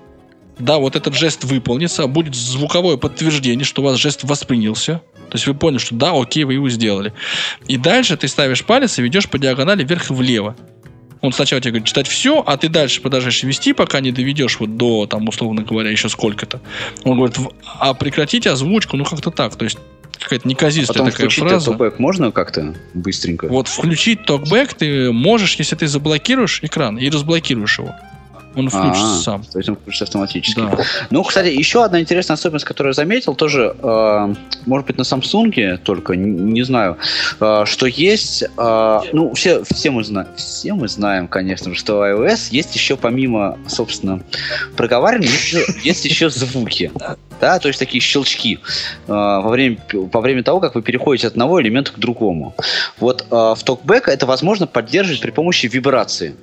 да, 0.58 0.78
вот 0.78 0.96
этот 0.96 1.14
жест 1.14 1.44
выполнится, 1.44 2.06
будет 2.06 2.34
звуковое 2.34 2.96
подтверждение, 2.96 3.64
что 3.64 3.82
у 3.82 3.84
вас 3.84 3.98
жест 3.98 4.24
воспринялся. 4.24 5.02
То 5.28 5.34
есть 5.34 5.46
вы 5.46 5.54
поняли, 5.54 5.78
что 5.78 5.94
да, 5.96 6.12
окей, 6.14 6.44
вы 6.44 6.54
его 6.54 6.68
сделали. 6.70 7.12
И 7.66 7.76
дальше 7.76 8.16
ты 8.16 8.28
ставишь 8.28 8.64
палец 8.64 8.98
и 8.98 9.02
ведешь 9.02 9.28
по 9.28 9.38
диагонали 9.38 9.84
вверх 9.84 10.10
и 10.10 10.14
влево. 10.14 10.56
Он 11.20 11.32
сначала 11.32 11.60
тебе 11.60 11.72
говорит 11.72 11.88
читать 11.88 12.06
все, 12.06 12.42
а 12.46 12.56
ты 12.56 12.68
дальше 12.68 13.00
продолжаешь 13.00 13.42
вести, 13.42 13.72
пока 13.72 14.00
не 14.00 14.12
доведешь 14.12 14.60
вот 14.60 14.76
до, 14.76 15.06
там, 15.06 15.28
условно 15.28 15.62
говоря, 15.62 15.90
еще 15.90 16.08
сколько-то. 16.08 16.60
Он 17.04 17.16
говорит, 17.16 17.36
«В- 17.38 17.50
а 17.80 17.94
прекратите 17.94 18.50
озвучку, 18.50 18.96
ну 18.96 19.04
как-то 19.04 19.30
так. 19.30 19.56
То 19.56 19.64
есть 19.64 19.78
какая-то 20.18 20.48
неказистая 20.48 20.94
Потом 20.94 21.10
такая 21.10 21.26
включить 21.28 21.44
фраза. 21.44 21.70
топбэк 21.70 21.98
можно 21.98 22.32
как-то 22.32 22.74
быстренько? 22.94 23.48
Вот 23.48 23.68
включить 23.68 24.24
токбэк 24.24 24.74
ты 24.74 25.12
можешь, 25.12 25.56
если 25.56 25.76
ты 25.76 25.86
заблокируешь 25.86 26.60
экран 26.62 26.98
и 26.98 27.08
разблокируешь 27.10 27.78
его. 27.78 27.94
Он 28.56 28.68
включится 28.68 29.04
А, 29.04 29.18
сам. 29.18 29.44
То 29.44 29.58
есть 29.58 29.68
он 29.68 29.76
включится 29.76 30.04
автоматически. 30.04 30.60
Да. 30.60 30.78
Ну, 31.10 31.22
кстати, 31.22 31.48
еще 31.48 31.84
одна 31.84 32.00
интересная 32.00 32.34
особенность, 32.34 32.64
которую 32.64 32.90
я 32.90 32.94
заметил, 32.94 33.34
тоже, 33.34 33.76
э, 33.80 34.34
может 34.66 34.86
быть, 34.86 34.96
на 34.98 35.02
Samsung 35.02 35.76
только, 35.78 36.14
н- 36.14 36.46
не 36.48 36.62
знаю, 36.62 36.96
э, 37.40 37.64
что 37.66 37.86
есть, 37.86 38.42
э, 38.42 39.00
ну, 39.12 39.34
все, 39.34 39.62
все, 39.64 39.90
мы 39.90 40.02
знаем, 40.04 40.28
все 40.36 40.72
мы 40.74 40.88
знаем, 40.88 41.28
конечно 41.28 41.72
же, 41.72 41.78
что 41.78 42.04
iOS 42.06 42.48
есть 42.50 42.74
еще 42.74 42.96
помимо, 42.96 43.58
собственно, 43.68 44.20
проговаривания, 44.76 45.30
есть, 45.82 46.04
еще- 46.04 46.30
звуки. 46.30 46.90
Да, 47.40 47.58
то 47.58 47.68
есть 47.68 47.78
такие 47.78 48.00
щелчки 48.00 48.58
э, 49.06 49.12
во, 49.12 49.48
время, 49.50 49.76
во 49.92 50.20
время 50.22 50.42
того, 50.42 50.58
как 50.60 50.74
вы 50.74 50.80
переходите 50.82 51.26
от 51.26 51.34
одного 51.34 51.60
элемента 51.60 51.92
к 51.92 51.98
другому. 51.98 52.54
Вот 52.98 53.22
э, 53.30 53.34
в 53.34 53.58
TalkBack 53.64 54.04
это 54.06 54.24
возможно 54.24 54.66
поддерживать 54.66 55.20
при 55.20 55.30
помощи 55.30 55.66
вибрации. 55.66 56.34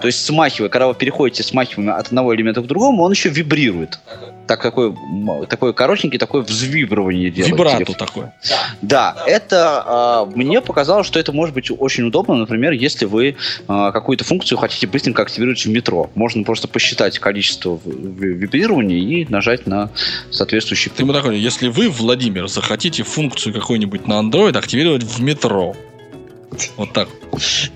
То 0.00 0.06
есть 0.06 0.24
смахивая, 0.24 0.68
когда 0.68 0.88
вы 0.88 0.94
переходите 0.94 1.42
смахиванием 1.42 1.94
от 1.94 2.08
одного 2.08 2.34
элемента 2.34 2.60
к 2.60 2.66
другому, 2.66 3.02
он 3.02 3.12
еще 3.12 3.28
вибрирует. 3.28 3.98
Так 4.46 4.62
какой, 4.62 4.88
м, 4.88 5.46
такой 5.46 5.74
коротенький, 5.74 6.18
такое 6.18 6.42
взвибривание 6.42 7.30
делает. 7.30 7.56
Телефон. 7.78 7.94
такое. 7.94 8.34
Да, 8.80 9.16
это 9.26 9.82
а, 9.86 10.24
мне 10.24 10.60
показалось, 10.60 11.06
что 11.06 11.18
это 11.18 11.32
может 11.32 11.54
быть 11.54 11.70
очень 11.70 12.04
удобно, 12.04 12.34
например, 12.34 12.72
если 12.72 13.04
вы 13.04 13.36
а, 13.66 13.92
какую-то 13.92 14.24
функцию 14.24 14.58
хотите 14.58 14.86
быстренько 14.86 15.22
активировать 15.22 15.64
в 15.64 15.68
метро. 15.68 16.10
Можно 16.14 16.44
просто 16.44 16.66
посчитать 16.66 17.18
количество 17.18 17.78
вибрирований 17.84 19.00
и 19.00 19.26
нажать 19.28 19.66
на 19.66 19.90
соответствующий 20.30 20.90
Ты 20.94 21.02
ему 21.02 21.12
такой, 21.12 21.38
если 21.38 21.68
вы, 21.68 21.90
Владимир, 21.90 22.48
захотите 22.48 23.02
функцию 23.02 23.52
какую-нибудь 23.52 24.06
на 24.06 24.20
Android 24.20 24.56
активировать 24.56 25.02
в 25.02 25.20
метро. 25.20 25.76
Вот 26.76 26.92
так. 26.92 27.08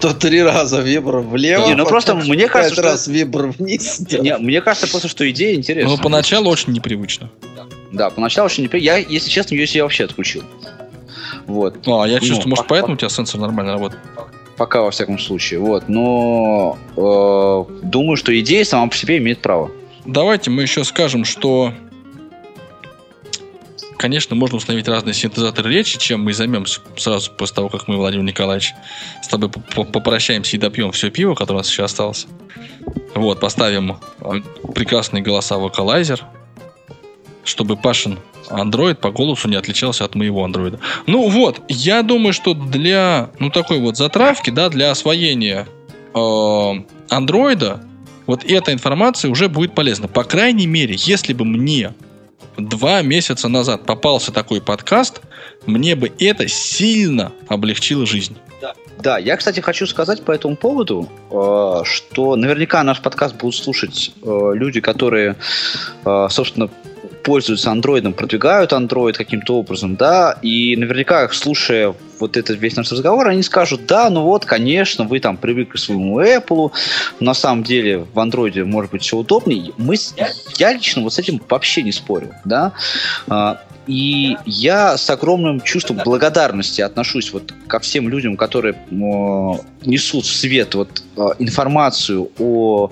То 0.01 0.14
три 0.14 0.43
раза 0.43 0.81
вибр 0.81 1.18
влево. 1.18 1.66
Не, 1.66 1.75
ну 1.75 1.85
просто 1.87 2.14
мне 2.14 2.49
кажется, 2.49 2.75
что- 2.75 2.83
раз 2.83 3.07
вибр 3.07 3.49
вниз. 3.59 4.01
Не, 4.11 4.37
мне 4.39 4.61
кажется 4.61 4.89
просто, 4.89 5.09
что 5.09 5.29
идея 5.31 5.55
интересная. 5.55 5.97
Но 5.97 6.03
поначалу 6.03 6.51
очень 6.51 6.73
непривычно. 6.73 7.31
Да, 7.93 8.09
поначалу 8.11 8.47
очень 8.47 8.64
неприятно. 8.64 9.01
Я, 9.03 9.07
если 9.07 9.29
честно, 9.29 9.55
ее 9.55 9.66
себе 9.66 9.83
вообще 9.83 10.05
отключил. 10.05 10.43
Вот. 11.47 11.77
А, 11.87 12.05
я 12.07 12.14
Ну, 12.14 12.27
чувствую, 12.27 12.49
может, 12.51 12.64
по- 12.66 12.70
поэтому 12.70 12.95
у 12.95 12.97
тебя 12.97 13.09
сенсор 13.11 13.41
нормально 13.41 13.73
работает. 13.73 14.03
Пока, 14.57 14.81
во 14.83 14.91
всяком 14.91 15.18
случае. 15.18 15.61
Вот. 15.61 15.89
Но 15.89 16.79
э, 16.97 17.87
думаю, 17.87 18.16
что 18.16 18.39
идея 18.41 18.64
сама 18.64 18.89
по 18.89 18.97
себе 18.97 19.18
имеет 19.18 19.41
право. 19.41 19.70
Давайте 20.07 20.51
мы 20.51 20.62
еще 20.62 20.85
скажем, 20.85 21.25
что 21.25 21.73
конечно, 24.03 24.34
можно 24.34 24.57
установить 24.57 24.88
разные 24.88 25.14
синтезаторы 25.14 25.72
речи, 25.72 25.96
чем 25.96 26.24
мы 26.24 26.32
займемся 26.32 26.80
сразу 26.96 27.30
после 27.30 27.55
того, 27.55 27.68
как 27.68 27.86
мы, 27.86 27.96
Владимир 27.96 28.24
Николаевич, 28.24 28.74
с 29.22 29.28
тобой 29.28 29.48
по- 29.48 29.84
попрощаемся 29.84 30.57
и 30.57 30.59
допьем 30.59 30.90
все 30.90 31.09
пиво, 31.09 31.36
которое 31.36 31.59
у 31.59 31.61
нас 31.61 31.70
еще 31.70 31.84
осталось. 31.84 32.26
Вот, 33.14 33.38
поставим 33.38 33.98
э, 34.20 34.40
прекрасные 34.74 35.22
голоса 35.22 35.57
вокалайзер, 35.57 36.24
чтобы 37.44 37.76
Пашин 37.76 38.18
Android 38.48 38.96
по 38.96 39.12
голосу 39.12 39.48
не 39.48 39.55
отличался 39.55 40.05
от 40.05 40.16
моего 40.16 40.44
андроида. 40.44 40.80
Ну 41.07 41.28
вот, 41.28 41.61
я 41.68 42.03
думаю, 42.03 42.32
что 42.32 42.55
для 42.55 43.30
ну 43.38 43.50
такой 43.50 43.78
вот 43.78 43.96
затравки, 43.96 44.50
да, 44.50 44.68
для 44.68 44.90
освоения 44.90 45.68
э, 46.12 46.72
андроида 47.09 47.84
вот 48.26 48.44
эта 48.44 48.72
информация 48.72 49.30
уже 49.30 49.48
будет 49.48 49.76
полезна. 49.76 50.09
По 50.09 50.24
крайней 50.24 50.66
мере, 50.66 50.96
если 50.98 51.34
бы 51.34 51.44
мне 51.44 51.94
два 52.57 53.03
месяца 53.03 53.49
назад 53.49 53.84
попался 53.86 54.32
такой 54.32 54.61
подкаст, 54.61 55.20
мне 55.66 55.95
бы 55.97 56.12
это 56.18 56.49
сильно 56.49 57.32
облегчило 57.49 58.07
жизнь. 58.07 58.36
Да, 59.03 59.18
я, 59.18 59.36
кстати, 59.36 59.59
хочу 59.59 59.86
сказать 59.88 60.22
по 60.22 60.30
этому 60.30 60.55
поводу, 60.55 61.09
э, 61.30 61.84
что 61.84 62.36
наверняка 62.36 62.84
наш 62.84 63.03
подкаст 63.03 63.34
будут 63.34 63.57
слушать 63.57 64.12
э, 64.22 64.51
люди, 64.55 64.80
которые, 64.80 65.34
э, 66.05 66.26
собственно, 66.30 66.70
пользуются 67.23 67.70
андроидом, 67.70 68.12
продвигают 68.12 68.73
андроид 68.73 69.16
каким-то 69.16 69.59
образом, 69.59 69.97
да, 69.97 70.39
и 70.43 70.77
наверняка, 70.77 71.29
слушая 71.31 71.95
вот 72.18 72.37
этот 72.37 72.61
весь 72.61 72.77
наш 72.77 72.91
разговор, 72.93 73.29
они 73.29 73.43
скажут, 73.43 73.87
да, 73.87 74.09
ну 74.11 74.23
вот, 74.23 74.45
конечно, 74.45 75.05
вы 75.05 75.20
там 75.20 75.37
привыкли 75.37 75.77
к 75.77 75.79
своему 75.79 76.20
Apple, 76.20 76.70
на 77.20 77.35
самом 77.35 77.64
деле 77.64 78.07
в 78.12 78.18
андроиде 78.20 78.64
может 78.64 78.93
быть 78.93 79.03
все 79.03 79.16
удобнее. 79.16 79.73
Мы, 79.77 79.97
я 80.57 80.73
лично 80.73 81.03
вот 81.03 81.12
с 81.12 81.18
этим 81.18 81.41
вообще 81.49 81.83
не 81.83 81.93
спорю, 81.93 82.35
да, 82.45 82.73
А, 83.29 83.61
и 83.87 84.37
я 84.47 84.97
с 84.97 85.11
огромным 85.11 85.61
чувством 85.61 86.01
благодарности 86.05 86.80
отношусь 86.80 87.33
вот 87.33 87.53
ко 87.66 87.80
всем 87.80 88.09
людям, 88.09 88.37
которые 88.37 88.74
м, 88.91 89.61
несут 89.85 90.24
в 90.24 90.35
свет 90.35 90.74
вот 90.74 91.03
э, 91.16 91.20
информацию 91.39 92.30
о 92.39 92.91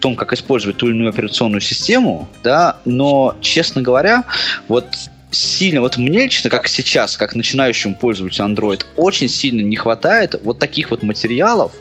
том, 0.00 0.16
как 0.16 0.32
использовать 0.32 0.76
ту 0.76 0.86
или 0.86 0.94
иную 0.94 1.10
операционную 1.10 1.60
систему, 1.60 2.28
да, 2.42 2.78
но, 2.84 3.36
честно 3.40 3.82
говоря, 3.82 4.24
вот 4.68 4.86
сильно, 5.30 5.80
вот 5.80 5.96
мне 5.96 6.24
лично, 6.24 6.50
как 6.50 6.68
сейчас, 6.68 7.16
как 7.16 7.34
начинающему 7.34 7.94
пользователю 7.94 8.46
Android, 8.46 8.84
очень 8.96 9.28
сильно 9.28 9.60
не 9.60 9.76
хватает 9.76 10.40
вот 10.44 10.58
таких 10.58 10.90
вот 10.90 11.02
материалов 11.02 11.72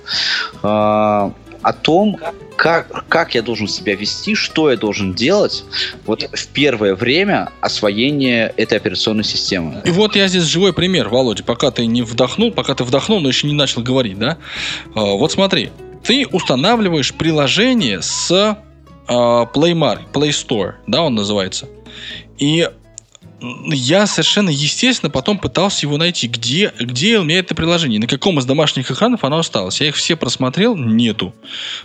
э, 0.63 1.31
о 1.61 1.73
том, 1.73 2.17
как, 2.55 3.05
как 3.07 3.33
я 3.35 3.41
должен 3.41 3.67
себя 3.67 3.95
вести, 3.95 4.35
что 4.35 4.69
я 4.69 4.77
должен 4.77 5.13
делать 5.13 5.63
вот 6.05 6.23
в 6.31 6.47
первое 6.49 6.95
время 6.95 7.49
освоения 7.59 8.53
этой 8.57 8.77
операционной 8.77 9.23
системы. 9.23 9.81
И 9.83 9.89
вот 9.89 10.15
я 10.15 10.27
здесь 10.27 10.43
живой 10.43 10.73
пример, 10.73 11.09
Володя, 11.09 11.43
пока 11.43 11.71
ты 11.71 11.85
не 11.85 12.03
вдохнул, 12.03 12.51
пока 12.51 12.75
ты 12.75 12.83
вдохнул, 12.83 13.19
но 13.19 13.29
еще 13.29 13.47
не 13.47 13.53
начал 13.53 13.81
говорить, 13.81 14.19
да? 14.19 14.37
А, 14.95 15.01
Вот 15.15 15.31
смотри, 15.31 15.71
ты 16.03 16.27
устанавливаешь 16.27 17.13
приложение 17.13 18.01
с 18.01 18.31
а, 19.07 19.45
Play 19.45 19.73
Market, 19.73 20.11
Play 20.13 20.29
Store, 20.29 20.73
да, 20.87 21.01
он 21.01 21.15
называется. 21.15 21.67
И 22.37 22.67
я 23.41 24.05
совершенно 24.05 24.49
естественно 24.49 25.09
потом 25.09 25.39
пытался 25.39 25.85
его 25.85 25.97
найти. 25.97 26.27
Где, 26.27 26.71
где 26.79 27.19
у 27.19 27.23
меня 27.23 27.39
это 27.39 27.55
приложение? 27.55 27.99
На 27.99 28.07
каком 28.07 28.37
из 28.37 28.45
домашних 28.45 28.91
экранов 28.91 29.23
оно 29.23 29.39
осталось? 29.39 29.81
Я 29.81 29.87
их 29.87 29.95
все 29.95 30.15
просмотрел, 30.15 30.75
нету. 30.75 31.33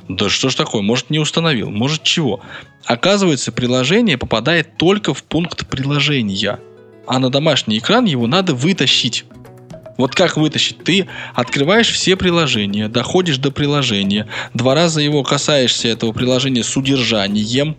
Да 0.08 0.28
что 0.28 0.50
ж 0.50 0.54
такое? 0.54 0.82
Может, 0.82 1.08
не 1.08 1.18
установил? 1.18 1.70
Может, 1.70 2.02
чего? 2.02 2.40
Оказывается, 2.84 3.52
приложение 3.52 4.18
попадает 4.18 4.76
только 4.76 5.14
в 5.14 5.24
пункт 5.24 5.66
приложения. 5.66 6.60
А 7.06 7.18
на 7.18 7.30
домашний 7.30 7.78
экран 7.78 8.04
его 8.04 8.26
надо 8.26 8.54
вытащить. 8.54 9.24
Вот 9.96 10.14
как 10.14 10.36
вытащить? 10.36 10.84
Ты 10.84 11.08
открываешь 11.34 11.90
все 11.90 12.16
приложения, 12.16 12.88
доходишь 12.88 13.38
до 13.38 13.50
приложения, 13.50 14.28
два 14.52 14.74
раза 14.74 15.00
его 15.00 15.22
касаешься 15.22 15.88
этого 15.88 16.12
приложения 16.12 16.62
с 16.62 16.76
удержанием, 16.76 17.76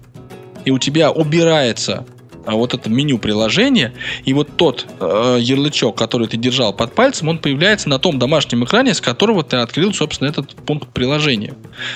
и 0.65 0.71
у 0.71 0.79
тебя 0.79 1.11
убирается 1.11 2.07
вот 2.55 2.73
это 2.73 2.89
меню 2.89 3.17
приложения, 3.17 3.93
и 4.25 4.33
вот 4.33 4.55
тот 4.55 4.85
э, 4.99 5.37
ярлычок, 5.39 5.97
который 5.97 6.27
ты 6.27 6.37
держал 6.37 6.73
под 6.73 6.93
пальцем, 6.93 7.27
он 7.27 7.39
появляется 7.39 7.89
на 7.89 7.99
том 7.99 8.19
домашнем 8.19 8.63
экране, 8.63 8.93
с 8.93 9.01
которого 9.01 9.43
ты 9.43 9.57
открыл, 9.57 9.93
собственно, 9.93 10.29
этот 10.29 10.55
пункт 10.55 10.89
приложения. 10.93 11.53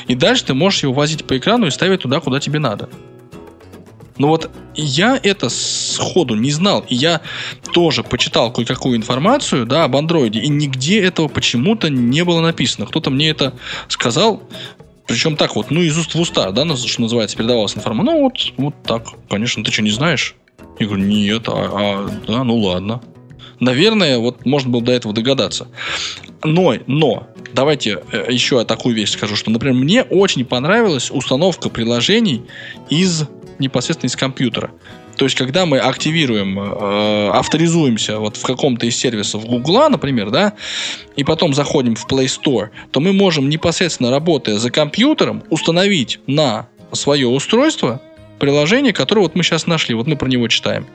И 0.07 0.15
дальше 0.15 0.45
ты 0.45 0.53
можешь 0.53 0.83
его 0.83 0.93
возить 0.93 1.25
по 1.25 1.37
экрану 1.37 1.67
и 1.67 1.71
ставить 1.71 2.01
туда, 2.01 2.19
куда 2.19 2.39
тебе 2.39 2.59
надо. 2.59 2.89
Но 4.17 4.27
вот 4.27 4.51
я 4.75 5.19
это 5.23 5.49
сходу 5.49 6.35
не 6.35 6.51
знал. 6.51 6.85
И 6.87 6.93
я 6.93 7.21
тоже 7.73 8.03
почитал 8.03 8.53
кое-какую 8.53 8.95
информацию 8.95 9.65
да, 9.65 9.85
об 9.85 9.95
андроиде. 9.95 10.41
И 10.41 10.47
нигде 10.47 11.01
этого 11.01 11.27
почему-то 11.27 11.89
не 11.89 12.23
было 12.23 12.39
написано. 12.41 12.85
Кто-то 12.85 13.09
мне 13.09 13.29
это 13.29 13.53
сказал. 13.87 14.43
Причем 15.07 15.35
так 15.35 15.55
вот, 15.55 15.71
ну, 15.71 15.81
из 15.81 15.97
уст 15.97 16.13
в 16.13 16.19
уста, 16.19 16.51
да, 16.51 16.77
что 16.77 17.01
называется, 17.01 17.35
передавалась 17.35 17.75
информация. 17.75 18.13
Ну, 18.13 18.21
вот, 18.21 18.53
вот 18.57 18.75
так. 18.83 19.07
Конечно, 19.27 19.63
ты 19.63 19.71
что, 19.71 19.81
не 19.81 19.89
знаешь? 19.89 20.35
Я 20.81 20.87
говорю, 20.87 21.03
нет, 21.03 21.43
а, 21.47 21.69
а 21.71 22.09
да, 22.27 22.43
ну 22.43 22.57
ладно. 22.57 23.01
Наверное, 23.59 24.17
вот 24.17 24.47
можно 24.47 24.71
было 24.71 24.81
до 24.81 24.91
этого 24.91 25.13
догадаться. 25.13 25.67
Но, 26.43 26.73
но, 26.87 27.27
давайте 27.53 28.01
э, 28.11 28.25
еще 28.31 28.63
такую 28.65 28.95
вещь 28.95 29.11
скажу, 29.11 29.35
что, 29.35 29.51
например, 29.51 29.75
мне 29.75 30.01
очень 30.01 30.43
понравилась 30.43 31.11
установка 31.11 31.69
приложений 31.69 32.45
из 32.89 33.25
непосредственно 33.59 34.09
из 34.09 34.15
компьютера. 34.15 34.71
То 35.17 35.25
есть, 35.25 35.37
когда 35.37 35.67
мы 35.67 35.77
активируем, 35.77 36.59
э, 36.59 37.29
авторизуемся 37.29 38.17
вот 38.17 38.37
в 38.37 38.41
каком-то 38.41 38.87
из 38.87 38.97
сервисов 38.97 39.45
Гугла, 39.45 39.87
например, 39.87 40.31
да, 40.31 40.53
и 41.15 41.23
потом 41.23 41.53
заходим 41.53 41.93
в 41.93 42.07
Play 42.07 42.25
Store, 42.25 42.69
то 42.89 42.99
мы 42.99 43.13
можем 43.13 43.49
непосредственно, 43.49 44.09
работая 44.09 44.57
за 44.57 44.71
компьютером, 44.71 45.43
установить 45.51 46.19
на 46.25 46.69
свое 46.91 47.27
устройство 47.27 48.01
приложение, 48.41 48.91
которое 48.91 49.21
вот 49.21 49.35
мы 49.35 49.43
сейчас 49.43 49.67
нашли, 49.67 49.93
вот 49.93 50.07
мы 50.07 50.15
про 50.15 50.27
него 50.27 50.47
читаем. 50.47 50.87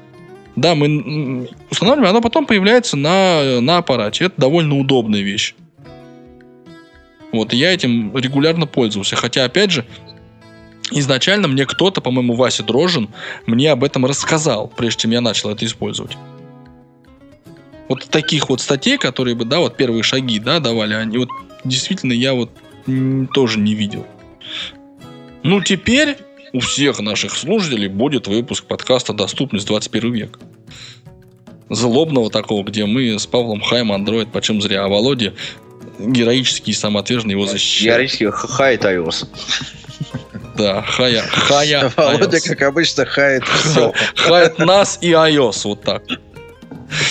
Да, 0.56 0.74
мы 0.74 1.48
устанавливаем, 1.70 2.10
оно 2.10 2.20
потом 2.20 2.44
появляется 2.44 2.96
на, 2.96 3.60
на 3.60 3.78
аппарате. 3.78 4.24
Это 4.24 4.34
довольно 4.40 4.76
удобная 4.76 5.20
вещь. 5.20 5.54
Вот, 7.30 7.52
я 7.52 7.72
этим 7.72 8.16
регулярно 8.16 8.66
пользовался. 8.66 9.14
Хотя, 9.14 9.44
опять 9.44 9.70
же, 9.70 9.86
изначально 10.90 11.46
мне 11.46 11.66
кто-то, 11.66 12.00
по-моему, 12.00 12.34
Вася 12.34 12.64
Дрожин, 12.64 13.10
мне 13.46 13.70
об 13.70 13.84
этом 13.84 14.04
рассказал, 14.06 14.66
прежде 14.66 15.02
чем 15.02 15.12
я 15.12 15.20
начал 15.20 15.50
это 15.50 15.64
использовать. 15.64 16.18
Вот 17.88 18.06
таких 18.06 18.48
вот 18.48 18.60
статей, 18.60 18.98
которые 18.98 19.36
бы, 19.36 19.44
да, 19.44 19.60
вот 19.60 19.76
первые 19.76 20.02
шаги, 20.02 20.40
да, 20.40 20.58
давали, 20.58 20.94
они 20.94 21.18
вот 21.18 21.28
действительно 21.62 22.12
я 22.12 22.34
вот 22.34 22.50
тоже 23.32 23.60
не 23.60 23.74
видел. 23.74 24.04
Ну, 25.44 25.60
теперь 25.60 26.16
у 26.56 26.60
всех 26.60 27.00
наших 27.00 27.36
слушателей 27.36 27.88
будет 27.88 28.28
выпуск 28.28 28.64
подкаста 28.64 29.12
«Доступность 29.12 29.66
21 29.66 30.12
век». 30.14 30.38
Злобного 31.68 32.30
такого, 32.30 32.64
где 32.64 32.86
мы 32.86 33.18
с 33.18 33.26
Павлом 33.26 33.60
хаем 33.60 33.92
андроид, 33.92 34.32
почем 34.32 34.62
зря, 34.62 34.84
а 34.84 34.88
Володя 34.88 35.34
героически 35.98 36.70
и 36.70 36.72
самоотверженно 36.72 37.32
его 37.32 37.46
защищает. 37.46 37.96
Героически 37.96 38.30
хает 38.30 38.84
iOS. 38.84 39.28
Да, 40.56 40.80
хая, 40.80 41.22
хая 41.28 41.92
Володя, 41.96 42.40
как 42.40 42.62
обычно, 42.62 43.04
хает 43.04 43.44
все. 43.44 43.92
Хает 44.14 44.58
нас 44.58 44.98
и 45.02 45.10
iOS, 45.10 45.60
вот 45.64 45.82
так. 45.82 46.04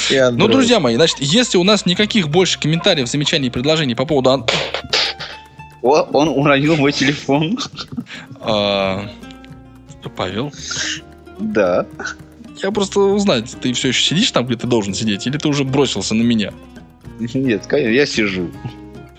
Ну, 0.10 0.48
друзья 0.48 0.80
мои, 0.80 0.96
значит, 0.96 1.18
если 1.20 1.60
у 1.60 1.64
нас 1.64 1.86
никаких 1.86 2.30
больше 2.30 2.60
комментариев, 2.60 3.08
замечаний 3.08 3.48
и 3.48 3.52
предложений 3.52 3.93
по 3.93 4.08
поводу... 4.08 4.48
О, 5.84 6.02
он 6.14 6.30
уронил 6.30 6.78
мой 6.78 6.91
телефон. 6.91 7.60
Павел? 10.10 10.51
Да. 11.39 11.86
Я 12.62 12.72
просто 12.72 12.99
узнать, 12.99 13.56
ты 13.62 13.74
все 13.74 13.89
еще 13.89 14.01
сидишь 14.01 14.32
там, 14.32 14.45
где 14.45 14.56
ты 14.56 14.68
должен 14.68 14.93
сидеть, 14.93 15.28
или 15.28 15.38
ты 15.38 15.47
уже 15.47 15.64
бросился 15.64 16.16
на 16.16 16.24
меня? 16.24 16.53
Нет, 17.20 17.66
конечно, 17.68 17.91
я 17.91 18.06
сижу. 18.06 18.49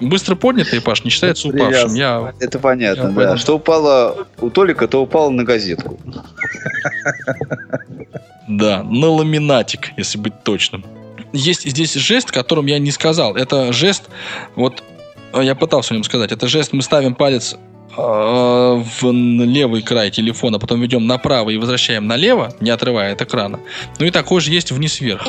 Быстро 0.00 0.34
поднятый, 0.34 0.80
Паш, 0.82 1.04
не 1.04 1.10
считается 1.10 1.48
упавшим. 1.48 1.94
Я, 1.94 2.34
Это 2.40 2.58
понятно, 2.58 3.02
я 3.02 3.08
да. 3.08 3.14
Поэтому... 3.14 3.38
Что 3.38 3.56
упало 3.56 4.26
у 4.38 4.50
Толика, 4.50 4.88
то 4.88 5.02
упало 5.02 5.30
на 5.30 5.44
газетку. 5.44 5.98
Да, 8.48 8.82
на 8.84 9.08
ламинатик, 9.08 9.92
если 9.96 10.18
быть 10.18 10.42
точным. 10.44 10.84
Есть 11.32 11.68
здесь 11.68 11.94
жест, 11.94 12.30
которым 12.30 12.66
я 12.66 12.78
не 12.78 12.90
сказал. 12.90 13.34
Это 13.34 13.72
жест, 13.72 14.04
вот 14.54 14.82
я 15.34 15.54
пытался 15.54 15.94
о 15.94 15.96
нем 15.96 16.04
сказать, 16.04 16.30
это 16.30 16.46
жест, 16.46 16.72
мы 16.72 16.82
ставим 16.82 17.14
палец 17.14 17.56
Э, 17.56 17.65
в 17.96 19.12
левый 19.12 19.82
край 19.82 20.10
телефона, 20.10 20.58
потом 20.58 20.80
ведем 20.80 21.06
направо 21.06 21.50
и 21.50 21.56
возвращаем 21.56 22.06
налево, 22.06 22.52
не 22.60 22.70
отрывая 22.70 23.12
от 23.12 23.22
экрана. 23.22 23.60
Ну 23.98 24.06
и 24.06 24.10
такой 24.10 24.40
же 24.40 24.50
есть 24.52 24.70
вниз-вверх. 24.70 25.26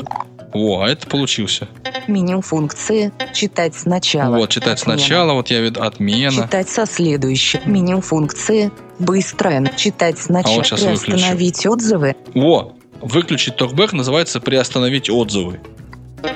Во, 0.53 0.82
а 0.82 0.89
это 0.89 1.07
получился. 1.07 1.68
Меню 2.07 2.41
функции. 2.41 3.11
Читать 3.34 3.76
сначала. 3.76 4.38
Вот, 4.38 4.49
читать 4.49 4.82
отмена. 4.82 4.99
сначала, 4.99 5.34
вот 5.34 5.49
я 5.49 5.59
веду 5.59 5.82
отмена. 5.82 6.43
Читать 6.43 6.70
со 6.70 6.86
следующей. 6.86 7.59
Меню 7.65 8.01
функции. 8.01 8.72
Быстрое. 8.99 9.72
Читать 9.76 10.18
сначала. 10.18 10.55
А 10.55 10.57
вот 10.57 10.65
сейчас 10.65 10.82
Приостановить 10.82 11.57
выключу. 11.57 11.72
отзывы. 11.72 12.15
Во, 12.34 12.74
выключить 13.01 13.57
токбэк 13.57 13.93
называется 13.93 14.39
приостановить 14.39 15.09
отзывы. 15.09 15.59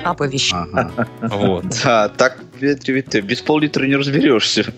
Оповещение. 0.04 0.66
Ага. 0.72 1.08
Вот. 1.20 1.64
Да, 1.84 2.08
так 2.08 2.38
ведь 2.60 3.08
ты 3.08 3.20
без 3.20 3.40
пол-литра 3.40 3.84
не 3.86 3.96
разберешься. 3.96 4.72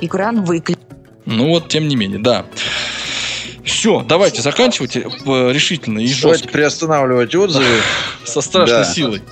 Экран 0.00 0.44
выключен. 0.44 0.79
Ну 1.30 1.46
вот, 1.46 1.68
тем 1.68 1.86
не 1.86 1.94
менее, 1.94 2.18
да. 2.18 2.44
Все, 3.64 4.04
давайте 4.06 4.42
заканчивайте 4.42 5.00
э, 5.00 5.52
решительно 5.52 6.00
и 6.00 6.08
жестко. 6.08 6.22
Давайте 6.22 6.48
приостанавливать 6.48 7.34
отзывы. 7.36 7.66
Со 8.24 8.40
страшной 8.40 8.78
да. 8.78 8.84
силой. 8.84 9.22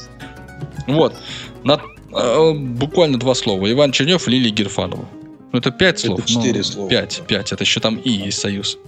Вот. 0.87 1.17
На, 1.65 1.81
э, 2.15 2.53
буквально 2.53 3.19
два 3.19 3.35
слова. 3.35 3.71
Иван 3.71 3.91
Чернев, 3.91 4.29
Лилия 4.29 4.53
Герфанова. 4.53 5.09
Ну, 5.51 5.59
это 5.59 5.73
пять 5.73 5.99
слов. 5.99 6.21
Это 6.21 6.29
четыре 6.29 6.59
ну, 6.59 6.63
слова. 6.63 6.89
Пять, 6.89 7.23
пять. 7.27 7.51
Это 7.51 7.65
еще 7.65 7.81
там 7.81 7.97
и 7.97 8.11
есть 8.11 8.39
союз. 8.39 8.79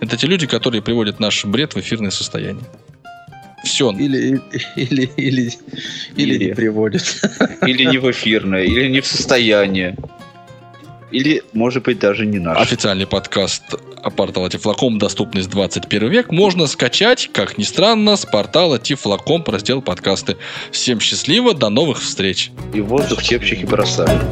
Это 0.00 0.16
те 0.16 0.26
люди, 0.26 0.48
которые 0.48 0.82
приводят 0.82 1.20
наш 1.20 1.44
бред 1.44 1.74
в 1.74 1.78
эфирное 1.78 2.10
состояние. 2.10 2.64
Все. 3.62 3.92
Или, 3.92 4.40
или, 4.74 5.10
или, 5.16 5.52
или, 6.16 6.44
не 6.46 6.54
приводит. 6.54 7.22
Или 7.64 7.84
не 7.84 7.98
в 7.98 8.10
эфирное, 8.10 8.64
или 8.64 8.88
не 8.88 9.00
в 9.00 9.06
состояние. 9.06 9.96
Или, 11.10 11.42
может 11.52 11.84
быть, 11.84 11.98
даже 11.98 12.24
не 12.24 12.38
наш. 12.38 12.58
Официальный 12.58 13.06
подкаст 13.06 13.62
портала 14.16 14.48
Тифлоком 14.48 14.98
«Доступность 14.98 15.50
21 15.50 16.08
век» 16.08 16.30
можно 16.30 16.66
скачать, 16.66 17.30
как 17.32 17.58
ни 17.58 17.64
странно, 17.64 18.16
с 18.16 18.24
портала 18.24 18.78
Тифлоком 18.78 19.44
раздел 19.46 19.82
подкасты. 19.82 20.36
Всем 20.70 21.00
счастливо, 21.00 21.52
до 21.52 21.68
новых 21.68 22.00
встреч. 22.00 22.52
И 22.72 22.80
воздух 22.80 23.22
чепчики 23.22 23.64
бросают. 23.64 24.22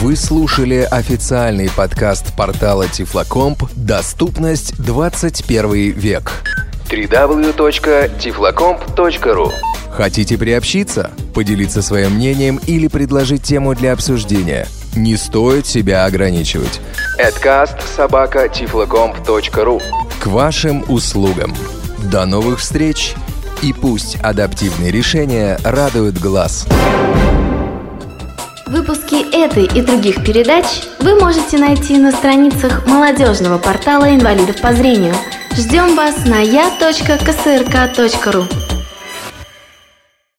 Вы 0.00 0.16
слушали 0.16 0.86
официальный 0.90 1.70
подкаст 1.70 2.36
портала 2.36 2.88
Тифлокомп 2.88 3.64
«Доступность 3.74 4.76
21 4.82 5.92
век» 5.92 6.42
www.tiflocomp.ru 6.90 9.52
Хотите 9.90 10.38
приобщиться, 10.38 11.10
поделиться 11.34 11.82
своим 11.82 12.14
мнением 12.14 12.60
или 12.66 12.88
предложить 12.88 13.42
тему 13.42 13.74
для 13.74 13.92
обсуждения? 13.92 14.66
Не 14.96 15.16
стоит 15.16 15.66
себя 15.66 16.04
ограничивать. 16.04 16.80
Adcast 17.18 17.78
К 20.20 20.26
вашим 20.26 20.84
услугам. 20.88 21.54
До 22.10 22.24
новых 22.24 22.60
встреч 22.60 23.14
и 23.62 23.72
пусть 23.72 24.16
адаптивные 24.22 24.90
решения 24.90 25.58
радуют 25.64 26.18
глаз. 26.18 26.66
Выпуски 28.70 29.34
этой 29.34 29.64
и 29.64 29.82
других 29.82 30.24
передач 30.24 30.64
вы 31.00 31.18
можете 31.18 31.58
найти 31.58 31.98
на 31.98 32.12
страницах 32.12 32.86
молодежного 32.86 33.58
портала 33.58 34.14
инвалидов 34.14 34.60
по 34.60 34.72
зрению. 34.72 35.12
Ждем 35.56 35.96
вас 35.96 36.24
на 36.24 36.38
я.ксрк.ру 36.38 37.10